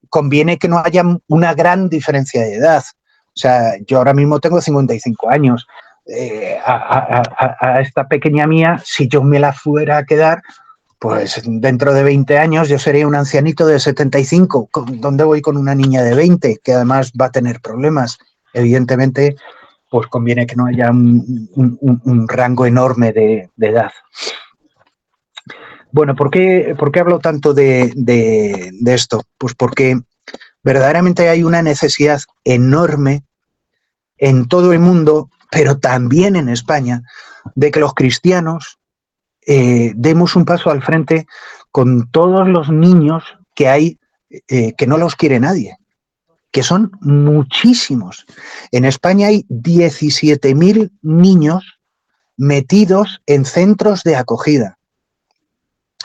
Conviene 0.10 0.58
que 0.58 0.68
no 0.68 0.80
haya 0.84 1.06
una 1.30 1.54
gran 1.54 1.88
diferencia 1.88 2.42
de 2.42 2.56
edad. 2.56 2.84
O 3.28 3.40
sea, 3.40 3.76
yo 3.88 4.00
ahora 4.00 4.14
mismo 4.14 4.42
tengo 4.42 4.60
55 4.60 5.30
años. 5.30 5.66
Eh, 6.06 6.60
a, 6.62 7.80
esta 7.80 8.10
pequeña 8.10 8.46
mía, 8.46 8.82
si 8.84 9.08
yo 9.08 9.24
me 9.24 9.40
la 9.40 9.54
fuera 9.54 10.00
a 10.00 10.06
quedar, 10.06 10.44
pues 11.00 11.42
dentro 11.46 11.94
de 11.94 12.04
20 12.04 12.38
años 12.38 12.68
yo 12.68 12.78
sería 12.78 13.08
un 13.08 13.16
ancianito 13.16 13.66
de 13.66 13.80
75. 13.80 14.68
¿Dónde 14.96 15.24
voy 15.24 15.42
con 15.42 15.56
una 15.56 15.76
niña 15.76 16.04
de 16.04 16.14
20 16.14 16.60
que 16.62 16.74
además 16.74 17.14
va 17.14 17.28
a 17.28 17.32
tener 17.32 17.62
problemas? 17.62 18.20
Evidentemente, 18.54 19.36
pues 19.90 20.08
conviene 20.08 20.46
que 20.46 20.56
no 20.56 20.66
haya 20.66 20.92
un, 20.92 22.28
rango 22.28 22.66
enorme 22.66 23.12
de 23.12 23.50
edad. 23.58 23.92
Bueno, 25.92 26.16
¿por 26.16 26.32
qué, 26.32 26.76
por 26.78 26.92
qué 26.92 27.02
hablo 27.02 27.20
tanto 27.20 27.54
de, 27.54 28.72
esto? 28.86 29.24
Pues 29.38 29.54
porque 29.56 30.00
verdaderamente 30.64 31.28
hay 31.28 31.44
una 31.44 31.62
necesidad 31.62 32.22
enorme 32.46 33.24
en 34.18 34.48
todo 34.48 34.72
el 34.72 34.80
mundo, 34.80 35.30
pero 35.50 35.80
también 35.80 36.36
en 36.36 36.48
España, 36.48 37.02
de 37.56 37.72
que 37.72 37.80
los 37.80 37.94
cristianos 37.94 38.80
eh, 39.46 39.92
demos 39.96 40.36
un 40.36 40.46
paso 40.46 40.70
al 40.70 40.84
frente 40.84 41.26
con 41.72 42.10
todos 42.12 42.48
los 42.48 42.70
niños 42.70 43.24
que 43.56 43.68
hay 43.68 44.00
eh, 44.48 44.74
que 44.78 44.88
no 44.88 44.98
los 44.98 45.16
quiere 45.16 45.40
nadie, 45.40 45.78
que 46.52 46.64
son 46.64 46.92
muchísimos. 47.02 48.26
En 48.72 48.86
España 48.86 49.28
hay 49.28 49.46
17.000 49.50 50.92
niños 51.02 51.80
metidos 52.38 53.22
en 53.26 53.46
centros 53.46 54.04
de 54.04 54.16
acogida. 54.16 54.78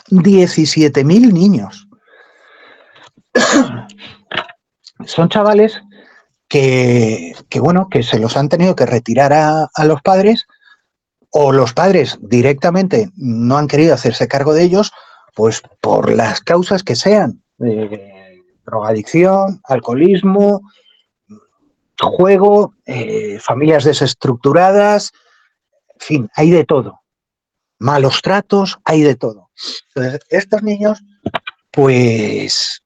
17.000 0.09 1.33
niños. 1.33 1.87
Son 5.05 5.29
chavales 5.29 5.81
que, 6.47 7.35
bueno, 7.59 7.89
que 7.89 8.03
se 8.03 8.19
los 8.19 8.37
han 8.37 8.49
tenido 8.49 8.75
que 8.75 8.85
retirar 8.85 9.33
a, 9.33 9.69
los 9.83 10.01
padres 10.01 10.47
o 11.29 11.51
los 11.51 11.73
padres 11.73 12.17
directamente 12.21 13.09
no 13.15 13.57
han 13.57 13.67
querido 13.67 13.93
hacerse 13.93 14.27
cargo 14.27 14.53
de 14.53 14.63
ellos, 14.63 14.91
pues 15.35 15.61
por 15.81 16.11
las 16.11 16.41
causas 16.41 16.83
que 16.83 16.95
sean, 16.95 17.43
drogadicción, 18.67 19.59
alcoholismo, 19.63 20.61
juego, 21.99 22.75
eh, 22.85 23.39
familias 23.39 23.85
desestructuradas, 23.85 25.11
en 25.95 25.99
fin, 25.99 26.29
hay 26.35 26.51
de 26.51 26.65
todo 26.65 27.01
malos 27.79 28.21
tratos, 28.21 28.77
hay 28.83 29.01
de 29.01 29.15
todo. 29.15 29.49
Entonces, 29.95 30.21
estos 30.29 30.63
niños, 30.63 31.03
pues, 31.71 32.81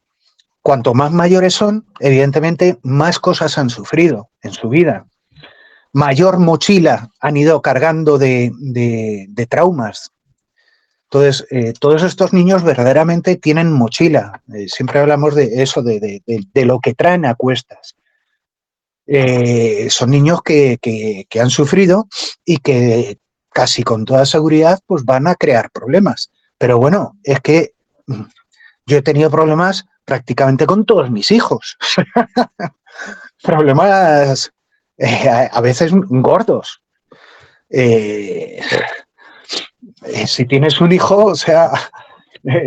cuanto 0.62 0.94
más 0.94 1.12
mayores 1.12 1.54
son, 1.54 1.86
evidentemente, 2.00 2.78
más 2.84 3.20
cosas 3.20 3.58
han 3.58 3.70
sufrido 3.70 4.30
en 4.42 4.52
su 4.52 4.70
vida. 4.70 5.06
Mayor 5.94 6.40
mochila 6.40 7.10
han 7.20 7.38
ido 7.38 7.62
cargando 7.62 8.18
de, 8.18 8.52
traumas. 9.50 10.12
Entonces, 11.14 11.46
eh, 11.52 11.74
todos 11.78 12.04
estos 12.04 12.32
niños 12.32 12.64
verdaderamente 12.64 13.36
tienen 13.36 13.74
mochila. 13.74 14.42
Eh, 14.54 14.70
siempre 14.70 15.02
hablamos 15.02 15.36
de 15.36 15.62
eso, 15.62 15.84
de, 15.84 16.24
lo 16.54 16.80
que 16.80 16.94
traen 16.94 17.26
a 17.26 17.36
cuestas. 17.36 17.98
Eh, 19.06 19.90
son 19.90 20.10
niños 20.10 20.42
que, 20.42 21.28
han 21.38 21.50
sufrido 21.50 22.08
y 22.46 22.60
que 22.60 23.18
casi 23.50 23.84
con 23.84 24.06
toda 24.06 24.26
seguridad, 24.26 24.80
pues 24.86 25.04
van 25.04 25.28
a 25.28 25.36
crear 25.36 25.70
problemas. 25.72 26.32
Pero 26.58 26.78
bueno, 26.78 27.18
es 27.24 27.42
que 27.42 27.74
mm, 28.08 28.24
yo 28.86 28.98
he 28.98 29.02
tenido 29.02 29.30
problemas 29.30 29.84
prácticamente 30.06 30.66
con 30.66 30.86
todos 30.86 31.12
mis 31.12 31.30
hijos. 31.32 31.78
problemas 33.44 34.50
eh, 34.98 35.50
a 35.52 35.60
veces 35.60 35.92
gordos. 35.94 36.82
Eh, 37.70 38.62
si 40.26 40.46
tienes 40.46 40.82
un 40.82 40.92
hijo, 40.92 41.26
o 41.26 41.36
sea, 41.36 41.72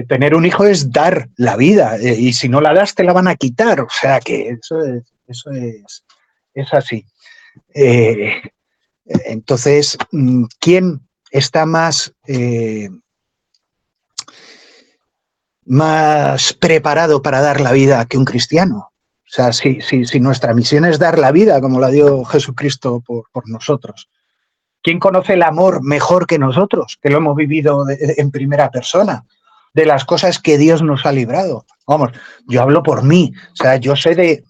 tener 0.09 0.35
un 0.35 0.47
hijo 0.47 0.65
es 0.65 0.91
dar 0.91 1.29
la 1.37 1.57
vida 1.57 1.99
y 2.01 2.33
si 2.33 2.49
no 2.49 2.61
la 2.61 2.75
das 2.75 2.95
te 2.95 3.05
la 3.05 3.13
van 3.13 3.29
a 3.29 3.37
quitar. 3.37 3.81
O 3.81 3.89
sea 3.91 4.21
que 4.21 4.49
eso 4.49 4.81
es, 4.81 5.05
eso 5.27 5.51
es, 5.51 6.05
es 6.55 6.75
así. 6.75 7.07
Entonces, 9.05 9.99
mm, 10.13 10.45
¿quién 10.61 11.01
está 11.31 11.67
más, 11.67 12.13
eh, 12.27 12.89
más 15.65 16.53
preparado 16.55 17.23
para 17.23 17.41
dar 17.41 17.61
la 17.61 17.73
vida 17.73 18.07
que 18.07 18.19
un 18.19 18.25
cristiano? 18.25 18.91
O 19.27 19.31
sea, 19.35 19.53
si, 19.53 19.81
nuestra 20.21 20.55
misión 20.55 20.85
es 20.85 20.99
dar 20.99 21.19
la 21.19 21.33
vida 21.33 21.61
como 21.61 21.81
la 21.81 21.89
dio 21.89 22.25
Jesucristo 22.25 23.03
por, 23.05 23.49
nosotros, 23.49 24.09
¿Quién 24.85 25.01
conoce 25.01 25.33
el 25.33 25.43
amor 25.43 25.83
mejor 25.83 26.27
que 26.27 26.39
nosotros, 26.39 26.99
que 27.03 27.09
lo 27.09 27.17
hemos 27.17 27.35
vivido 27.35 27.87
en 27.89 28.31
primera 28.31 28.71
persona? 28.71 29.25
De 29.73 29.87
las 29.87 30.05
cosas 30.05 30.39
que 30.39 30.59
Dios 30.59 30.83
nos 30.83 31.07
ha 31.07 31.11
librado. 31.11 31.65
Vamos, 31.87 32.11
yo 32.47 32.61
hablo 32.61 32.83
por 32.83 33.03
mí, 33.03 33.33
o 33.55 33.57
sea, 33.57 33.77
yo 33.77 33.97
sé 33.97 34.15
de, 34.15 34.45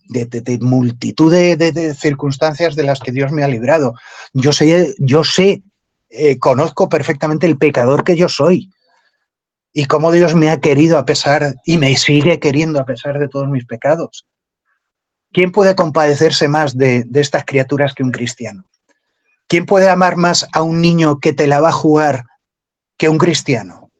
multitud 0.60 1.32
de, 1.32 1.94
circunstancias 1.94 2.74
de 2.74 2.82
las 2.82 2.98
que 2.98 3.12
Dios 3.12 3.30
me 3.30 3.44
ha 3.44 3.48
librado. 3.48 3.94
Yo 4.32 4.52
sé, 4.52 4.96
yo 4.98 5.22
sé, 5.22 5.62
eh, 6.10 6.36
conozco 6.40 6.88
perfectamente 6.88 7.46
el 7.46 7.56
pecador 7.56 8.02
que 8.02 8.16
yo 8.16 8.28
soy 8.28 8.72
y 9.72 9.84
cómo 9.86 10.10
Dios 10.10 10.34
me 10.34 10.50
ha 10.50 10.60
querido 10.60 10.98
a 10.98 11.04
pesar 11.04 11.54
y 11.64 11.78
me 11.78 11.96
sigue 11.96 12.40
queriendo 12.40 12.80
a 12.80 12.84
pesar 12.84 13.20
de 13.20 13.28
todos 13.28 13.48
mis 13.48 13.66
pecados. 13.66 14.26
¿Quién 15.32 15.52
puede 15.52 15.76
compadecerse 15.76 16.48
más 16.48 16.76
de, 16.76 17.06
estas 17.14 17.44
criaturas 17.44 17.94
que 17.94 18.02
un 18.02 18.10
cristiano? 18.10 18.64
¿Quién 19.48 19.66
puede 19.66 19.88
amar 19.88 20.16
más 20.16 20.46
a 20.52 20.62
un 20.62 20.80
niño 20.80 21.20
que 21.20 21.32
te 21.32 21.46
la 21.46 21.60
va 21.60 21.68
a 21.68 21.72
jugar 21.72 22.24
que 22.96 23.08
un 23.08 23.18
cristiano? 23.18 23.90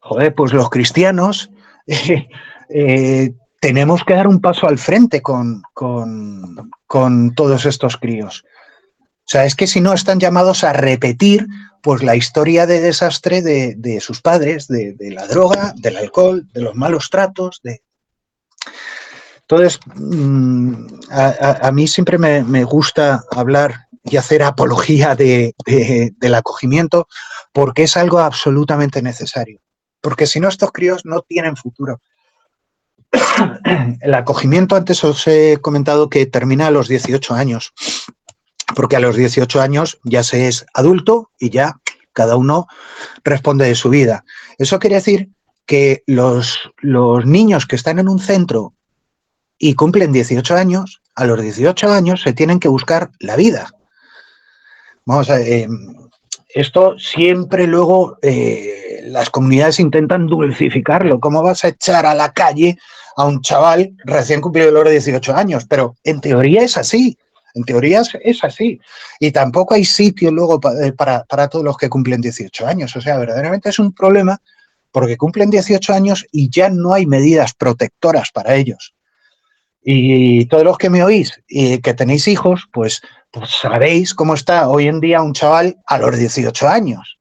Joder, 0.00 0.34
pues 0.34 0.52
los 0.52 0.70
cristianos 0.70 1.50
eh, 2.68 3.34
tenemos 3.60 4.04
que 4.04 4.14
dar 4.14 4.26
un 4.26 4.40
paso 4.40 4.66
al 4.66 4.78
frente 4.78 5.22
con, 5.22 5.62
con 5.74 7.34
todos 7.34 7.66
estos 7.66 7.96
críos. 7.96 8.44
O 9.26 9.30
sea, 9.30 9.46
es 9.46 9.54
que 9.54 9.66
si 9.66 9.80
no 9.80 9.94
están 9.94 10.20
llamados 10.20 10.64
a 10.64 10.74
repetir 10.74 11.46
pues 11.82 12.02
la 12.02 12.16
historia 12.16 12.66
de 12.66 12.80
desastre 12.80 13.42
de, 13.42 14.00
sus 14.00 14.22
padres, 14.22 14.68
de, 14.68 14.96
la 15.10 15.26
droga, 15.26 15.74
del 15.76 15.96
alcohol, 15.96 16.48
de 16.52 16.62
los 16.62 16.74
malos 16.74 17.10
tratos, 17.10 17.60
de... 17.62 17.82
Entonces, 19.42 19.78
mm, 19.94 20.86
a, 21.10 21.70
mí 21.72 21.86
siempre 21.86 22.16
me, 22.16 22.64
gusta 22.64 23.22
hablar 23.30 23.83
y 24.04 24.16
hacer 24.16 24.42
apología 24.42 25.16
del 25.16 26.34
acogimiento 26.34 27.08
porque 27.52 27.84
es 27.84 27.96
algo 27.96 28.18
absolutamente 28.18 29.02
necesario. 29.02 29.60
Porque 30.00 30.26
si 30.26 30.40
no, 30.40 30.48
estos 30.48 30.72
críos 30.72 31.02
no 31.04 31.22
tienen 31.22 31.56
futuro. 31.56 32.00
El 34.00 34.14
acogimiento, 34.14 34.76
antes 34.76 35.02
os 35.04 35.26
he 35.26 35.58
comentado 35.60 36.10
que 36.10 36.26
termina 36.26 36.66
a 36.66 36.70
los 36.70 36.88
18 36.88 37.34
años 37.34 37.72
porque 38.74 38.96
a 38.96 39.00
los 39.00 39.16
18 39.16 39.60
años 39.60 39.98
ya 40.04 40.22
se 40.22 40.48
es 40.48 40.66
adulto 40.74 41.30
y 41.38 41.50
ya 41.50 41.80
cada 42.12 42.36
uno 42.36 42.66
responde 43.24 43.66
de 43.66 43.74
su 43.74 43.90
vida. 43.90 44.24
Eso 44.58 44.78
quiere 44.78 44.96
decir 44.96 45.30
que 45.66 46.02
los, 46.06 46.58
los 46.80 47.26
niños 47.26 47.66
que 47.66 47.76
están 47.76 47.98
en 47.98 48.08
un 48.08 48.18
centro 48.18 48.74
y 49.58 49.74
cumplen 49.74 50.12
18 50.12 50.56
años, 50.56 51.00
a 51.14 51.24
los 51.24 51.40
18 51.40 51.90
años 51.90 52.22
se 52.22 52.32
tienen 52.32 52.60
que 52.60 52.68
buscar 52.68 53.10
la 53.18 53.36
vida. 53.36 53.70
Vamos 55.06 55.28
a 55.30 55.40
eh, 55.40 55.68
esto 56.54 56.96
siempre 56.98 57.66
luego 57.66 58.16
eh, 58.22 59.02
las 59.06 59.28
comunidades 59.28 59.80
intentan 59.80 60.26
dulcificarlo. 60.26 61.18
¿Cómo 61.18 61.42
vas 61.42 61.64
a 61.64 61.68
echar 61.68 62.06
a 62.06 62.14
la 62.14 62.32
calle 62.32 62.78
a 63.16 63.24
un 63.24 63.42
chaval 63.42 63.92
recién 64.04 64.40
cumplido 64.40 64.70
los 64.70 64.88
18 64.88 65.34
años? 65.34 65.66
Pero 65.68 65.96
en 66.04 66.20
teoría 66.20 66.62
es 66.62 66.76
así. 66.78 67.18
En 67.54 67.64
teoría 67.64 68.02
es 68.22 68.44
así. 68.44 68.80
Y 69.18 69.32
tampoco 69.32 69.74
hay 69.74 69.84
sitio 69.84 70.30
luego 70.30 70.60
eh, 70.80 70.92
para, 70.92 71.48
todos 71.48 71.64
los 71.64 71.76
que 71.76 71.88
cumplen 71.88 72.20
18 72.20 72.66
años. 72.66 72.94
O 72.96 73.00
sea, 73.00 73.18
verdaderamente 73.18 73.68
es 73.68 73.78
un 73.80 73.92
problema 73.92 74.40
porque 74.92 75.16
cumplen 75.16 75.50
18 75.50 75.92
años 75.92 76.24
y 76.30 76.48
ya 76.50 76.70
no 76.70 76.94
hay 76.94 77.04
medidas 77.04 77.52
protectoras 77.52 78.30
para 78.32 78.54
ellos. 78.54 78.94
Y 79.82 80.46
todos 80.46 80.64
los 80.64 80.78
que 80.78 80.88
me 80.88 81.02
oís 81.02 81.42
y 81.48 81.78
que 81.78 81.94
tenéis 81.94 82.26
hijos, 82.28 82.68
pues, 82.72 83.02
pues 83.34 83.50
sabéis 83.50 84.14
cómo 84.14 84.34
está 84.34 84.68
hoy 84.68 84.86
en 84.86 85.00
día 85.00 85.20
un 85.20 85.32
chaval 85.32 85.76
a 85.86 85.98
los 85.98 86.16
18 86.16 86.68
años. 86.68 87.18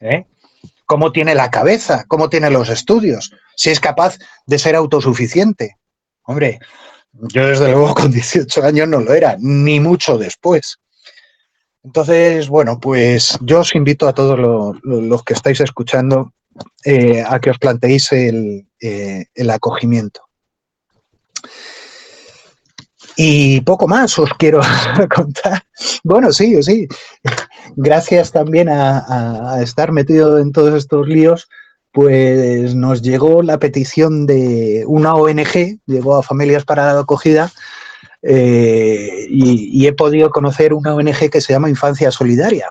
¿eh? 0.00 0.26
Cómo 0.86 1.12
tiene 1.12 1.34
la 1.34 1.50
cabeza, 1.50 2.04
cómo 2.08 2.30
tiene 2.30 2.50
los 2.50 2.70
estudios, 2.70 3.32
si 3.54 3.68
es 3.70 3.78
capaz 3.78 4.18
de 4.46 4.58
ser 4.58 4.74
autosuficiente. 4.74 5.76
Hombre, 6.22 6.58
yo 7.12 7.46
desde 7.46 7.70
luego 7.70 7.94
con 7.94 8.10
18 8.10 8.64
años 8.64 8.88
no 8.88 9.00
lo 9.00 9.12
era, 9.12 9.36
ni 9.38 9.78
mucho 9.78 10.16
después. 10.16 10.78
Entonces, 11.84 12.48
bueno, 12.48 12.80
pues 12.80 13.38
yo 13.42 13.60
os 13.60 13.74
invito 13.74 14.08
a 14.08 14.14
todos 14.14 14.38
los, 14.38 15.22
que 15.24 15.34
estáis 15.34 15.60
escuchando 15.60 16.32
eh, 16.84 17.22
a 17.26 17.40
que 17.40 17.50
os 17.50 17.58
planteéis 17.58 18.12
el, 18.12 18.66
eh, 18.80 19.26
el, 19.34 19.50
acogimiento. 19.50 20.22
Y 23.16 23.60
poco 23.62 23.86
más 23.86 24.18
os 24.18 24.30
quiero 24.38 24.60
contar. 25.14 25.62
Bueno, 26.02 26.32
sí, 26.32 26.62
sí. 26.62 26.88
Gracias 27.76 28.32
también 28.32 28.68
a 28.68 29.58
estar 29.62 29.92
metido 29.92 30.38
en 30.38 30.52
todos 30.52 30.74
estos 30.74 31.06
líos, 31.06 31.48
pues 31.92 32.74
nos 32.74 33.02
llegó 33.02 33.42
la 33.42 33.58
petición 33.58 34.26
de 34.26 34.84
una 34.86 35.14
ONG, 35.14 35.78
llegó 35.86 36.16
a 36.16 36.22
Familias 36.22 36.64
para 36.64 36.92
la 36.94 37.00
Acogida, 37.00 37.52
eh, 38.22 39.26
y, 39.28 39.86
he 39.86 39.92
podido 39.92 40.30
conocer 40.30 40.72
una 40.74 40.94
ONG 40.94 41.28
que 41.30 41.40
se 41.40 41.52
llama 41.52 41.68
Infancia 41.68 42.10
Solidaria, 42.12 42.70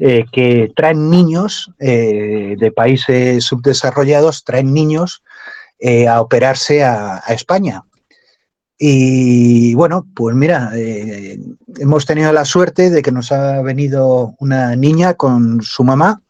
eh, 0.00 0.24
que 0.32 0.72
traen 0.74 1.10
niños 1.10 1.70
eh, 1.78 2.56
de 2.58 2.72
países 2.72 3.44
subdesarrollados, 3.44 4.44
traen 4.44 4.74
niños 4.74 5.22
a 6.08 6.20
operarse 6.20 6.82
a, 6.82 7.22
a, 7.24 7.32
España. 7.34 7.84
Y 8.78 9.74
bueno, 9.74 10.06
pues 10.14 10.36
mira, 10.36 10.70
hemos 11.78 12.06
tenido 12.06 12.32
la 12.32 12.44
suerte 12.44 12.90
de 12.90 13.02
que 13.02 13.10
nos 13.10 13.32
ha 13.32 13.60
venido 13.62 14.34
una 14.38 14.76
niña 14.76 15.14
con 15.14 15.60
su 15.62 15.82
mamá, 15.82 16.22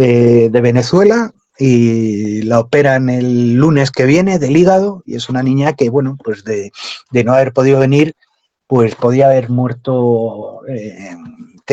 eh, 0.00 0.48
de 0.52 0.60
Venezuela 0.60 1.32
y 1.58 2.42
la 2.42 2.60
operan 2.60 3.08
el 3.08 3.54
lunes 3.54 3.90
que 3.90 4.04
viene 4.04 4.38
del 4.38 4.56
hígado 4.56 5.02
y 5.04 5.16
es 5.16 5.28
una 5.28 5.42
niña 5.42 5.72
que, 5.72 5.90
bueno, 5.90 6.16
pues 6.22 6.44
de, 6.44 6.70
no 7.24 7.32
haber 7.32 7.52
podido 7.52 7.80
venir, 7.80 8.14
pues 8.68 8.94
podía 8.94 9.26
haber 9.26 9.50
muerto, 9.50 10.60
eh, 10.68 11.16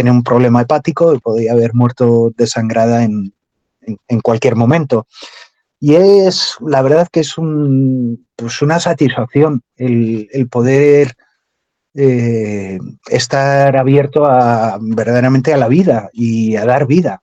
un 0.05 0.23
problema 0.23 0.61
hepático 0.61 1.13
y 1.13 1.19
podía 1.19 1.51
haber 1.51 1.76
muerto 1.76 2.32
desangrada 2.36 3.03
en, 3.03 3.32
en, 4.07 4.21
cualquier 4.21 4.55
momento. 4.55 5.05
Y 5.80 5.95
es, 5.95 6.55
la 6.61 6.82
verdad 6.82 7.07
que 7.11 7.19
es 7.19 7.38
un, 7.38 8.28
pues 8.36 8.61
una 8.61 8.80
satisfacción 8.80 9.61
el, 9.76 10.47
poder 10.49 11.13
eh, 11.93 12.80
estar 13.07 13.76
abierto 13.78 14.26
a, 14.26 14.78
verdaderamente 14.82 15.53
a 15.53 15.57
la 15.57 15.67
vida 15.67 16.09
y 16.13 16.55
a 16.55 16.65
dar 16.65 16.88
vida. 16.88 17.21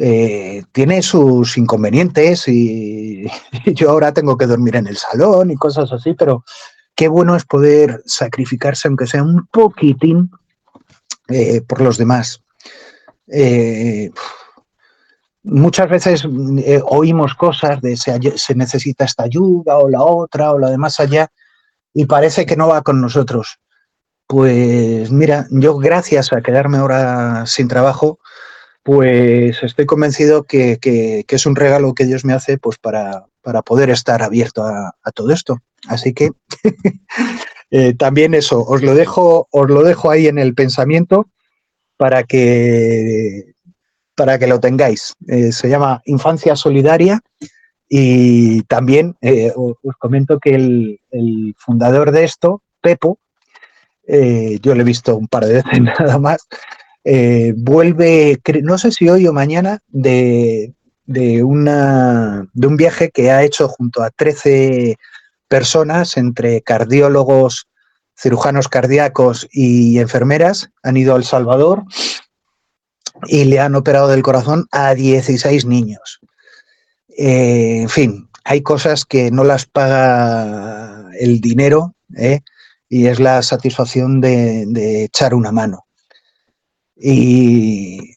Eh, 0.00 0.62
tiene 0.70 1.02
sus 1.02 1.58
inconvenientes 1.58 2.46
y, 2.46 3.26
yo 3.74 3.90
ahora 3.90 4.12
tengo 4.12 4.36
que 4.36 4.46
dormir 4.46 4.76
en 4.76 4.86
el 4.86 4.96
salón 4.96 5.50
y 5.50 5.56
cosas 5.56 5.92
así, 5.92 6.14
pero 6.14 6.44
qué 6.94 7.08
bueno 7.08 7.34
es 7.34 7.44
poder 7.44 8.02
sacrificarse, 8.06 8.86
aunque 8.86 9.08
sea 9.08 9.24
un 9.24 9.48
poquitín, 9.48 10.30
eh, 11.28 11.62
por 11.62 11.80
los 11.80 11.98
demás. 11.98 12.42
Muchas 15.42 15.88
veces 15.88 16.24
oímos 16.84 17.34
cosas 17.34 17.80
de 17.80 17.96
se, 17.96 18.38
se, 18.38 18.54
necesita 18.54 19.04
esta 19.04 19.24
ayuda 19.24 19.78
o 19.78 19.88
la 19.88 20.02
otra 20.02 20.52
o 20.52 20.58
la 20.58 20.70
de 20.70 20.78
más 20.78 21.00
allá 21.00 21.28
y 21.94 22.06
parece 22.06 22.46
que 22.46 22.56
no 22.56 22.68
va 22.68 22.82
con 22.82 23.00
nosotros. 23.00 23.58
Pues 24.26 25.10
mira, 25.10 25.46
yo 25.50 25.78
gracias 25.78 26.32
a 26.32 26.42
quedarme 26.42 26.78
ahora 26.78 27.46
sin 27.46 27.66
trabajo, 27.66 28.18
pues 28.82 29.62
estoy 29.62 29.86
convencido 29.86 30.44
que, 30.44 30.78
es 31.26 31.46
un 31.46 31.56
regalo 31.56 31.94
que 31.94 32.04
Dios 32.04 32.24
me 32.24 32.32
hace 32.32 32.58
pues 32.58 32.78
para, 32.78 33.26
poder 33.64 33.90
estar 33.90 34.22
abierto 34.22 34.64
a, 34.64 34.92
todo 35.14 35.30
esto. 35.32 35.58
Así 35.88 36.12
que 36.14 36.30
eh, 37.70 37.94
también 37.94 38.34
eso, 38.34 38.62
os 38.62 38.82
lo, 38.82 38.94
dejo, 38.94 39.48
os 39.50 39.68
lo 39.68 39.82
dejo 39.82 40.10
ahí 40.10 40.26
en 40.26 40.38
el 40.38 40.54
pensamiento 40.54 41.28
para 41.96 42.24
que, 42.24 43.54
para 44.18 44.36
que 44.36 44.48
lo 44.48 44.58
tengáis. 44.58 45.14
Eh, 45.28 45.52
se 45.52 45.68
llama 45.68 46.02
Infancia 46.04 46.56
Solidaria 46.56 47.20
y 47.88 48.62
también 48.64 49.16
eh, 49.22 49.52
os, 49.54 49.76
comento 49.98 50.40
que 50.40 50.56
el, 50.56 51.54
fundador 51.56 52.10
de 52.10 52.24
esto, 52.24 52.60
Pepo, 52.82 53.18
yo 54.08 54.74
lo 54.74 54.80
he 54.80 54.84
visto 54.84 55.16
un 55.16 55.28
par 55.28 55.46
de 55.46 55.54
veces 55.54 55.80
nada 55.98 56.18
más, 56.18 56.46
eh, 57.04 57.54
vuelve, 57.56 58.40
no 58.62 58.76
sé 58.76 58.90
si 58.90 59.08
hoy 59.08 59.26
o 59.28 59.32
mañana, 59.32 59.78
de, 59.86 60.74
una, 61.44 62.46
de 62.52 62.66
un 62.66 62.76
viaje 62.76 63.10
que 63.10 63.30
ha 63.30 63.44
hecho 63.44 63.68
junto 63.68 64.02
a 64.02 64.10
13 64.10 64.96
personas, 65.46 66.16
entre 66.16 66.60
cardiólogos, 66.62 67.68
cirujanos 68.16 68.66
cardíacos 68.66 69.46
y 69.52 69.98
enfermeras, 70.00 70.70
han 70.82 70.96
ido 70.96 71.14
a 71.14 71.18
El 71.18 71.24
Salvador 71.24 71.84
y 73.26 73.44
le 73.44 73.60
han 73.60 73.74
operado 73.74 74.08
del 74.08 74.22
corazón 74.22 74.66
a 74.70 74.94
16 74.94 75.66
niños. 75.66 76.20
Eh, 77.16 77.80
en 77.82 77.88
fin, 77.88 78.28
hay 78.44 78.62
cosas 78.62 79.04
que 79.04 79.30
no 79.30 79.44
las 79.44 79.66
paga 79.66 81.10
el 81.18 81.40
dinero 81.40 81.94
¿eh? 82.16 82.40
y 82.88 83.06
es 83.06 83.20
la 83.20 83.42
satisfacción 83.42 84.20
de 84.20 85.04
echar 85.04 85.34
una 85.34 85.52
mano. 85.52 85.84
y, 86.96 88.16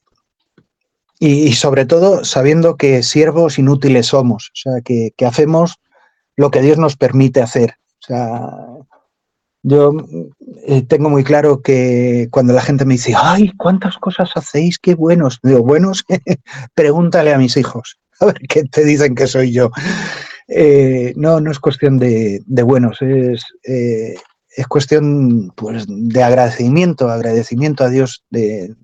y, 1.24 1.54
sobre 1.54 1.86
todo 1.86 2.26
sabiendo 2.26 2.78
que 2.78 3.04
siervos 3.04 3.60
inútiles 3.60 4.08
somos, 4.08 4.48
o 4.48 4.56
sea, 4.56 4.82
que, 4.84 5.14
que 5.16 5.28
hacemos 5.28 5.76
lo 6.36 6.50
que 6.50 6.62
Dios 6.62 6.80
nos 6.80 6.98
permite 6.98 7.44
hacer. 7.44 7.76
O 8.00 8.08
sea, 8.08 8.50
yo 9.64 9.94
eh, 10.68 10.82
tengo 10.84 11.10
muy 11.10 11.24
claro 11.24 11.62
que 11.62 12.28
cuando 12.32 12.54
la 12.54 12.62
gente 12.62 12.86
me 12.86 12.96
dice, 12.96 13.14
ay, 13.16 13.52
¿cuántas 13.58 13.98
cosas 13.98 14.32
hacéis? 14.36 14.80
Qué 14.80 14.96
buenos. 14.96 15.40
Digo, 15.44 15.60
buenos, 15.60 16.04
pregúntale 16.76 17.34
a 17.34 17.38
mis 17.38 17.58
hijos, 17.58 18.00
a 18.20 18.26
ver 18.26 18.40
qué 18.50 18.64
te 18.64 18.84
dicen 18.84 19.16
que 19.16 19.28
soy 19.28 19.52
yo. 19.52 19.70
Eh, 20.48 21.14
no, 21.16 21.40
no 21.40 21.52
es 21.52 21.60
cuestión 21.60 21.98
de, 21.98 22.44
buenos, 22.64 23.02
es, 23.02 23.44
eh, 23.64 24.16
es 24.56 24.68
cuestión 24.68 25.54
pues, 25.56 25.86
de 25.88 26.24
agradecimiento, 26.24 27.10
agradecimiento 27.10 27.84
a 27.84 27.90
Dios 27.90 28.24
de, 28.32 28.76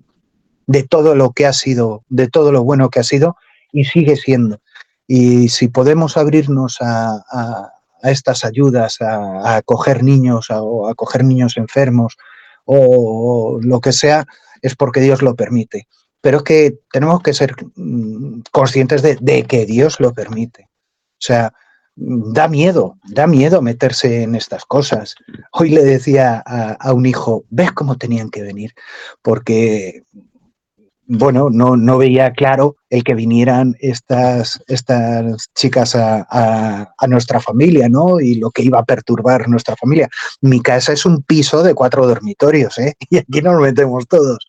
todo 0.88 1.14
lo 1.14 1.32
que 1.32 1.46
ha 1.46 1.52
sido, 1.52 2.04
de 2.08 2.28
todo 2.28 2.52
lo 2.52 2.62
bueno 2.62 2.88
que 2.88 3.00
ha 3.00 3.04
sido 3.04 3.36
y 3.72 3.84
sigue 3.84 4.16
siendo. 4.16 4.60
Y 5.06 5.48
si 5.48 5.68
podemos 5.68 6.16
abrirnos 6.16 6.78
a 6.80 7.72
estas 8.02 8.44
ayudas, 8.44 9.00
a, 9.00 9.56
acoger 9.56 10.02
niños 10.02 10.48
o 10.50 10.86
a 10.86 10.92
acoger 10.92 11.24
niños 11.24 11.56
enfermos 11.56 12.16
o, 12.64 13.58
lo 13.62 13.80
que 13.80 13.92
sea, 13.92 14.26
es 14.62 14.76
porque 14.76 15.00
Dios 15.00 15.22
lo 15.22 15.34
permite. 15.34 15.88
Pero 16.20 16.38
es 16.38 16.42
que 16.42 16.78
tenemos 16.92 17.22
que 17.22 17.32
ser 17.32 17.54
mm, 17.76 18.40
conscientes 18.52 19.02
de, 19.02 19.44
que 19.44 19.66
Dios 19.66 20.00
lo 20.00 20.12
permite. 20.12 20.64
O 20.64 21.20
sea, 21.20 21.52
da 21.96 22.46
miedo, 22.46 22.96
da 23.04 23.26
miedo 23.26 23.62
meterse 23.62 24.22
en 24.22 24.34
estas 24.34 24.64
cosas. 24.64 25.14
Hoy 25.52 25.70
le 25.70 25.84
decía 25.84 26.42
a, 26.44 26.72
a, 26.72 26.92
un 26.92 27.06
hijo, 27.06 27.44
ves 27.50 27.72
cómo 27.72 27.96
tenían 27.96 28.30
que 28.30 28.42
venir, 28.42 28.74
porque 29.22 30.04
bueno, 31.10 31.48
no, 31.50 31.74
no, 31.74 31.96
veía 31.96 32.32
claro 32.32 32.76
el 32.90 33.02
que 33.02 33.14
vinieran 33.14 33.74
estas, 33.80 34.62
estas 34.66 35.48
chicas 35.54 35.96
a, 35.96 36.94
nuestra 37.08 37.40
familia, 37.40 37.88
¿no? 37.88 38.20
Y 38.20 38.34
lo 38.34 38.50
que 38.50 38.62
iba 38.62 38.78
a 38.78 38.84
perturbar 38.84 39.48
nuestra 39.48 39.74
familia. 39.74 40.10
Mi 40.42 40.60
casa 40.60 40.92
es 40.92 41.06
un 41.06 41.22
piso 41.22 41.62
de 41.62 41.74
cuatro 41.74 42.06
dormitorios, 42.06 42.76
¿eh? 42.78 42.94
Y 43.10 43.16
aquí 43.16 43.40
nos 43.40 43.58
metemos 43.58 44.06
todos. 44.06 44.46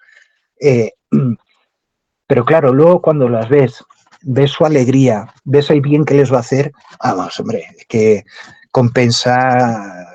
Eh, 0.59 0.91
pero 2.27 2.43
claro, 2.43 2.73
luego 2.73 3.01
cuando 3.01 3.29
las 3.29 3.47
ves, 3.47 3.81
ves 4.23 4.51
su 4.51 4.65
alegría, 4.65 5.33
ves 5.45 5.69
el 5.69 5.79
bien 5.79 6.03
que 6.03 6.15
les 6.15 6.31
va 6.31 6.37
a 6.37 6.41
hacer, 6.41 6.73
vamos, 7.01 7.39
hombre, 7.39 7.67
que 7.87 8.25
compensa, 8.69 10.05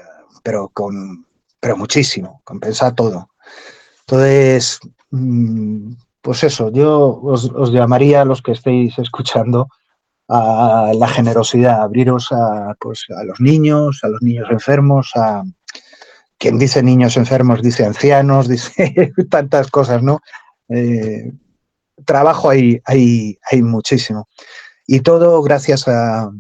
pero 0.42 0.68
con, 0.68 1.26
pero 1.58 1.78
muchísimo, 1.78 2.42
compensa 2.44 2.94
todo. 2.94 3.30
Entonces, 4.00 4.78
mm, 5.10 5.94
pues 6.24 6.42
eso, 6.42 6.72
yo 6.72 7.20
os, 7.22 7.70
llamaría 7.70 8.22
a 8.22 8.24
los 8.24 8.40
que 8.40 8.52
estéis 8.52 8.98
escuchando 8.98 9.68
a 10.26 10.92
la 10.96 11.06
generosidad, 11.06 11.82
abriros 11.82 12.32
a, 12.32 12.74
pues, 12.80 13.04
a 13.14 13.24
los 13.24 13.38
niños, 13.40 14.00
a 14.02 14.08
los 14.08 14.22
niños 14.22 14.48
enfermos, 14.50 15.10
a 15.16 15.44
quien 16.38 16.58
dice 16.58 16.82
niños 16.82 17.18
enfermos 17.18 17.60
dice 17.60 17.84
ancianos, 17.84 18.48
dice 18.54 19.12
tantas 19.28 19.70
cosas, 19.70 20.02
¿no? 20.02 20.20
Eh, 20.70 21.30
trabajo 22.06 22.48
hay, 22.48 22.80
hay, 22.86 23.38
hay 23.52 23.60
muchísimo. 23.60 24.26
Y 24.86 25.00
todo 25.00 25.42
gracias 25.42 25.86
a, 25.88 26.30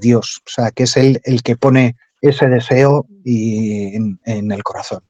Dios, 0.00 0.42
o 0.44 0.50
sea, 0.50 0.72
que 0.72 0.82
es 0.82 0.96
el, 0.96 1.20
el 1.22 1.44
que 1.44 1.56
pone 1.56 1.94
ese 2.20 2.48
deseo 2.48 3.06
y 3.24 3.94
en 3.94 4.50
el 4.50 4.64
corazón. 4.64 5.04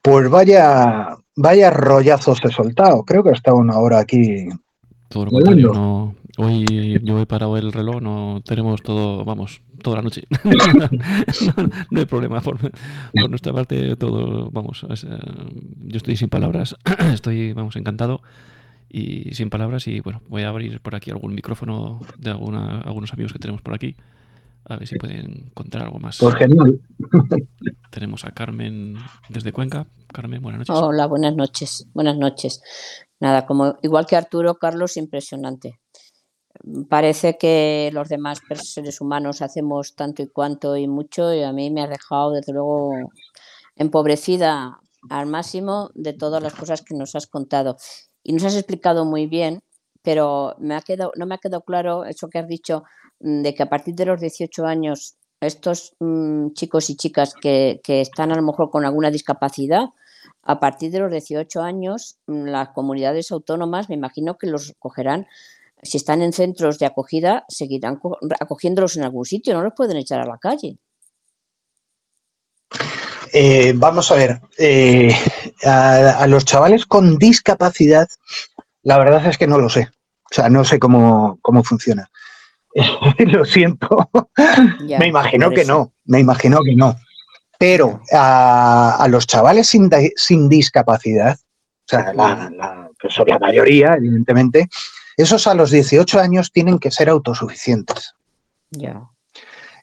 Pues 0.00 0.30
vaya, 0.30 1.16
vaya 1.36 1.70
rollazos 1.70 2.40
he 2.44 2.50
soltado. 2.50 3.02
Creo 3.04 3.22
que 3.22 3.30
he 3.30 3.34
estado 3.34 3.56
una 3.56 3.78
hora 3.78 4.00
aquí. 4.00 4.48
Todo 5.08 5.26
lo 5.26 5.30
contrario, 5.32 5.72
no, 5.74 6.14
hoy 6.38 6.98
yo 7.02 7.20
he 7.20 7.26
parado 7.26 7.56
el 7.58 7.72
reloj, 7.72 8.00
no 8.00 8.40
tenemos 8.44 8.82
todo, 8.82 9.24
vamos, 9.24 9.60
toda 9.82 9.96
la 9.96 10.02
noche. 10.02 10.22
no, 11.90 12.00
hay 12.00 12.06
problema. 12.06 12.40
Por, 12.40 12.58
nuestra 13.28 13.52
parte, 13.52 13.94
todo, 13.96 14.50
vamos, 14.50 14.86
eh, 14.88 15.18
yo 15.84 15.96
estoy 15.98 16.16
sin 16.16 16.30
palabras, 16.30 16.76
estoy, 17.12 17.52
vamos, 17.52 17.76
encantado 17.76 18.22
y 18.88 19.34
sin 19.34 19.50
palabras. 19.50 19.86
Y 19.86 20.00
bueno, 20.00 20.22
voy 20.28 20.42
a 20.42 20.48
abrir 20.48 20.80
por 20.80 20.94
aquí 20.94 21.10
algún 21.10 21.34
micrófono 21.34 22.00
de 22.18 22.30
alguna, 22.30 22.80
algunos 22.80 23.12
amigos 23.12 23.32
que 23.32 23.38
tenemos 23.38 23.60
por 23.60 23.74
aquí. 23.74 23.96
A 24.64 24.76
ver 24.76 24.86
si 24.86 24.96
pueden 24.96 25.50
contar 25.54 25.82
algo 25.82 25.98
más. 25.98 26.18
Pues 26.18 26.34
genial. 26.36 26.80
Tenemos 27.90 28.24
a 28.24 28.30
Carmen 28.30 28.96
desde 29.28 29.52
Cuenca. 29.52 29.86
Carmen, 30.12 30.40
buenas 30.40 30.60
noches. 30.60 30.76
Hola, 30.76 31.06
buenas 31.06 31.34
noches. 31.34 31.86
Buenas 31.92 32.16
noches. 32.16 32.62
Nada, 33.18 33.44
como 33.44 33.76
igual 33.82 34.06
que 34.06 34.16
Arturo, 34.16 34.54
Carlos, 34.56 34.96
impresionante. 34.96 35.80
Parece 36.88 37.36
que 37.38 37.90
los 37.92 38.08
demás 38.08 38.40
seres 38.62 39.00
humanos 39.00 39.42
hacemos 39.42 39.96
tanto 39.96 40.22
y 40.22 40.28
cuanto 40.28 40.76
y 40.76 40.86
mucho, 40.86 41.34
y 41.34 41.42
a 41.42 41.52
mí 41.52 41.70
me 41.70 41.82
ha 41.82 41.88
dejado, 41.88 42.30
desde 42.32 42.52
luego, 42.52 42.92
empobrecida 43.74 44.78
al 45.10 45.26
máximo 45.26 45.90
de 45.94 46.12
todas 46.12 46.42
las 46.42 46.54
cosas 46.54 46.82
que 46.82 46.94
nos 46.94 47.16
has 47.16 47.26
contado. 47.26 47.76
Y 48.22 48.32
nos 48.32 48.44
has 48.44 48.54
explicado 48.54 49.04
muy 49.04 49.26
bien, 49.26 49.60
pero 50.02 50.54
me 50.58 50.76
ha 50.76 50.82
quedado, 50.82 51.12
no 51.16 51.26
me 51.26 51.34
ha 51.34 51.38
quedado 51.38 51.62
claro 51.62 52.04
eso 52.04 52.28
que 52.28 52.38
has 52.38 52.46
dicho 52.46 52.84
de 53.22 53.54
que 53.54 53.62
a 53.62 53.68
partir 53.68 53.94
de 53.94 54.06
los 54.06 54.20
18 54.20 54.66
años 54.66 55.16
estos 55.40 55.94
mm, 56.00 56.52
chicos 56.52 56.90
y 56.90 56.96
chicas 56.96 57.34
que, 57.34 57.80
están 57.86 58.32
a 58.32 58.36
lo 58.36 58.42
mejor 58.42 58.70
con 58.70 58.84
alguna 58.84 59.10
discapacidad, 59.10 59.86
a 60.42 60.60
partir 60.60 60.90
de 60.90 60.98
los 60.98 61.10
18 61.10 61.62
años 61.62 62.16
mm, 62.26 62.46
las 62.46 62.68
comunidades 62.70 63.30
autónomas 63.30 63.88
me 63.88 63.94
imagino 63.94 64.36
que 64.38 64.48
los 64.48 64.74
cogerán, 64.78 65.26
si 65.82 65.96
están 65.96 66.22
en 66.22 66.32
centros 66.32 66.78
de 66.78 66.86
acogida, 66.86 67.44
seguirán 67.48 68.00
acogiéndolos 68.40 68.96
en 68.96 69.04
algún 69.04 69.24
sitio, 69.24 69.54
no 69.54 69.62
los 69.62 69.74
pueden 69.74 69.96
echar 69.96 70.20
a 70.20 70.26
la 70.26 70.38
calle. 70.38 70.78
Eh, 73.32 73.72
vamos 73.74 74.10
a 74.10 74.14
ver, 74.14 74.40
eh, 74.58 75.12
a, 75.64 76.26
los 76.26 76.44
chavales 76.44 76.86
con 76.86 77.18
discapacidad, 77.18 78.08
la 78.82 78.98
verdad 78.98 79.26
es 79.26 79.38
que 79.38 79.46
no 79.46 79.58
lo 79.58 79.68
sé. 79.68 79.88
O 80.30 80.34
sea, 80.34 80.48
no 80.48 80.64
sé 80.64 80.78
cómo, 80.78 81.38
cómo 81.42 81.64
funciona. 81.64 82.10
Lo 83.18 83.44
siento. 83.44 84.10
me 84.98 85.06
imagino 85.06 85.50
que 85.50 85.64
no, 85.64 85.92
me 86.04 86.20
imagino 86.20 86.60
que 86.62 86.74
no. 86.74 86.96
Pero 87.58 88.00
a, 88.12 89.06
los 89.08 89.26
chavales 89.26 89.68
sin, 89.68 90.48
discapacidad, 90.48 91.36
o 91.36 91.86
sea, 91.86 92.12
la, 92.12 92.90
pues 93.00 93.14
la, 93.26 93.38
mayoría, 93.38 93.94
evidentemente, 93.94 94.68
esos 95.16 95.46
a 95.46 95.54
los 95.54 95.70
18 95.70 96.18
años 96.18 96.50
tienen 96.50 96.78
que 96.78 96.90
ser 96.90 97.08
autosuficientes. 97.08 98.14
Ya. 98.70 99.02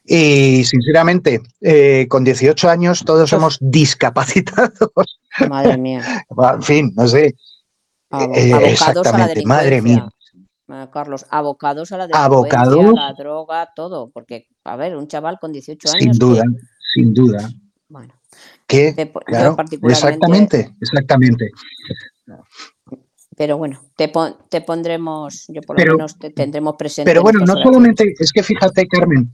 Y 0.04 0.64
sinceramente, 0.64 1.40
eh, 1.60 2.06
con 2.08 2.24
18 2.24 2.68
años 2.68 3.04
todos 3.04 3.30
somos 3.30 3.58
discapacitados. 3.60 5.20
Madre 5.48 5.78
mía. 5.78 6.26
en 6.54 6.62
fin, 6.62 6.92
no 6.96 7.06
sé. 7.06 7.34
Eh, 8.34 8.52
exactamente, 8.66 9.46
madre 9.46 9.80
mía. 9.80 10.08
Carlos, 10.92 11.26
abocados 11.30 11.92
a 11.92 11.98
la 11.98 12.06
delincuencia, 12.06 12.60
a 12.60 12.66
la 12.66 13.12
droga, 13.12 13.68
todo, 13.74 14.10
porque, 14.10 14.46
a 14.64 14.76
ver, 14.76 14.96
un 14.96 15.08
chaval 15.08 15.38
con 15.40 15.52
18 15.52 15.88
años. 15.88 16.02
Sin 16.02 16.12
duda, 16.12 16.44
sin 16.94 17.14
duda. 17.14 17.50
Bueno. 17.88 18.14
Que, 18.66 18.94
claro, 19.26 19.56
exactamente, 19.82 20.74
exactamente. 20.80 21.50
Pero 23.36 23.58
bueno, 23.58 23.80
te, 23.96 24.12
te 24.48 24.60
pondremos, 24.60 25.46
yo 25.48 25.60
por 25.62 25.80
lo 25.80 25.96
menos 25.96 26.18
te 26.18 26.30
tendremos 26.30 26.76
presente. 26.76 27.10
Pero 27.10 27.22
bueno, 27.22 27.40
no 27.40 27.56
solamente, 27.56 28.14
es 28.18 28.32
que 28.32 28.42
fíjate, 28.42 28.86
Carmen, 28.86 29.32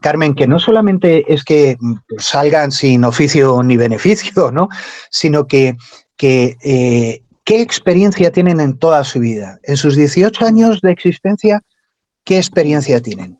Carmen, 0.00 0.34
que 0.34 0.46
no 0.46 0.58
solamente 0.58 1.32
es 1.32 1.44
que 1.44 1.76
salgan 2.18 2.72
sin 2.72 3.04
oficio 3.04 3.62
ni 3.62 3.76
beneficio, 3.76 4.50
¿no? 4.50 4.68
Sino 5.10 5.46
que, 5.46 5.76
que 6.16 6.56
eh, 6.62 7.23
¿Qué 7.44 7.60
experiencia 7.60 8.32
tienen 8.32 8.58
en 8.58 8.78
toda 8.78 9.04
su 9.04 9.20
vida? 9.20 9.58
En 9.62 9.76
sus 9.76 9.96
18 9.96 10.46
años 10.46 10.80
de 10.80 10.90
existencia, 10.90 11.60
¿qué 12.24 12.38
experiencia 12.38 13.02
tienen? 13.02 13.38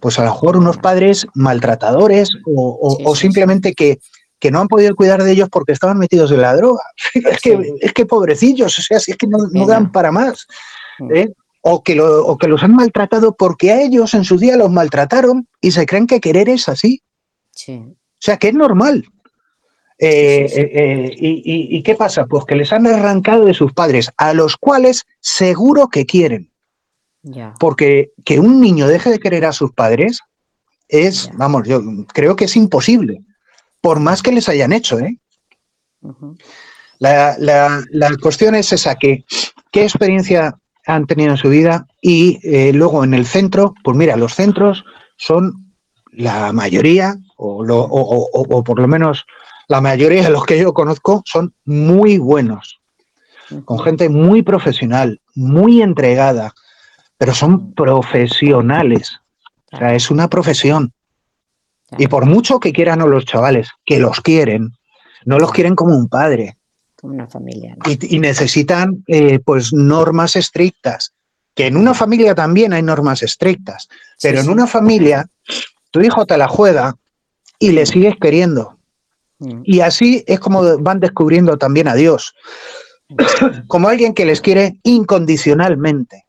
Pues 0.00 0.18
a 0.18 0.24
lo 0.24 0.30
mejor 0.30 0.56
unos 0.56 0.78
padres 0.78 1.26
maltratadores 1.34 2.30
o, 2.46 3.16
simplemente 3.16 3.74
que, 3.74 3.98
no 4.50 4.60
han 4.60 4.68
podido 4.68 4.94
cuidar 4.94 5.22
de 5.22 5.32
ellos 5.32 5.48
porque 5.50 5.72
estaban 5.72 5.98
metidos 5.98 6.30
en 6.30 6.42
la 6.42 6.54
droga. 6.54 6.82
Es 7.14 7.40
que, 7.40 7.74
es 7.80 7.92
que 7.92 8.06
pobrecillos, 8.06 8.78
o 8.78 8.82
sea, 8.82 8.98
es 8.98 9.16
que 9.16 9.26
no, 9.26 9.66
dan 9.66 9.90
para 9.90 10.12
más. 10.12 10.46
¿eh? 11.12 11.28
O, 11.62 11.82
que 11.82 12.00
o 12.00 12.38
que 12.38 12.48
los 12.48 12.62
han 12.62 12.74
maltratado 12.74 13.36
porque 13.36 13.72
a 13.72 13.82
ellos 13.82 14.14
en 14.14 14.24
su 14.24 14.38
día 14.38 14.56
los 14.56 14.70
maltrataron 14.70 15.48
y 15.60 15.72
se 15.72 15.86
creen 15.86 16.06
que 16.06 16.20
querer 16.20 16.48
es 16.48 16.68
así. 16.68 17.02
O 17.68 17.96
sea, 18.18 18.36
que 18.36 18.48
es 18.48 18.54
normal. 18.54 19.04
Eh, 20.04 20.46
eh, 20.56 20.70
eh, 20.74 21.10
y, 21.16 21.82
qué 21.84 21.94
pasa? 21.94 22.26
Pues 22.26 22.44
que 22.44 22.56
les 22.56 22.72
han 22.72 22.88
arrancado 22.88 23.44
de 23.44 23.54
sus 23.54 23.72
padres, 23.72 24.10
a 24.16 24.34
los 24.34 24.56
cuales 24.56 25.06
seguro 25.20 25.86
que 25.90 26.06
quieren. 26.06 26.50
Porque 27.60 28.10
que 28.24 28.40
un 28.40 28.60
niño 28.60 28.88
deje 28.88 29.10
de 29.10 29.20
querer 29.20 29.44
a 29.44 29.52
sus 29.52 29.70
padres 29.70 30.18
es, 30.88 31.30
vamos, 31.34 31.68
yo 31.68 31.80
creo 32.12 32.34
que 32.34 32.46
es 32.46 32.56
imposible, 32.56 33.22
por 33.80 34.00
más 34.00 34.22
que 34.22 34.32
les 34.32 34.48
hayan 34.48 34.72
hecho, 34.72 34.98
¿eh? 34.98 35.18
La, 36.98 37.36
cuestión 38.20 38.56
es 38.56 38.72
esa, 38.72 38.96
que 38.96 39.24
qué 39.70 39.84
experiencia 39.84 40.58
han 40.84 41.06
tenido 41.06 41.30
en 41.30 41.36
su 41.36 41.48
vida 41.48 41.86
y 42.00 42.40
eh, 42.42 42.72
luego 42.72 43.04
en 43.04 43.14
el 43.14 43.24
centro, 43.24 43.72
pues 43.84 43.96
mira, 43.96 44.16
los 44.16 44.34
centros 44.34 44.84
son 45.16 45.72
la 46.10 46.52
mayoría, 46.52 47.14
o, 47.36 47.64
o, 47.64 48.64
por 48.64 48.80
lo 48.80 48.88
menos 48.88 49.24
la 49.72 49.80
mayoría 49.80 50.24
de 50.24 50.28
los 50.28 50.44
que 50.44 50.58
yo 50.58 50.74
conozco, 50.74 51.22
son 51.24 51.54
muy 51.64 52.18
buenos, 52.18 52.82
con 53.64 53.78
gente 53.78 54.10
muy 54.10 54.42
profesional, 54.42 55.22
muy 55.34 55.80
entregada, 55.80 56.52
pero 57.16 57.32
son 57.32 57.72
profesionales. 57.72 59.18
O 59.72 59.78
sea, 59.78 59.94
es 59.94 60.10
una 60.10 60.28
profesión. 60.28 60.92
Y 61.96 62.06
por 62.08 62.26
mucho 62.26 62.60
que 62.60 62.74
quieran 62.74 63.00
a 63.00 63.06
los 63.06 63.24
chavales, 63.24 63.70
que 63.86 63.98
los 63.98 64.20
quieren, 64.20 64.72
no 65.24 65.38
los 65.38 65.52
quieren 65.52 65.74
como 65.74 65.96
un 65.96 66.10
padre. 66.10 66.58
Como 67.00 67.14
una 67.14 67.26
familia. 67.26 67.74
Y, 67.86 68.18
necesitan 68.18 69.02
eh, 69.06 69.38
pues 69.38 69.72
normas 69.72 70.36
estrictas. 70.36 71.14
Que 71.54 71.68
en 71.68 71.78
una 71.78 71.94
familia 71.94 72.34
también 72.34 72.74
hay 72.74 72.82
normas 72.82 73.22
estrictas. 73.22 73.88
Pero 74.20 74.40
en 74.40 74.50
una 74.50 74.66
familia, 74.66 75.30
tu 75.90 76.02
hijo 76.02 76.26
te 76.26 76.36
la 76.36 76.48
juega 76.48 76.94
y 77.58 77.72
le 77.72 77.86
sigues 77.86 78.16
queriendo. 78.20 78.76
Y 79.64 79.80
así 79.80 80.24
es 80.26 80.40
como 80.40 80.78
van 80.78 81.00
descubriendo 81.00 81.58
también 81.58 81.88
a 81.88 81.94
Dios. 81.94 82.34
como 83.66 83.88
alguien 83.88 84.14
que 84.14 84.24
les 84.24 84.40
quiere 84.40 84.78
incondicionalmente. 84.82 86.26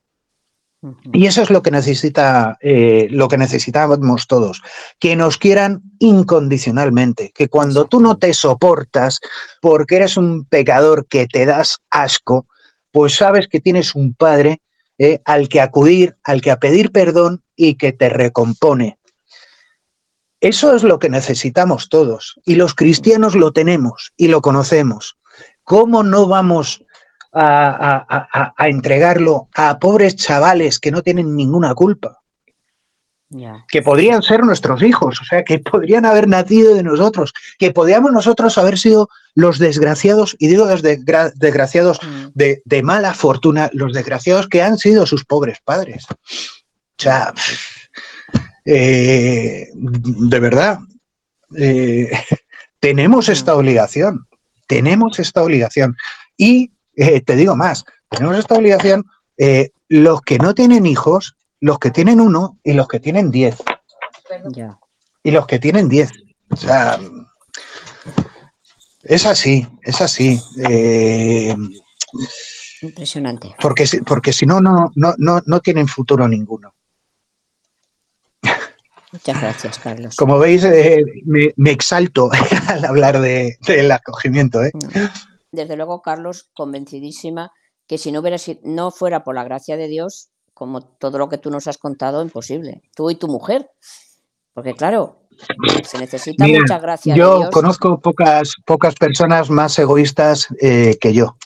Y 1.13 1.27
eso 1.27 1.41
es 1.41 1.49
lo 1.49 1.61
que 1.61 1.71
necesita, 1.71 2.57
eh, 2.59 3.07
lo 3.09 3.29
que 3.29 3.37
necesitamos 3.37 4.27
todos, 4.27 4.61
que 4.99 5.15
nos 5.15 5.37
quieran 5.37 5.81
incondicionalmente, 5.99 7.31
que 7.33 7.47
cuando 7.47 7.85
tú 7.85 8.01
no 8.01 8.17
te 8.17 8.33
soportas 8.33 9.21
porque 9.61 9.95
eres 9.95 10.17
un 10.17 10.43
pecador 10.43 11.07
que 11.07 11.25
te 11.25 11.45
das 11.45 11.77
asco, 11.89 12.47
pues 12.91 13.15
sabes 13.15 13.47
que 13.47 13.61
tienes 13.61 13.95
un 13.95 14.13
padre 14.13 14.61
eh, 14.97 15.21
al 15.23 15.47
que 15.47 15.61
acudir, 15.61 16.17
al 16.23 16.41
que 16.41 16.51
a 16.51 16.59
pedir 16.59 16.91
perdón 16.91 17.43
y 17.55 17.75
que 17.75 17.93
te 17.93 18.09
recompone. 18.09 18.97
Eso 20.43 20.75
es 20.75 20.83
lo 20.83 20.99
que 20.99 21.09
necesitamos 21.09 21.87
todos 21.87 22.39
y 22.45 22.55
los 22.55 22.75
cristianos 22.75 23.33
lo 23.33 23.53
tenemos 23.53 24.11
y 24.17 24.27
lo 24.27 24.41
conocemos. 24.41 25.17
¿Cómo 25.63 26.03
no 26.03 26.27
vamos 26.27 26.83
a, 27.33 28.53
entregarlo 28.59 29.47
a 29.55 29.79
pobres 29.79 30.15
chavales 30.15 30.79
que 30.79 30.91
no 30.91 31.01
tienen 31.01 31.35
ninguna 31.35 31.73
culpa. 31.73 32.19
Que 33.67 33.81
podrían 33.81 34.21
ser 34.21 34.43
nuestros 34.43 34.83
hijos, 34.83 35.19
o 35.19 35.25
sea, 35.25 35.43
que 35.43 35.57
podrían 35.57 36.05
haber 36.05 36.27
nacido 36.27 36.75
de 36.75 36.83
nosotros, 36.83 37.33
que 37.57 37.71
podríamos 37.71 38.11
nosotros 38.11 38.59
haber 38.59 38.77
sido 38.77 39.09
los 39.33 39.57
desgraciados, 39.57 40.35
y 40.37 40.47
digo 40.49 40.65
los 40.65 40.83
desgraciados 40.83 41.99
mm. 42.03 42.25
de, 42.35 42.83
mala 42.83 43.15
fortuna, 43.15 43.71
los 43.73 43.93
desgraciados 43.93 44.47
que 44.47 44.61
han 44.61 44.77
sido 44.77 45.07
sus 45.07 45.25
pobres 45.25 45.57
padres. 45.63 46.05
O 46.11 47.01
sea, 47.01 47.33
eh, 48.65 49.69
de 49.73 50.39
verdad, 50.39 50.79
eh, 51.55 52.11
tenemos 52.79 53.29
esta 53.29 53.53
mm. 53.53 53.57
obligación, 53.57 54.27
tenemos 54.67 55.19
esta 55.19 55.43
obligación. 55.43 55.95
Y 56.37 56.71
eh, 56.95 57.21
te 57.21 57.35
digo 57.35 57.55
más, 57.55 57.85
tenemos 58.09 58.37
esta 58.37 58.55
obligación 58.55 59.05
los 59.89 60.21
que 60.21 60.37
no 60.37 60.53
tienen 60.53 60.85
hijos, 60.85 61.35
los 61.59 61.79
que 61.79 61.91
tienen 61.91 62.21
uno 62.21 62.59
y 62.63 62.73
los 62.73 62.87
que 62.87 62.99
tienen 62.99 63.31
diez. 63.31 63.55
Y 65.23 65.31
los 65.31 65.47
que 65.47 65.59
tienen 65.59 65.89
diez. 65.89 66.11
O 66.49 66.55
sea, 66.55 66.99
es 69.03 69.25
así, 69.25 69.67
es 69.81 70.01
así. 70.01 70.39
Impresionante. 72.81 73.55
Porque, 73.59 73.85
porque 74.05 74.33
si 74.33 74.45
no, 74.45 74.61
no, 74.61 74.91
no, 74.95 75.15
no 75.17 75.59
tienen 75.61 75.87
futuro 75.87 76.27
ninguno. 76.27 76.73
Muchas 79.13 79.41
gracias, 79.41 79.79
Carlos. 79.79 80.15
Como 80.17 80.37
veis, 80.39 80.67
me, 81.25 81.71
exalto 81.71 82.29
al 82.67 82.83
hablar 82.83 83.21
de, 83.21 83.57
del 83.65 83.91
acogimiento. 83.91 84.61
¿eh? 84.63 84.71
Mm 84.73 85.07
desde 85.53 85.77
luego, 85.77 86.01
Carlos, 86.01 86.49
convencidísima 86.53 87.53
que 87.87 87.97
si 87.97 88.11
no, 88.11 88.19
hubiera, 88.19 88.37
no 88.63 88.91
fuera 88.91 89.23
por 89.23 89.35
la 89.35 89.43
gracia 89.43 89.77
de 89.77 89.87
Dios, 89.87 90.29
como 90.53 90.81
todo 90.81 91.17
lo 91.17 91.29
que 91.29 91.37
tú 91.37 91.49
nos 91.51 91.67
has 91.67 91.77
contado, 91.77 92.21
imposible. 92.21 92.81
Tú 92.95 93.09
y 93.09 93.15
tu 93.15 93.27
mujer. 93.27 93.69
Porque 94.53 94.73
claro, 94.73 95.27
se 95.83 95.97
necesita 95.97 96.45
mucha 96.45 96.79
gracia. 96.79 97.15
Yo 97.15 97.33
de 97.33 97.39
Dios. 97.39 97.49
conozco 97.51 97.99
pocas, 97.99 98.53
pocas 98.65 98.95
personas 98.95 99.49
más 99.49 99.77
egoístas 99.79 100.47
eh, 100.59 100.97
que 100.99 101.13
yo. 101.13 101.37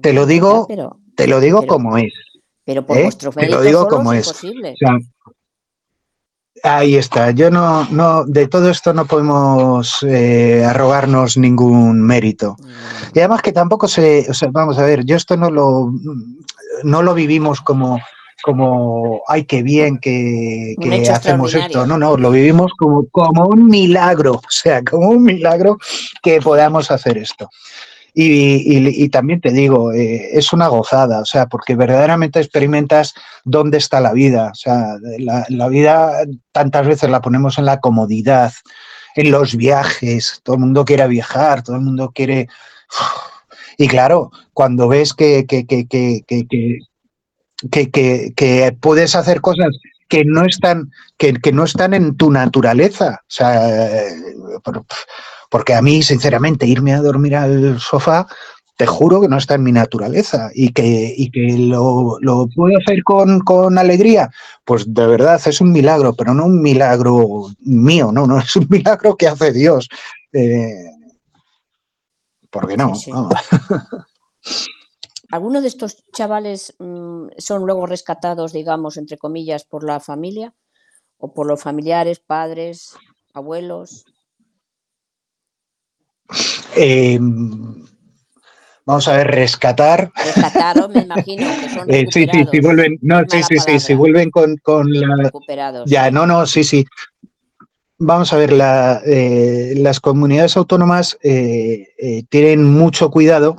Te 0.00 0.12
lo 0.12 0.26
digo, 0.26 0.66
te 1.16 1.26
lo 1.26 1.40
digo 1.40 1.66
como 1.66 1.96
es. 1.98 2.12
Pero 2.64 2.86
por 2.86 2.96
¿eh? 2.96 3.02
vuestro 3.04 3.30
Te 3.32 3.48
lo 3.48 3.60
digo 3.60 3.88
como 3.88 4.12
es. 4.12 4.26
Imposible. 4.26 4.74
Ahí 6.62 6.96
está. 6.96 7.32
Yo 7.32 7.50
no, 7.50 7.84
no, 7.90 8.24
de 8.24 8.46
todo 8.46 8.70
esto 8.70 8.92
no 8.92 9.04
podemos 9.06 9.98
eh, 10.08 10.64
arrogarnos 10.64 11.36
ningún 11.36 12.00
mérito. 12.02 12.56
Y 13.12 13.18
además 13.18 13.42
que 13.42 13.52
tampoco 13.52 13.88
se, 13.88 14.26
o 14.30 14.34
sea, 14.34 14.48
vamos 14.52 14.78
a 14.78 14.84
ver, 14.84 15.04
yo 15.04 15.16
esto 15.16 15.36
no 15.36 15.50
lo, 15.50 15.92
no 16.84 17.02
lo 17.02 17.14
vivimos 17.14 17.60
como, 17.60 18.00
como, 18.42 19.22
ay, 19.26 19.44
qué 19.44 19.64
bien 19.64 19.98
que, 19.98 20.76
hacemos 21.12 21.52
esto. 21.54 21.84
No, 21.84 21.98
no, 21.98 22.16
lo 22.16 22.30
vivimos 22.30 22.72
como, 22.78 23.06
como 23.10 23.46
un 23.46 23.66
milagro, 23.66 24.34
o 24.46 24.50
sea, 24.50 24.82
como 24.84 25.08
un 25.08 25.24
milagro 25.24 25.78
que 26.22 26.40
podamos 26.40 26.92
hacer 26.92 27.18
esto. 27.18 27.50
Y, 28.14 29.08
también 29.08 29.40
te 29.40 29.50
digo, 29.52 29.92
eh, 29.92 30.36
es 30.36 30.52
una 30.52 30.68
gozada, 30.68 31.20
o 31.20 31.24
sea, 31.24 31.46
porque 31.46 31.76
verdaderamente 31.76 32.40
experimentas 32.40 33.14
dónde 33.44 33.78
está 33.78 34.00
la 34.00 34.12
vida. 34.12 34.50
O 34.52 34.54
sea, 34.54 34.96
la, 35.18 35.68
vida 35.68 36.24
tantas 36.52 36.86
veces 36.86 37.08
la 37.08 37.22
ponemos 37.22 37.58
en 37.58 37.64
la 37.64 37.80
comodidad, 37.80 38.52
en 39.16 39.30
los 39.30 39.56
viajes, 39.56 40.40
todo 40.42 40.56
el 40.56 40.60
mundo 40.60 40.84
quiere 40.84 41.06
viajar, 41.08 41.62
todo 41.62 41.76
el 41.76 41.82
mundo 41.82 42.12
quiere... 42.14 42.48
Y 43.78 43.88
claro, 43.88 44.30
cuando 44.52 44.88
ves 44.88 45.14
que, 45.14 45.46
que, 45.46 45.64
que, 45.66 45.86
que 48.36 48.76
puedes 48.78 49.14
hacer 49.16 49.40
cosas 49.40 49.70
que 50.12 50.26
no 50.26 50.44
están, 50.44 50.92
que, 51.16 51.52
no 51.54 51.64
están 51.64 51.94
en 51.94 52.14
tu 52.18 52.30
naturaleza. 52.30 53.18
O 53.22 53.30
sea, 53.30 53.66
eh, 53.66 54.12
porque 55.52 55.74
a 55.74 55.82
mí, 55.82 56.02
sinceramente, 56.02 56.66
irme 56.66 56.94
a 56.94 57.02
dormir 57.02 57.36
al 57.36 57.78
sofá, 57.78 58.26
te 58.78 58.86
juro 58.86 59.20
que 59.20 59.28
no 59.28 59.36
está 59.36 59.56
en 59.56 59.62
mi 59.62 59.70
naturaleza 59.70 60.50
y 60.54 60.72
que, 60.72 61.14
que 61.30 61.58
lo, 61.58 62.18
puedo 62.56 62.78
hacer 62.78 63.04
con, 63.04 63.76
alegría. 63.76 64.30
Pues 64.64 64.94
de 64.94 65.06
verdad 65.06 65.38
es 65.44 65.60
un 65.60 65.70
milagro, 65.70 66.14
pero 66.14 66.32
no 66.32 66.46
un 66.46 66.62
milagro 66.62 67.50
mío, 67.60 68.10
no, 68.12 68.26
no 68.26 68.38
es 68.38 68.56
un 68.56 68.66
milagro 68.70 69.14
que 69.14 69.28
hace 69.28 69.52
Dios. 69.52 69.90
Eh, 70.32 70.86
¿Por 72.48 72.66
qué 72.66 72.78
no? 72.78 72.94
¿Algunos 75.30 75.60
de 75.60 75.68
estos 75.68 76.02
chavales 76.14 76.74
mm, 76.78 77.26
son 77.36 77.66
luego 77.66 77.84
rescatados, 77.84 78.54
digamos, 78.54 78.96
entre 78.96 79.18
comillas, 79.18 79.64
por 79.64 79.84
la 79.84 80.00
familia 80.00 80.54
o 81.18 81.34
por 81.34 81.46
los 81.46 81.62
familiares, 81.62 82.20
padres, 82.20 82.94
abuelos? 83.34 84.06
Eh, 86.76 87.18
vamos 88.84 89.08
a 89.08 89.16
ver, 89.16 89.28
rescatar. 89.28 90.12
Rescataron, 90.14 90.92
me 90.92 91.00
imagino 91.04 91.46
que 91.60 91.68
son 91.68 91.90
eh, 91.90 92.06
sí, 92.10 92.26
sí, 92.32 92.44
sí, 92.50 92.60
vuelven, 92.60 92.98
no, 93.02 93.22
sí, 93.28 93.42
sí, 93.42 93.58
sí, 93.58 93.80
sí, 93.80 93.94
vuelven 93.94 94.30
con, 94.30 94.56
con 94.58 94.92
la... 94.92 95.16
Recuperados. 95.24 95.88
Ya, 95.90 96.10
no, 96.10 96.26
no, 96.26 96.46
sí, 96.46 96.64
sí. 96.64 96.86
Vamos 97.98 98.32
a 98.32 98.36
ver, 98.36 98.52
la, 98.52 99.00
eh, 99.06 99.74
las 99.76 100.00
comunidades 100.00 100.56
autónomas 100.56 101.16
tienen 101.20 102.64
mucho 102.64 103.10
cuidado 103.10 103.56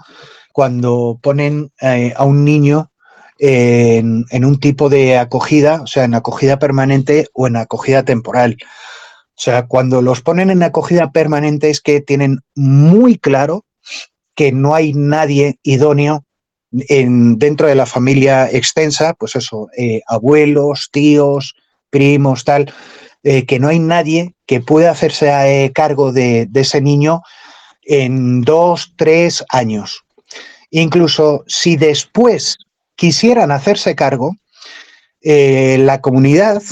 cuando 0.52 1.18
ponen 1.22 1.72
a 1.80 2.26
un 2.26 2.44
niño 2.44 2.92
en, 3.40 4.26
en, 4.30 4.46
un 4.46 4.60
tipo 4.60 4.90
de 4.90 5.18
acogida, 5.18 5.82
o 5.82 5.88
sea, 5.88 6.04
en 6.04 6.14
acogida 6.14 6.60
permanente 6.60 7.28
o 7.34 7.48
en 7.48 7.56
acogida 7.56 8.04
temporal. 8.04 8.58
O 9.44 9.52
sea, 9.52 9.68
cuando 9.68 10.02
los 10.02 10.22
ponen 10.22 10.50
en 10.52 10.64
acogida 10.64 11.12
permanente 11.12 11.70
es 11.70 11.82
que 11.82 12.00
tienen 12.00 12.40
muy 12.56 13.18
claro 13.18 13.66
que 14.36 14.54
no 14.54 14.74
hay 14.74 14.94
nadie 14.94 15.60
idóneo 15.64 16.24
en, 16.72 17.38
dentro 17.40 17.68
de 17.68 17.76
la 17.76 17.86
familia 17.86 18.50
extensa, 18.50 19.14
pues 19.16 19.36
eso, 19.36 19.68
eh, 19.78 20.00
abuelos, 20.08 20.88
tíos, 20.94 21.56
primos, 21.90 22.46
tal, 22.46 22.74
eh, 23.24 23.46
que 23.46 23.60
no 23.60 23.68
hay 23.68 23.80
nadie 23.80 24.34
que 24.46 24.62
pueda 24.62 24.92
hacerse 24.92 25.28
eh, 25.28 25.74
cargo 25.74 26.14
de, 26.14 26.48
ese 26.54 26.80
niño 26.80 27.22
en 27.82 28.44
dos, 28.44 28.94
tres 28.96 29.44
años. 29.50 30.06
Incluso 30.72 31.44
si 31.48 31.76
después 31.76 32.60
quisieran 32.96 33.52
hacerse 33.52 33.94
cargo, 33.94 34.38
la 35.22 36.00
comunidad 36.00 36.64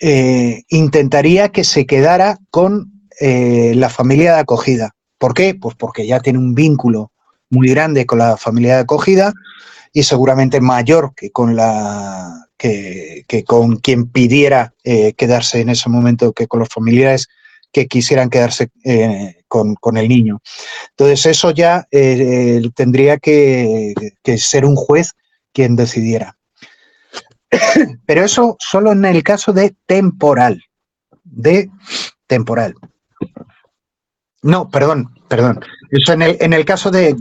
eh, 0.00 0.62
intentaría 0.68 1.50
que 1.50 1.64
se 1.64 1.86
quedara 1.86 2.38
con 2.50 2.92
eh, 3.20 3.72
la 3.74 3.88
familia 3.88 4.34
de 4.34 4.40
acogida. 4.40 4.94
¿Por 5.18 5.34
qué? 5.34 5.54
Pues 5.54 5.74
porque 5.74 6.06
ya 6.06 6.20
tiene 6.20 6.38
un 6.38 6.54
vínculo 6.54 7.10
muy 7.50 7.68
grande 7.70 8.06
con 8.06 8.18
la 8.18 8.36
familia 8.36 8.76
de 8.76 8.80
acogida 8.82 9.32
y 9.92 10.04
seguramente 10.04 10.60
mayor 10.60 11.14
que 11.16 11.30
con 11.30 11.56
la 11.56 12.46
que, 12.56 13.24
con 13.46 13.76
quien 13.76 14.06
pidiera 14.06 14.74
eh, 14.84 15.14
quedarse 15.14 15.60
en 15.60 15.70
ese 15.70 15.88
momento 15.88 16.32
que 16.32 16.46
con 16.46 16.60
los 16.60 16.68
familiares 16.68 17.28
que 17.72 17.86
quisieran 17.86 18.30
quedarse 18.30 18.68
eh, 18.84 19.42
con, 19.48 19.76
el 19.96 20.08
niño. 20.08 20.40
Entonces 20.90 21.26
eso 21.26 21.50
ya 21.50 21.86
tendría 22.74 23.18
que 23.18 23.94
ser 24.36 24.64
un 24.64 24.76
juez 24.76 25.12
quien 25.52 25.76
decidiera. 25.76 26.37
Pero 28.06 28.24
eso 28.24 28.56
solo 28.58 28.92
en 28.92 29.04
el 29.04 29.22
caso 29.22 29.52
de 29.52 29.74
temporal, 29.86 30.62
de 31.24 31.70
temporal. 32.26 32.74
No, 34.42 34.68
perdón, 34.70 35.14
perdón. 35.28 35.60
Eso 35.90 36.12
en 36.12 36.22
el, 36.22 36.36
en 36.40 36.52
el 36.52 36.64
caso 36.64 36.90
de, 36.90 37.16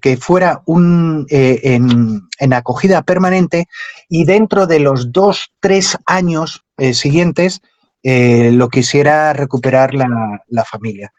que 0.00 0.16
fuera 0.16 0.62
un 0.66 1.26
eh, 1.30 1.60
en, 1.64 2.52
acogida 2.52 3.02
permanente 3.02 3.66
y 4.08 4.24
dentro 4.24 4.66
de 4.66 4.80
los 4.80 5.12
dos, 5.12 5.52
tres 5.60 5.96
años 6.06 6.64
eh, 6.78 6.94
siguientes 6.94 7.60
eh, 8.02 8.50
lo 8.52 8.68
quisiera 8.68 9.32
recuperar 9.32 9.94
la, 9.94 10.64
familia. 10.64 11.12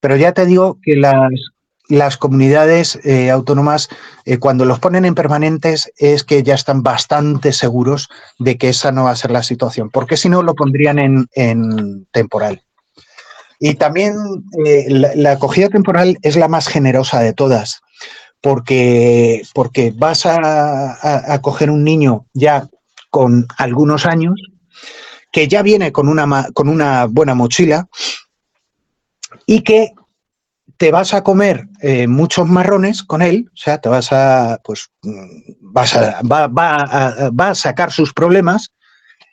Pero 0.00 0.16
ya 0.16 0.32
te 0.32 0.46
digo 0.46 0.78
que 0.82 0.96
las, 0.96 1.30
las 1.88 2.16
comunidades 2.16 2.98
autónomas, 3.32 3.88
cuando 4.40 4.64
los 4.64 4.80
ponen 4.80 5.04
en 5.04 5.14
permanentes, 5.14 5.92
es 5.96 6.24
que 6.24 6.42
ya 6.42 6.54
están 6.54 6.82
bastante 6.82 7.52
seguros 7.52 8.08
de 8.38 8.58
que 8.58 8.70
esa 8.70 8.90
no 8.90 9.04
va 9.04 9.12
a 9.12 9.16
ser 9.16 9.30
la 9.30 9.42
situación, 9.42 9.90
porque 9.90 10.16
si 10.16 10.28
no 10.28 10.42
lo 10.42 10.54
pondrían 10.54 10.98
en, 10.98 11.28
en 11.34 12.06
temporal. 12.12 12.62
Y 13.58 13.74
también 13.74 14.14
eh, 14.64 14.86
la, 14.88 15.32
acogida 15.32 15.68
temporal 15.68 16.18
es 16.22 16.36
la 16.36 16.48
más 16.48 16.68
generosa 16.68 17.20
de 17.20 17.32
todas, 17.32 17.80
porque, 18.42 19.42
porque 19.54 19.92
vas 19.96 20.26
a, 20.26 21.32
acoger 21.34 21.70
un 21.70 21.82
niño 21.82 22.26
ya 22.34 22.68
con 23.10 23.46
algunos 23.56 24.04
años, 24.04 24.34
que 25.32 25.48
ya 25.48 25.62
viene 25.62 25.90
con 25.90 26.08
una, 26.08 26.48
con 26.52 26.68
una 26.68 27.06
buena 27.06 27.34
mochila 27.34 27.88
y 29.46 29.62
que 29.62 29.92
te 30.76 30.90
vas 30.90 31.14
a 31.14 31.22
comer 31.22 31.68
eh, 31.80 32.06
muchos 32.06 32.46
marrones 32.46 33.02
con 33.02 33.22
él, 33.22 33.48
o 33.52 33.56
sea, 33.56 33.78
te 33.78 33.88
vas 33.88 34.12
a, 34.12 34.60
pues, 34.64 34.90
vas 35.60 35.94
a, 35.94 36.20
va, 36.22 36.46
va, 36.46 37.30
va 37.30 37.48
a 37.50 37.54
sacar 37.54 37.92
sus 37.92 38.12
problemas 38.12 38.72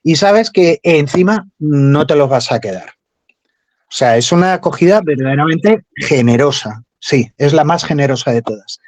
y 0.03 0.15
sabes 0.15 0.49
que 0.49 0.80
encima 0.84 1.48
no 1.60 2.06
te 2.06 2.15
los 2.15 2.30
vas 2.30 2.52
a 2.52 2.60
quedar. 2.60 2.94
O 3.94 3.95
sea, 3.95 4.18
es 4.18 4.32
una 4.32 4.53
acogida 4.53 5.02
verdaderamente 5.03 5.86
generosa. 5.95 6.84
Sí, 6.99 7.32
es 7.38 7.53
la 7.53 7.64
más 7.64 7.86
generosa 7.86 8.32
de 8.32 8.41
todas. 8.41 8.80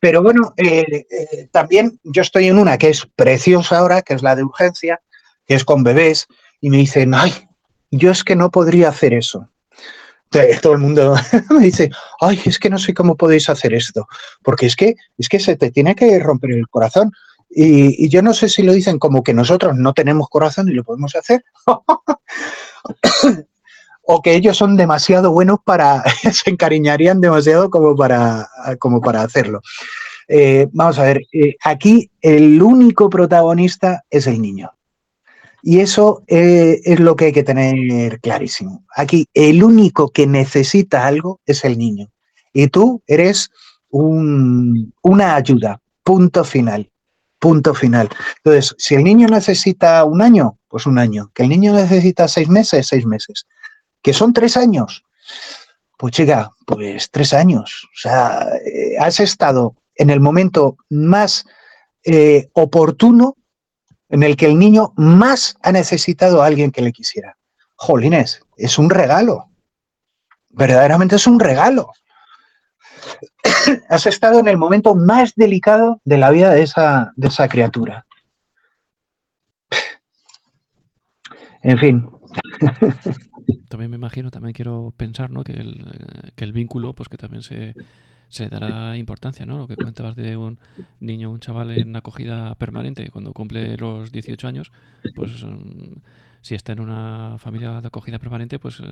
Pero 0.00 0.22
bueno, 0.22 0.54
eh, 0.56 1.06
eh, 1.10 1.48
también 1.50 1.98
yo 2.04 2.22
estoy 2.22 2.46
en 2.46 2.58
una 2.58 2.78
que 2.78 2.90
es 2.90 3.06
preciosa 3.16 3.78
ahora, 3.78 4.02
que 4.02 4.14
es 4.14 4.22
la 4.22 4.36
de 4.36 4.44
urgencia, 4.44 5.00
que 5.46 5.54
es 5.54 5.64
con 5.64 5.82
bebés, 5.82 6.28
y 6.60 6.70
me 6.70 6.76
dicen, 6.76 7.14
ay, 7.14 7.32
yo 7.90 8.10
es 8.10 8.22
que 8.22 8.36
no 8.36 8.50
podría 8.50 8.90
hacer 8.90 9.12
eso. 9.12 9.50
Todo 10.62 10.74
el 10.74 10.78
mundo 10.78 11.14
me 11.50 11.64
dice, 11.64 11.90
ay, 12.20 12.40
es 12.44 12.58
que 12.58 12.70
no 12.70 12.78
sé 12.78 12.92
cómo 12.94 13.16
podéis 13.16 13.48
hacer 13.48 13.72
esto, 13.74 14.06
porque 14.42 14.66
es 14.66 14.76
que, 14.76 14.94
es 15.16 15.28
que 15.28 15.40
se 15.40 15.56
te 15.56 15.70
tiene 15.70 15.94
que 15.94 16.18
romper 16.18 16.52
el 16.52 16.68
corazón. 16.68 17.12
Y, 17.50 18.08
yo 18.08 18.20
no 18.22 18.34
sé 18.34 18.48
si 18.48 18.62
lo 18.62 18.72
dicen 18.72 18.98
como 18.98 19.22
que 19.22 19.32
nosotros 19.32 19.74
no 19.74 19.94
tenemos 19.94 20.28
corazón 20.28 20.68
y 20.68 20.72
lo 20.72 20.84
podemos 20.84 21.16
hacer. 21.16 21.44
o 24.02 24.22
que 24.22 24.34
ellos 24.34 24.56
son 24.56 24.76
demasiado 24.76 25.32
buenos 25.32 25.58
para, 25.64 26.02
se 26.32 26.50
encariñarían 26.50 27.20
demasiado 27.20 27.70
como 27.70 27.96
para, 27.96 28.48
como 28.78 29.00
para 29.00 29.22
hacerlo. 29.22 29.60
Eh, 30.28 30.68
vamos 30.72 30.98
a 30.98 31.04
ver, 31.04 31.22
eh, 31.32 31.56
aquí 31.64 32.10
el 32.20 32.60
único 32.62 33.08
protagonista 33.08 34.04
es 34.10 34.26
el 34.26 34.42
niño. 34.42 34.70
Y 35.62 35.80
eso 35.80 36.22
eh, 36.26 36.80
es 36.84 37.00
lo 37.00 37.16
que 37.16 37.26
hay 37.26 37.32
que 37.32 37.42
tener 37.42 38.20
clarísimo. 38.20 38.84
Aquí 38.94 39.26
el 39.34 39.62
único 39.62 40.10
que 40.10 40.26
necesita 40.26 41.06
algo 41.06 41.40
es 41.46 41.64
el 41.64 41.78
niño. 41.78 42.08
Y 42.52 42.68
tú 42.68 43.02
eres 43.06 43.50
una 43.90 45.34
ayuda, 45.34 45.80
punto 46.04 46.44
final, 46.44 46.90
punto 47.38 47.74
final. 47.74 48.08
Entonces, 48.44 48.74
si 48.78 48.94
el 48.94 49.04
niño 49.04 49.28
necesita 49.28 50.04
un 50.04 50.22
año, 50.22 50.58
pues 50.68 50.86
un 50.86 50.98
año. 50.98 51.30
Que 51.34 51.44
el 51.44 51.48
niño 51.48 51.72
necesita 51.72 52.28
seis 52.28 52.48
meses, 52.48 52.86
seis 52.86 53.06
meses 53.06 53.46
que 54.02 54.12
son 54.12 54.32
tres 54.32 54.56
años. 54.56 55.04
Pues 55.96 56.12
chica, 56.12 56.50
pues 56.66 57.10
tres 57.10 57.32
años. 57.32 57.88
O 57.92 57.98
sea, 57.98 58.46
eh, 58.64 58.96
has 58.98 59.20
estado 59.20 59.74
en 59.96 60.10
el 60.10 60.20
momento 60.20 60.76
más 60.88 61.44
eh, 62.04 62.48
oportuno 62.52 63.36
en 64.08 64.22
el 64.22 64.36
que 64.36 64.46
el 64.46 64.58
niño 64.58 64.92
más 64.96 65.56
ha 65.62 65.72
necesitado 65.72 66.42
a 66.42 66.46
alguien 66.46 66.70
que 66.70 66.82
le 66.82 66.92
quisiera. 66.92 67.36
Jolines, 67.76 68.40
es 68.56 68.78
un 68.78 68.90
regalo. 68.90 69.50
Verdaderamente 70.50 71.16
es 71.16 71.26
un 71.26 71.38
regalo. 71.38 71.92
has 73.88 74.06
estado 74.06 74.40
en 74.40 74.48
el 74.48 74.56
momento 74.56 74.94
más 74.94 75.34
delicado 75.34 76.00
de 76.04 76.18
la 76.18 76.30
vida 76.30 76.52
de 76.52 76.62
esa, 76.62 77.12
de 77.16 77.28
esa 77.28 77.48
criatura. 77.48 78.06
En 81.62 81.78
fin. 81.78 82.10
también 83.68 83.90
me 83.90 83.96
imagino, 83.96 84.30
también 84.30 84.54
quiero 84.54 84.94
pensar, 84.96 85.30
¿no? 85.30 85.44
Que 85.44 85.52
el, 85.52 86.32
que 86.34 86.44
el 86.44 86.52
vínculo, 86.52 86.94
pues 86.94 87.08
que 87.08 87.16
también 87.16 87.42
se, 87.42 87.74
se 88.28 88.48
dará 88.48 88.96
importancia, 88.96 89.46
¿no? 89.46 89.58
Lo 89.58 89.68
que 89.68 89.76
comentabas 89.76 90.16
de 90.16 90.36
un 90.36 90.58
niño, 91.00 91.30
un 91.30 91.40
chaval 91.40 91.70
en 91.70 91.96
acogida 91.96 92.54
permanente, 92.56 93.10
cuando 93.10 93.32
cumple 93.32 93.76
los 93.76 94.12
18 94.12 94.48
años, 94.48 94.72
pues 95.14 95.42
mm, 95.44 95.98
si 96.42 96.54
está 96.54 96.72
en 96.72 96.80
una 96.80 97.36
familia 97.38 97.80
de 97.80 97.88
acogida 97.88 98.18
permanente, 98.18 98.58
pues 98.58 98.80
eh, 98.80 98.84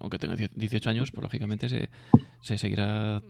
aunque 0.00 0.18
tenga 0.18 0.36
18 0.36 0.90
años, 0.90 1.10
pues 1.10 1.22
lógicamente 1.22 1.68
se, 1.68 1.88
se 2.40 2.58
seguirá 2.58 3.22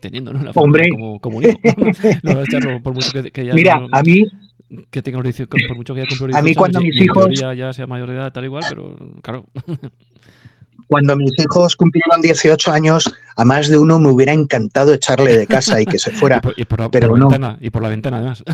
teniendo, 0.00 0.32
¿no? 0.32 0.42
La 0.42 0.50
Hombre. 0.52 0.88
como, 0.90 1.20
como 1.20 1.38
un 1.38 1.44
hijo. 1.44 1.58
no, 2.22 2.82
por 2.82 2.94
mucho 2.94 3.12
que, 3.12 3.30
que 3.30 3.46
ya 3.46 3.54
Mira, 3.54 3.86
a 3.90 4.02
mí 4.02 4.26
que 4.90 5.02
tenga 5.02 5.18
los 5.18 5.24
18, 5.24 5.68
por 5.68 5.76
mucho 5.76 5.94
que 5.94 6.00
haya 6.00 6.08
cumplido 6.08 6.38
A 6.38 6.42
mí 6.42 6.54
cuando 6.54 6.80
mis 6.80 6.96
hijos... 7.00 7.28
Ya, 7.38 7.72
sea 7.72 7.86
mayor 7.86 8.08
de 8.08 8.16
edad, 8.16 8.32
tal 8.32 8.44
igual, 8.44 8.64
pero 8.68 8.96
claro. 9.22 9.46
Cuando 10.92 11.16
mis 11.16 11.32
hijos 11.38 11.74
cumplieron 11.74 12.20
18 12.20 12.70
años, 12.70 13.10
a 13.36 13.44
más 13.46 13.68
de 13.68 13.78
uno 13.78 13.98
me 13.98 14.08
hubiera 14.08 14.34
encantado 14.34 14.92
echarle 14.92 15.38
de 15.38 15.46
casa 15.46 15.80
y 15.80 15.86
que 15.86 15.98
se 15.98 16.10
fuera. 16.10 16.42
Y 16.56 16.66
por, 16.66 16.90
pero 16.90 17.14
la 17.14 17.18
no. 17.18 17.28
ventana, 17.30 17.58
y 17.62 17.70
por 17.70 17.82
la 17.82 17.88
ventana 17.88 18.18
además. 18.18 18.44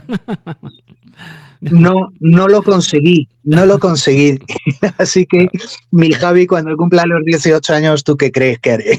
No, 1.61 2.13
no 2.21 2.47
lo 2.47 2.63
conseguí, 2.63 3.29
no 3.43 3.67
lo 3.67 3.81
conseguí. 3.81 4.39
Así 4.99 5.27
que, 5.27 5.49
mi 5.91 6.13
Javi, 6.13 6.47
cuando 6.47 6.77
cumpla 6.77 7.05
los 7.07 7.25
18 7.25 7.75
años, 7.75 8.05
¿tú 8.05 8.17
qué 8.17 8.31
crees 8.31 8.61
que 8.61 8.71
haré? 8.71 8.99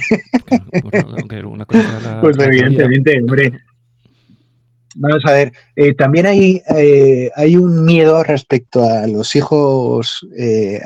pues 2.21 2.37
evidentemente, 2.37 3.21
hombre. 3.21 3.53
Vamos 5.01 5.25
a 5.25 5.31
ver, 5.31 5.53
eh, 5.77 5.93
también 5.93 6.25
hay, 6.25 6.61
eh, 6.75 7.31
hay 7.37 7.55
un 7.55 7.85
miedo 7.85 8.21
respecto 8.21 8.83
a 8.83 9.07
los 9.07 9.33
hijos 9.33 10.27
eh, 10.37 10.81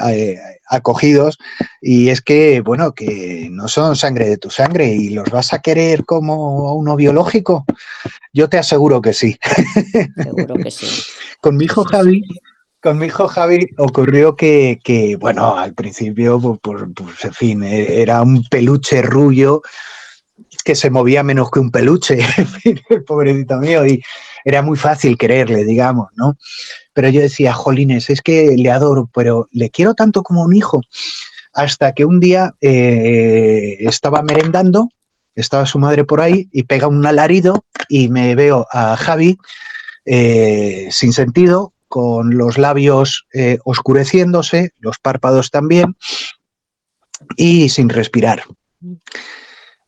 acogidos 0.69 1.39
y 1.81 2.09
es 2.09 2.21
que, 2.21 2.61
bueno, 2.61 2.93
que 2.93 3.47
no 3.51 3.67
son 3.67 3.95
sangre 3.95 4.29
de 4.29 4.37
tu 4.37 4.51
sangre 4.51 4.85
y 4.89 5.09
los 5.09 5.31
vas 5.31 5.51
a 5.51 5.63
querer 5.63 6.05
como 6.05 6.75
uno 6.75 6.95
biológico. 6.95 7.65
Yo 8.31 8.49
te 8.49 8.59
aseguro 8.59 9.01
que 9.01 9.13
sí. 9.13 9.35
Seguro 10.15 10.53
que 10.63 10.69
sí. 10.69 10.85
Con 11.41 11.57
mi 11.57 11.65
hijo 11.65 11.83
Javi, 11.83 12.21
con 12.83 12.99
mi 12.99 13.07
hijo 13.07 13.27
Javi 13.27 13.67
ocurrió 13.77 14.35
que, 14.35 14.79
que 14.83 15.15
bueno, 15.15 15.57
al 15.57 15.73
principio, 15.73 16.39
pues, 16.39 16.83
pues 16.95 17.25
en 17.25 17.33
fin, 17.33 17.63
era 17.63 18.21
un 18.21 18.43
peluche 18.43 19.01
rubio 19.01 19.63
que 20.63 20.75
se 20.75 20.89
movía 20.89 21.23
menos 21.23 21.51
que 21.51 21.59
un 21.59 21.71
peluche, 21.71 22.19
el 22.89 23.03
pobrecito 23.03 23.57
mío, 23.57 23.85
y 23.85 24.03
era 24.45 24.61
muy 24.61 24.77
fácil 24.77 25.17
quererle, 25.17 25.65
digamos, 25.65 26.07
¿no? 26.15 26.37
Pero 26.93 27.09
yo 27.09 27.21
decía, 27.21 27.53
jolines, 27.53 28.09
es 28.09 28.21
que 28.21 28.55
le 28.57 28.71
adoro, 28.71 29.09
pero 29.13 29.47
le 29.51 29.69
quiero 29.69 29.93
tanto 29.93 30.23
como 30.23 30.43
un 30.43 30.55
hijo. 30.55 30.81
Hasta 31.53 31.93
que 31.93 32.05
un 32.05 32.19
día 32.19 32.53
eh, 32.61 33.77
estaba 33.79 34.21
merendando, 34.21 34.89
estaba 35.35 35.65
su 35.65 35.79
madre 35.79 36.03
por 36.03 36.21
ahí 36.21 36.49
y 36.51 36.63
pega 36.63 36.87
un 36.87 37.05
alarido 37.05 37.65
y 37.89 38.09
me 38.09 38.35
veo 38.35 38.67
a 38.71 38.95
Javi 38.97 39.37
eh, 40.05 40.87
sin 40.91 41.13
sentido, 41.13 41.73
con 41.87 42.37
los 42.37 42.57
labios 42.57 43.27
eh, 43.33 43.59
oscureciéndose, 43.65 44.71
los 44.79 44.97
párpados 44.97 45.51
también, 45.51 45.95
y 47.37 47.69
sin 47.69 47.89
respirar. 47.89 48.43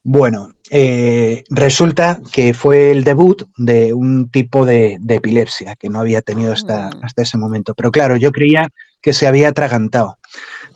Bueno, 0.07 0.53
eh, 0.69 1.43
resulta 1.49 2.19
que 2.31 2.53
fue 2.53 2.91
el 2.91 3.03
debut 3.03 3.41
de 3.57 3.91
un 3.91 4.29
tipo 4.29 4.63
de, 4.63 4.99
epilepsia 5.09 5.75
que 5.75 5.89
no 5.89 5.99
había 5.99 6.21
tenido 6.21 6.53
hasta, 6.53 6.89
mm. 6.89 7.03
hasta, 7.03 7.23
ese 7.23 7.39
momento. 7.39 7.73
Pero 7.73 7.89
claro, 7.89 8.15
yo 8.15 8.31
creía 8.31 8.69
que 9.01 9.13
se 9.13 9.25
había 9.25 9.49
atragantado. 9.49 10.19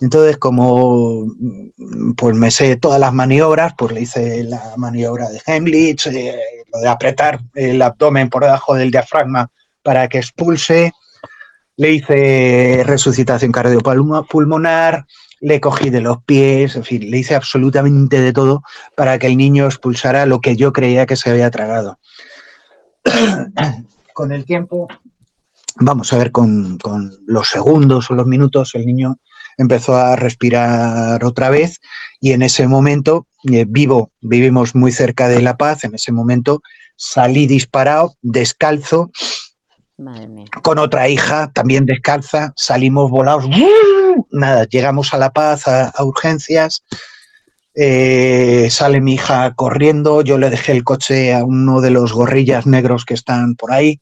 Entonces, 0.01 0.37
como 0.37 1.27
pues 2.17 2.35
me 2.35 2.49
sé 2.49 2.75
todas 2.77 2.99
las 2.99 3.13
maniobras, 3.13 3.73
pues 3.77 3.93
le 3.93 4.01
hice 4.01 4.43
la 4.45 4.73
maniobra 4.77 5.29
de 5.29 5.39
Heimlich, 5.45 6.07
eh, 6.07 6.35
lo 6.73 6.79
de 6.79 6.87
apretar 6.87 7.39
el 7.53 7.79
abdomen 7.83 8.31
por 8.31 8.45
debajo 8.45 8.73
del 8.73 8.89
diafragma 8.89 9.51
para 9.83 10.07
que 10.07 10.17
expulse, 10.17 10.91
le 11.77 11.91
hice 11.91 12.83
resucitación 12.83 13.51
cardiopulmonar, 13.51 15.05
le 15.41 15.61
cogí 15.61 15.89
de 15.89 16.01
los 16.01 16.23
pies, 16.23 16.75
en 16.75 16.83
fin, 16.83 17.09
le 17.09 17.17
hice 17.17 17.35
absolutamente 17.35 18.21
de 18.21 18.33
todo 18.33 18.63
para 18.95 19.17
que 19.19 19.27
el 19.27 19.37
niño 19.37 19.65
expulsara 19.65 20.25
lo 20.25 20.41
que 20.41 20.55
yo 20.55 20.73
creía 20.73 21.05
que 21.05 21.15
se 21.15 21.29
había 21.29 21.51
tragado. 21.51 21.99
con 24.13 24.31
el 24.31 24.45
tiempo, 24.45 24.87
vamos 25.77 26.11
a 26.11 26.17
ver, 26.17 26.31
con, 26.31 26.77
los 27.25 27.47
segundos 27.47 28.11
o 28.11 28.15
los 28.15 28.27
minutos, 28.27 28.75
el 28.75 28.85
niño 28.85 29.17
empezó 29.57 29.95
a 29.95 30.15
respirar 30.15 31.23
otra 31.23 31.49
vez 31.49 31.79
y 32.19 32.31
en 32.31 32.41
ese 32.41 32.67
momento, 32.67 33.27
eh, 33.49 33.65
vivo, 33.67 34.11
vivimos 34.21 34.75
muy 34.75 34.91
cerca 34.91 35.27
de 35.27 35.41
La 35.41 35.57
Paz, 35.57 35.83
en 35.83 35.95
ese 35.95 36.11
momento 36.11 36.61
salí 36.95 37.47
disparado, 37.47 38.15
descalzo, 38.21 39.11
con 40.63 40.79
otra 40.79 41.09
hija 41.09 41.51
también 41.53 41.85
descalza, 41.85 42.53
salimos 42.55 43.09
volados, 43.09 43.45
nada, 44.31 44.65
llegamos 44.65 45.13
a 45.13 45.17
La 45.17 45.31
Paz 45.31 45.67
a, 45.67 45.93
urgencias, 46.03 46.83
eh, 47.75 48.67
sale 48.71 49.01
mi 49.01 49.13
hija 49.13 49.53
corriendo, 49.55 50.21
yo 50.21 50.37
le 50.37 50.49
dejé 50.49 50.73
el 50.73 50.83
coche 50.83 51.33
a 51.33 51.43
uno 51.43 51.81
de 51.81 51.91
los 51.91 52.13
gorrillas 52.13 52.65
negros 52.65 53.05
que 53.05 53.13
están 53.13 53.55
por 53.55 53.71
ahí, 53.71 53.99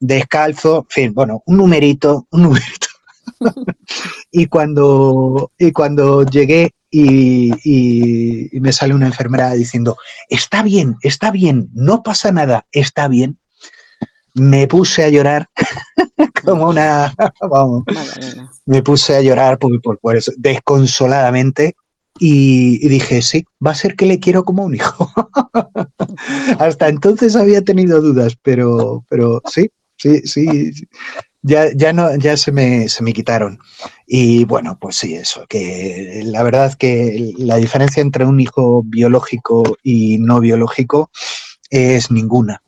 descalzo, 0.00 0.78
en 0.78 0.86
fin, 0.88 1.14
bueno, 1.14 1.42
un 1.46 1.58
numerito, 1.58 2.26
un 2.30 2.42
numerito. 2.42 2.88
y, 4.32 4.46
cuando, 4.46 5.52
y 5.58 5.72
cuando 5.72 6.24
llegué 6.24 6.72
y, 6.90 7.52
y, 7.64 8.60
me 8.60 8.72
sale 8.72 8.94
una 8.94 9.06
enfermera 9.06 9.52
diciendo, 9.52 9.96
está 10.28 10.62
bien, 10.62 10.96
está 11.02 11.30
bien, 11.30 11.70
no 11.72 12.02
pasa 12.02 12.32
nada, 12.32 12.66
está 12.72 13.08
bien, 13.08 13.38
me 14.34 14.66
puse 14.66 15.04
a 15.04 15.08
llorar 15.08 15.48
como 16.44 16.68
una, 16.68 17.14
vamos, 17.50 17.84
me 18.66 18.82
puse 18.82 19.16
a 19.16 19.22
llorar 19.22 19.58
por, 19.58 19.80
por, 19.80 20.16
eso, 20.16 20.32
desconsoladamente 20.36 21.74
y, 22.18 22.86
dije, 22.88 23.22
sí, 23.22 23.44
va 23.64 23.72
a 23.72 23.76
ser 23.76 23.96
que 23.96 24.06
le 24.06 24.20
quiero 24.20 24.44
como 24.44 24.64
un 24.64 24.74
hijo. 24.74 25.10
Hasta 26.58 26.88
entonces 26.88 27.36
había 27.36 27.62
tenido 27.62 28.00
dudas, 28.00 28.36
pero, 28.42 29.04
pero 29.08 29.42
sí, 29.46 29.70
sí, 29.96 30.20
sí, 30.26 30.70
ya, 31.42 31.72
ya, 31.74 31.92
no, 31.92 32.14
ya 32.16 32.36
se, 32.36 32.52
me, 32.52 32.88
se 32.88 33.02
me 33.02 33.12
quitaron. 33.12 33.58
Y 34.06 34.44
bueno, 34.44 34.78
pues 34.80 34.96
sí, 34.96 35.14
eso, 35.14 35.44
que 35.48 36.22
la 36.24 36.42
verdad 36.42 36.74
que 36.74 37.32
la 37.38 37.56
diferencia 37.56 38.00
entre 38.00 38.24
un 38.24 38.38
hijo 38.40 38.82
biológico 38.84 39.76
y 39.82 40.18
no 40.18 40.38
biológico 40.40 41.10
es 41.70 42.10
ninguna. 42.10 42.62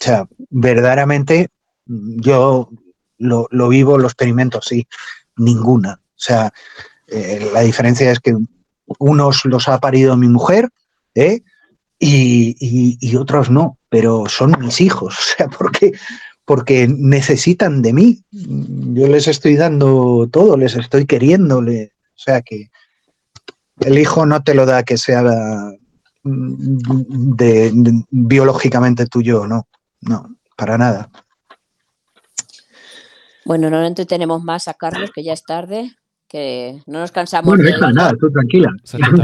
O 0.00 0.04
sea, 0.04 0.28
verdaderamente 0.50 1.48
yo 1.86 2.70
lo, 3.18 3.48
vivo, 3.68 3.98
lo 3.98 4.06
experimento, 4.06 4.60
sí, 4.62 4.86
ninguna. 5.36 6.00
O 6.02 6.20
sea, 6.20 6.52
eh, 7.06 7.50
la 7.52 7.60
diferencia 7.60 8.10
es 8.10 8.20
que 8.20 8.36
unos 8.98 9.44
los 9.44 9.68
ha 9.68 9.78
parido 9.78 10.16
mi 10.16 10.28
mujer 10.28 10.70
¿eh? 11.14 11.42
y, 11.98 13.16
otros 13.16 13.50
no, 13.50 13.78
pero 13.88 14.26
son 14.28 14.56
mis 14.60 14.80
hijos, 14.80 15.14
o 15.18 15.36
sea, 15.36 15.48
porque, 15.48 15.92
porque 16.44 16.88
necesitan 16.88 17.82
de 17.82 17.92
mí. 17.92 18.22
Yo 18.30 19.08
les 19.08 19.28
estoy 19.28 19.56
dando 19.56 20.28
todo, 20.30 20.56
les 20.56 20.76
estoy 20.76 21.06
queriendo, 21.06 21.58
o 21.58 21.64
sea 22.14 22.42
que 22.42 22.70
el 23.80 23.98
hijo 23.98 24.26
no 24.26 24.42
te 24.42 24.54
lo 24.54 24.66
da 24.66 24.82
que 24.82 24.98
sea 24.98 25.22
de, 26.24 28.02
biológicamente 28.10 29.06
tuyo, 29.06 29.46
no 29.46 29.68
no, 30.00 30.36
para 30.56 30.78
nada. 30.78 31.10
Bueno, 33.48 33.70
no 33.70 33.82
entretenemos 33.82 34.44
más 34.44 34.68
a 34.68 34.74
Carlos, 34.74 35.10
que 35.10 35.24
ya 35.24 35.32
es 35.32 35.42
tarde, 35.42 35.92
que 36.28 36.82
no 36.86 37.00
nos 37.00 37.12
cansamos. 37.12 37.56
Bueno, 37.56 37.64
de 37.64 37.94
nada, 37.94 38.12
tú 38.20 38.30
tranquila. 38.30 38.70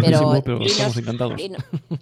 Pero, 0.00 0.62
estamos 0.62 0.96
encantados. 0.96 1.38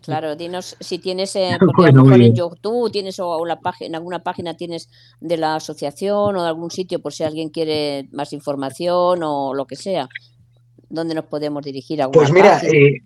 claro, 0.02 0.36
dinos 0.36 0.76
si 0.78 1.00
tienes, 1.00 1.34
eh, 1.34 1.58
porque 1.58 1.90
a 1.90 1.92
lo 1.92 2.04
mejor 2.04 2.22
en 2.22 2.32
YouTube 2.36 2.92
tienes 2.92 3.18
o 3.18 3.44
la 3.44 3.58
página, 3.58 3.88
en 3.88 3.94
alguna 3.96 4.20
página 4.22 4.54
tienes 4.54 4.88
de 5.20 5.36
la 5.36 5.56
asociación 5.56 6.36
o 6.36 6.42
de 6.42 6.48
algún 6.48 6.70
sitio 6.70 7.00
por 7.00 7.12
si 7.12 7.24
alguien 7.24 7.48
quiere 7.48 8.08
más 8.12 8.32
información 8.32 9.24
o 9.24 9.52
lo 9.52 9.66
que 9.66 9.74
sea. 9.74 10.08
¿Dónde 10.88 11.16
nos 11.16 11.24
podemos 11.24 11.64
dirigir? 11.64 12.02
¿A 12.02 12.08
pues 12.08 12.30
mira, 12.30 12.60
eh, 12.62 13.02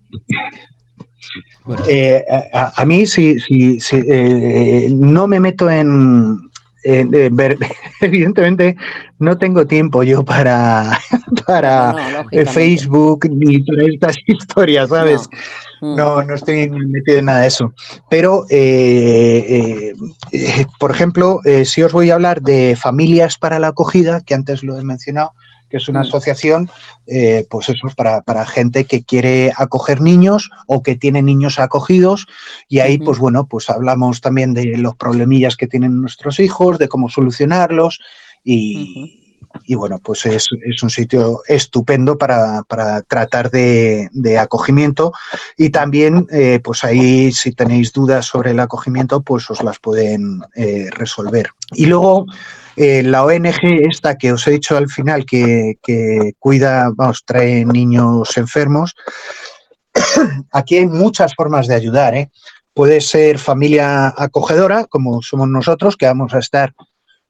eh, 1.88 2.24
a, 2.52 2.84
mí, 2.84 3.06
si, 3.06 3.38
si, 3.40 3.78
eh, 3.92 4.88
no 4.90 5.26
me 5.26 5.40
meto 5.40 5.70
en, 5.70 6.45
ver, 7.30 7.58
evidentemente 8.00 8.76
no 9.18 9.38
tengo 9.38 9.66
tiempo 9.66 10.02
yo 10.02 10.24
para, 10.24 10.98
para 11.46 11.94
Facebook 12.46 13.28
ni 13.30 13.60
para 13.60 13.84
estas 13.84 14.16
historias, 14.26 14.88
¿sabes? 14.88 15.28
No. 15.82 16.22
no, 16.22 16.34
estoy 16.34 16.70
metido 16.70 17.18
en 17.18 17.26
nada 17.26 17.40
de 17.40 17.48
eso. 17.48 17.72
Pero, 18.08 18.46
eh, 18.48 19.92
por 20.80 20.90
ejemplo, 20.90 21.40
si 21.64 21.82
os 21.82 21.92
voy 21.92 22.10
a 22.10 22.14
hablar 22.14 22.40
de 22.40 22.76
familias 22.80 23.36
para 23.36 23.58
la 23.58 23.68
acogida, 23.68 24.22
que 24.22 24.34
antes 24.34 24.62
lo 24.62 24.78
he 24.78 24.84
mencionado, 24.84 25.32
que 25.68 25.78
es 25.78 25.88
una 25.88 26.00
mm. 26.00 26.06
asociación, 26.06 26.70
eh, 27.06 27.46
pues 27.50 27.68
eso, 27.68 27.88
para, 27.96 28.22
para 28.22 28.46
gente 28.46 28.84
que 28.84 29.02
quiere 29.02 29.52
acoger 29.56 30.00
niños 30.00 30.50
o 30.66 30.82
que 30.82 30.96
tiene 30.96 31.22
niños 31.22 31.58
acogidos. 31.58 32.26
Y 32.68 32.80
ahí, 32.80 32.98
pues 32.98 33.18
bueno, 33.18 33.46
pues 33.46 33.70
hablamos 33.70 34.20
también 34.20 34.54
de 34.54 34.76
los 34.78 34.96
problemillas 34.96 35.56
que 35.56 35.66
tienen 35.66 36.00
nuestros 36.00 36.40
hijos, 36.40 36.78
de 36.78 36.88
cómo 36.88 37.08
solucionarlos 37.08 38.00
y, 38.46 39.74
bueno, 39.74 39.98
pues 39.98 40.24
es, 40.26 40.48
un 40.82 40.90
sitio 40.90 41.42
estupendo 41.48 42.16
para, 42.16 42.62
tratar 43.08 43.50
de, 43.50 44.38
acogimiento 44.38 45.12
y 45.56 45.70
también, 45.70 46.26
eh, 46.30 46.60
pues 46.62 46.84
ahí 46.84 47.32
si 47.32 47.52
tenéis 47.52 47.92
dudas 47.92 48.26
sobre 48.26 48.52
el 48.52 48.60
acogimiento, 48.60 49.22
pues 49.22 49.50
os 49.50 49.62
las 49.62 49.78
pueden 49.80 50.42
eh, 50.54 50.88
resolver. 50.92 51.50
Y 51.72 51.86
luego, 51.86 52.26
eh, 52.76 53.02
la 53.02 53.24
ONG 53.24 53.62
esta 53.88 54.18
que 54.18 54.32
os 54.32 54.46
he 54.46 54.50
dicho 54.50 54.76
al 54.76 54.88
final, 54.88 55.24
que, 55.24 55.78
cuida, 56.38 56.90
vamos, 56.94 57.24
trae 57.24 57.64
niños 57.64 58.36
enfermos, 58.36 58.94
aquí 60.52 60.76
hay 60.76 60.86
muchas 60.86 61.34
formas 61.34 61.66
de 61.68 61.74
ayudar. 61.74 62.14
¿eh? 62.14 62.30
Puede 62.74 63.00
ser 63.00 63.38
familia 63.38 64.08
acogedora, 64.16 64.84
como 64.84 65.22
somos 65.22 65.48
nosotros, 65.48 65.96
que 65.96 66.06
vamos 66.06 66.34
a 66.34 66.38
estar, 66.38 66.74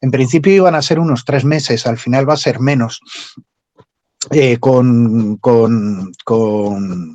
en 0.01 0.11
principio 0.11 0.53
iban 0.53 0.75
a 0.75 0.83
ser 0.83 0.99
unos 0.99 1.25
tres 1.25 1.45
meses, 1.45 1.87
al 1.87 1.99
final 1.99 2.29
va 2.29 2.35
a 2.35 2.39
ser 2.39 2.59
menos. 2.59 3.01
Eh, 4.33 4.59
con, 4.59 5.39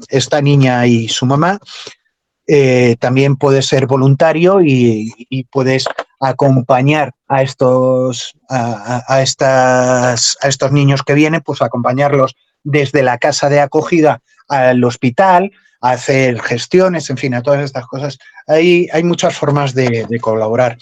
esta 0.07 0.41
niña 0.41 0.87
y 0.87 1.09
su 1.09 1.25
mamá. 1.25 1.59
también 2.99 3.35
puede 3.35 3.61
ser 3.61 3.87
voluntario 3.87 4.61
y, 4.61 5.13
y 5.29 5.43
puedes 5.43 5.85
acompañar 6.21 7.13
a 7.27 7.41
estos, 7.41 8.33
a, 8.47 9.21
estas, 9.21 10.37
a 10.41 10.47
estos 10.47 10.71
niños 10.71 11.01
que 11.03 11.15
vienen, 11.15 11.41
pues 11.41 11.61
acompañarlos 11.61 12.35
desde 12.63 13.01
la 13.01 13.17
casa 13.17 13.49
de 13.49 13.59
acogida 13.59 14.21
al 14.47 14.83
hospital, 14.83 15.51
a 15.81 15.91
hacer 15.91 16.39
gestiones, 16.39 17.09
en 17.09 17.17
fin, 17.17 17.33
a 17.33 17.41
todas 17.41 17.63
estas 17.63 17.87
cosas. 17.87 18.19
Hay, 18.47 18.87
hay 18.93 19.03
muchas 19.03 19.35
formas 19.35 19.73
de, 19.73 20.05
colaborar. 20.21 20.77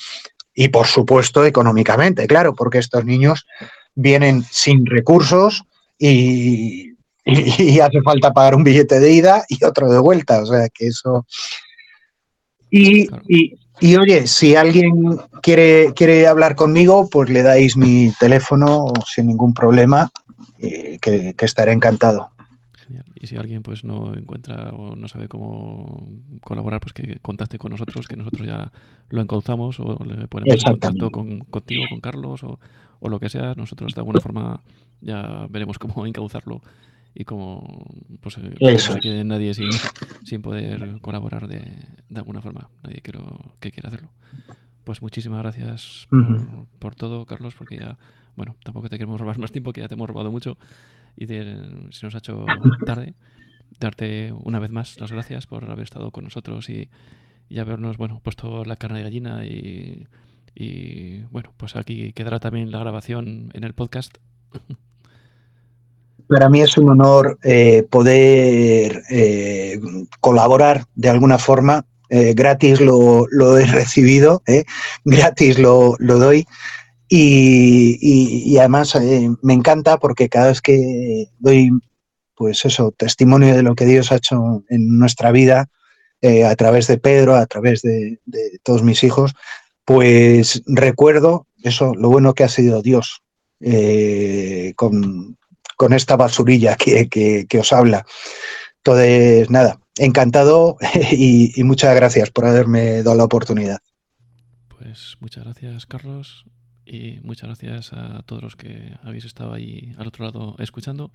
Y 0.53 0.67
por 0.67 0.87
supuesto, 0.87 1.45
económicamente, 1.45 2.27
claro, 2.27 2.53
porque 2.53 2.79
estos 2.79 3.05
niños 3.05 3.45
vienen 3.95 4.43
sin 4.43 4.85
recursos 4.85 5.63
y, 5.97 6.89
hace 7.81 8.01
falta 8.01 8.33
pagar 8.33 8.55
un 8.55 8.63
billete 8.63 8.99
de 8.99 9.11
ida 9.11 9.45
y 9.47 9.63
otro 9.63 9.89
de 9.89 9.99
vuelta. 9.99 10.41
O 10.41 10.45
sea 10.47 10.67
que 10.67 10.87
eso. 10.87 11.25
Y, 12.69 13.07
y, 13.27 13.58
y 13.81 13.95
oye, 13.95 14.27
si 14.27 14.55
alguien 14.55 15.17
quiere, 15.41 15.93
quiere 15.93 16.27
hablar 16.27 16.55
conmigo, 16.55 17.09
pues 17.09 17.29
le 17.29 17.43
dais 17.43 17.77
mi 17.77 18.11
teléfono 18.19 18.87
sin 19.05 19.27
ningún 19.27 19.53
problema, 19.53 20.11
eh, 20.59 20.97
que, 21.01 21.35
estaré 21.39 21.71
encantado. 21.71 22.31
Y 23.21 23.27
si 23.27 23.35
alguien 23.35 23.61
pues 23.63 23.83
no 23.83 24.15
encuentra 24.15 24.69
o 24.69 24.95
no 24.95 25.09
sabe 25.09 25.27
cómo 25.27 26.07
colaborar, 26.41 26.79
pues 26.79 26.93
que 26.93 27.19
contacte 27.21 27.57
con 27.57 27.71
nosotros, 27.71 28.07
que 28.07 28.15
nosotros 28.15 28.47
ya 28.47 28.71
lo 29.09 29.21
encauzamos 29.21 29.77
o 29.81 29.97
le 30.05 30.27
ponemos 30.29 30.63
en 30.63 30.71
contacto 30.71 31.11
con, 31.11 31.39
contigo, 31.39 31.83
con 31.89 31.99
Carlos 31.99 32.43
o, 32.43 32.59
o, 33.01 33.09
lo 33.09 33.19
que 33.19 33.27
sea. 33.27 33.55
Nosotros 33.55 33.93
de 33.93 33.99
alguna 33.99 34.21
forma 34.21 34.61
ya 35.01 35.47
veremos 35.49 35.77
cómo 35.77 36.05
encauzarlo 36.07 36.61
y 37.13 37.25
como 37.25 37.85
pues 38.21 38.37
eh, 38.37 38.55
no 38.59 38.95
quede 38.99 39.23
nadie 39.23 39.53
sin, 39.53 39.71
sin, 40.23 40.41
poder 40.41 40.99
colaborar 41.01 41.47
de, 41.47 41.59
de, 42.09 42.19
alguna 42.19 42.41
forma, 42.41 42.69
nadie 42.83 43.01
quiero, 43.01 43.53
que 43.59 43.71
quiera 43.71 43.89
hacerlo. 43.89 44.09
Pues 44.83 45.01
muchísimas 45.01 45.41
gracias 45.41 46.07
por, 46.09 46.67
por, 46.79 46.95
todo, 46.95 47.25
Carlos, 47.25 47.55
porque 47.55 47.77
ya, 47.77 47.97
bueno, 48.35 48.55
tampoco 48.63 48.89
te 48.89 48.97
queremos 48.97 49.19
robar 49.19 49.37
más 49.37 49.51
tiempo, 49.51 49.73
que 49.73 49.81
ya 49.81 49.87
te 49.87 49.95
hemos 49.95 50.09
robado 50.09 50.31
mucho. 50.31 50.57
y 51.15 51.25
de, 51.25 51.89
se 51.91 52.05
nos 52.05 52.15
ha 52.15 52.19
hecho 52.19 52.45
tarde, 52.85 53.13
darte 53.79 54.31
una 54.31 54.59
vez 54.59 54.71
más 54.71 54.99
las 54.99 55.11
gracias 55.11 55.45
por 55.47 55.69
haber 55.69 55.83
estado 55.83 56.11
con 56.11 56.23
nosotros 56.23 56.69
y, 56.69 56.89
y 57.49 57.59
habernos, 57.59 57.97
bueno, 57.97 58.21
puesto 58.23 58.65
la 58.65 58.77
carne 58.77 58.99
de 58.99 59.03
gallina 59.03 59.45
y, 59.45 60.07
y, 60.55 61.21
bueno, 61.31 61.53
pues 61.57 61.75
aquí 61.75 62.13
quedará 62.13 62.39
también 62.39 62.71
la 62.71 62.79
grabación 62.79 63.51
en 63.53 63.63
el 63.63 63.73
podcast. 63.73 64.17
Para 66.29 66.47
mí 66.47 66.61
es 66.61 66.77
un 66.77 66.89
honor 66.89 67.39
eh, 67.43 67.87
poder 67.89 69.03
eh, 69.09 69.79
colaborar 70.19 70.85
de 70.93 71.09
alguna 71.09 71.39
forma. 71.39 71.85
Eh, 72.09 72.33
gratis 72.35 72.79
lo, 72.79 73.25
lo, 73.31 73.57
he 73.57 73.65
recibido, 73.65 74.43
¿eh? 74.45 74.63
gratis 75.03 75.57
lo, 75.57 75.95
lo 75.97 76.19
doy. 76.19 76.45
Y, 77.11 78.55
además 78.59 78.95
me 79.41 79.53
encanta 79.53 79.97
porque 79.97 80.29
cada 80.29 80.49
vez 80.49 80.61
que 80.61 81.29
doy, 81.39 81.71
pues 82.35 82.63
eso, 82.63 82.93
testimonio 82.95 83.55
de 83.55 83.63
lo 83.63 83.73
que 83.73 83.85
Dios 83.85 84.11
ha 84.11 84.17
hecho 84.17 84.63
en 84.69 84.99
nuestra 84.99 85.31
vida, 85.31 85.69
a 86.21 86.55
través 86.55 86.85
de 86.85 86.99
Pedro, 86.99 87.35
a 87.35 87.47
través 87.47 87.81
de, 87.81 88.19
de, 88.25 88.59
todos 88.61 88.83
mis 88.83 89.03
hijos, 89.03 89.33
pues 89.85 90.61
recuerdo 90.67 91.47
eso, 91.63 91.95
lo 91.95 92.09
bueno 92.09 92.35
que 92.35 92.43
ha 92.43 92.49
sido 92.49 92.83
Dios 92.83 93.23
eh, 93.61 94.73
con, 94.75 95.38
con, 95.79 95.93
esta 95.93 96.17
basurilla 96.17 96.75
que, 96.75 97.07
que, 97.07 97.47
que, 97.47 97.59
os 97.59 97.71
habla. 97.71 98.05
Entonces, 98.77 99.49
nada, 99.49 99.79
encantado 99.97 100.77
y, 101.11 101.59
y 101.59 101.63
muchas 101.63 101.95
gracias 101.95 102.31
por 102.31 102.45
haberme 102.45 103.03
dado 103.03 103.15
la 103.15 103.23
oportunidad. 103.23 103.79
Pues 104.67 105.15
muchas 105.19 105.45
gracias, 105.45 105.85
Carlos. 105.85 106.45
Y 106.85 107.19
muchas 107.21 107.47
gracias 107.47 107.93
a 107.93 108.23
todos 108.23 108.41
los 108.41 108.55
que 108.55 108.95
habéis 109.03 109.23
estado 109.23 109.53
ahí 109.53 109.93
al 109.97 110.07
otro 110.07 110.25
lado 110.25 110.55
escuchando. 110.57 111.11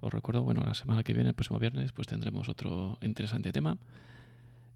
Os 0.00 0.12
recuerdo, 0.12 0.42
bueno, 0.42 0.62
la 0.64 0.74
semana 0.74 1.02
que 1.02 1.14
viene, 1.14 1.30
el 1.30 1.34
próximo 1.34 1.58
viernes, 1.58 1.92
pues 1.92 2.06
tendremos 2.06 2.48
otro 2.48 2.98
interesante 3.00 3.50
tema. 3.50 3.78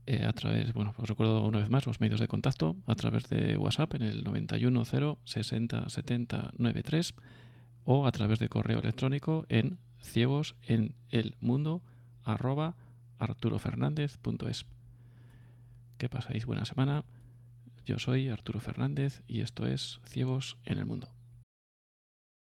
Eh, 0.07 0.25
a 0.27 0.33
través, 0.33 0.73
bueno, 0.73 0.95
os 0.97 1.09
recuerdo 1.09 1.45
una 1.45 1.59
vez 1.59 1.71
más 1.71 1.87
los 1.87 2.01
medios 2.01 2.19
de 2.19 2.27
contacto 2.27 2.77
a 2.87 2.95
través 2.97 3.29
de 3.29 3.57
WhatsApp 3.57 3.95
en 3.95 4.03
el 4.03 4.25
910 4.25 5.19
60 5.25 5.89
70 5.89 6.51
93 6.57 7.15
o 7.85 8.07
a 8.07 8.13
través 8.13 8.39
de 8.39 8.49
correo 8.49 8.81
electrónico 8.81 9.47
en 9.49 9.79
ciegos 10.01 10.57
en 10.63 10.95
el 11.11 11.37
mundo 11.41 11.83
arroba 12.25 12.75
pasáis 16.09 16.47
buena 16.47 16.65
semana. 16.65 17.05
Yo 17.87 17.99
soy 17.99 18.29
Arturo 18.29 18.61
Fernández 18.61 19.23
y 19.27 19.41
esto 19.41 19.67
es 19.67 20.01
Ciegos 20.05 20.57
en 20.65 20.79
el 20.79 20.87
Mundo. 20.87 21.09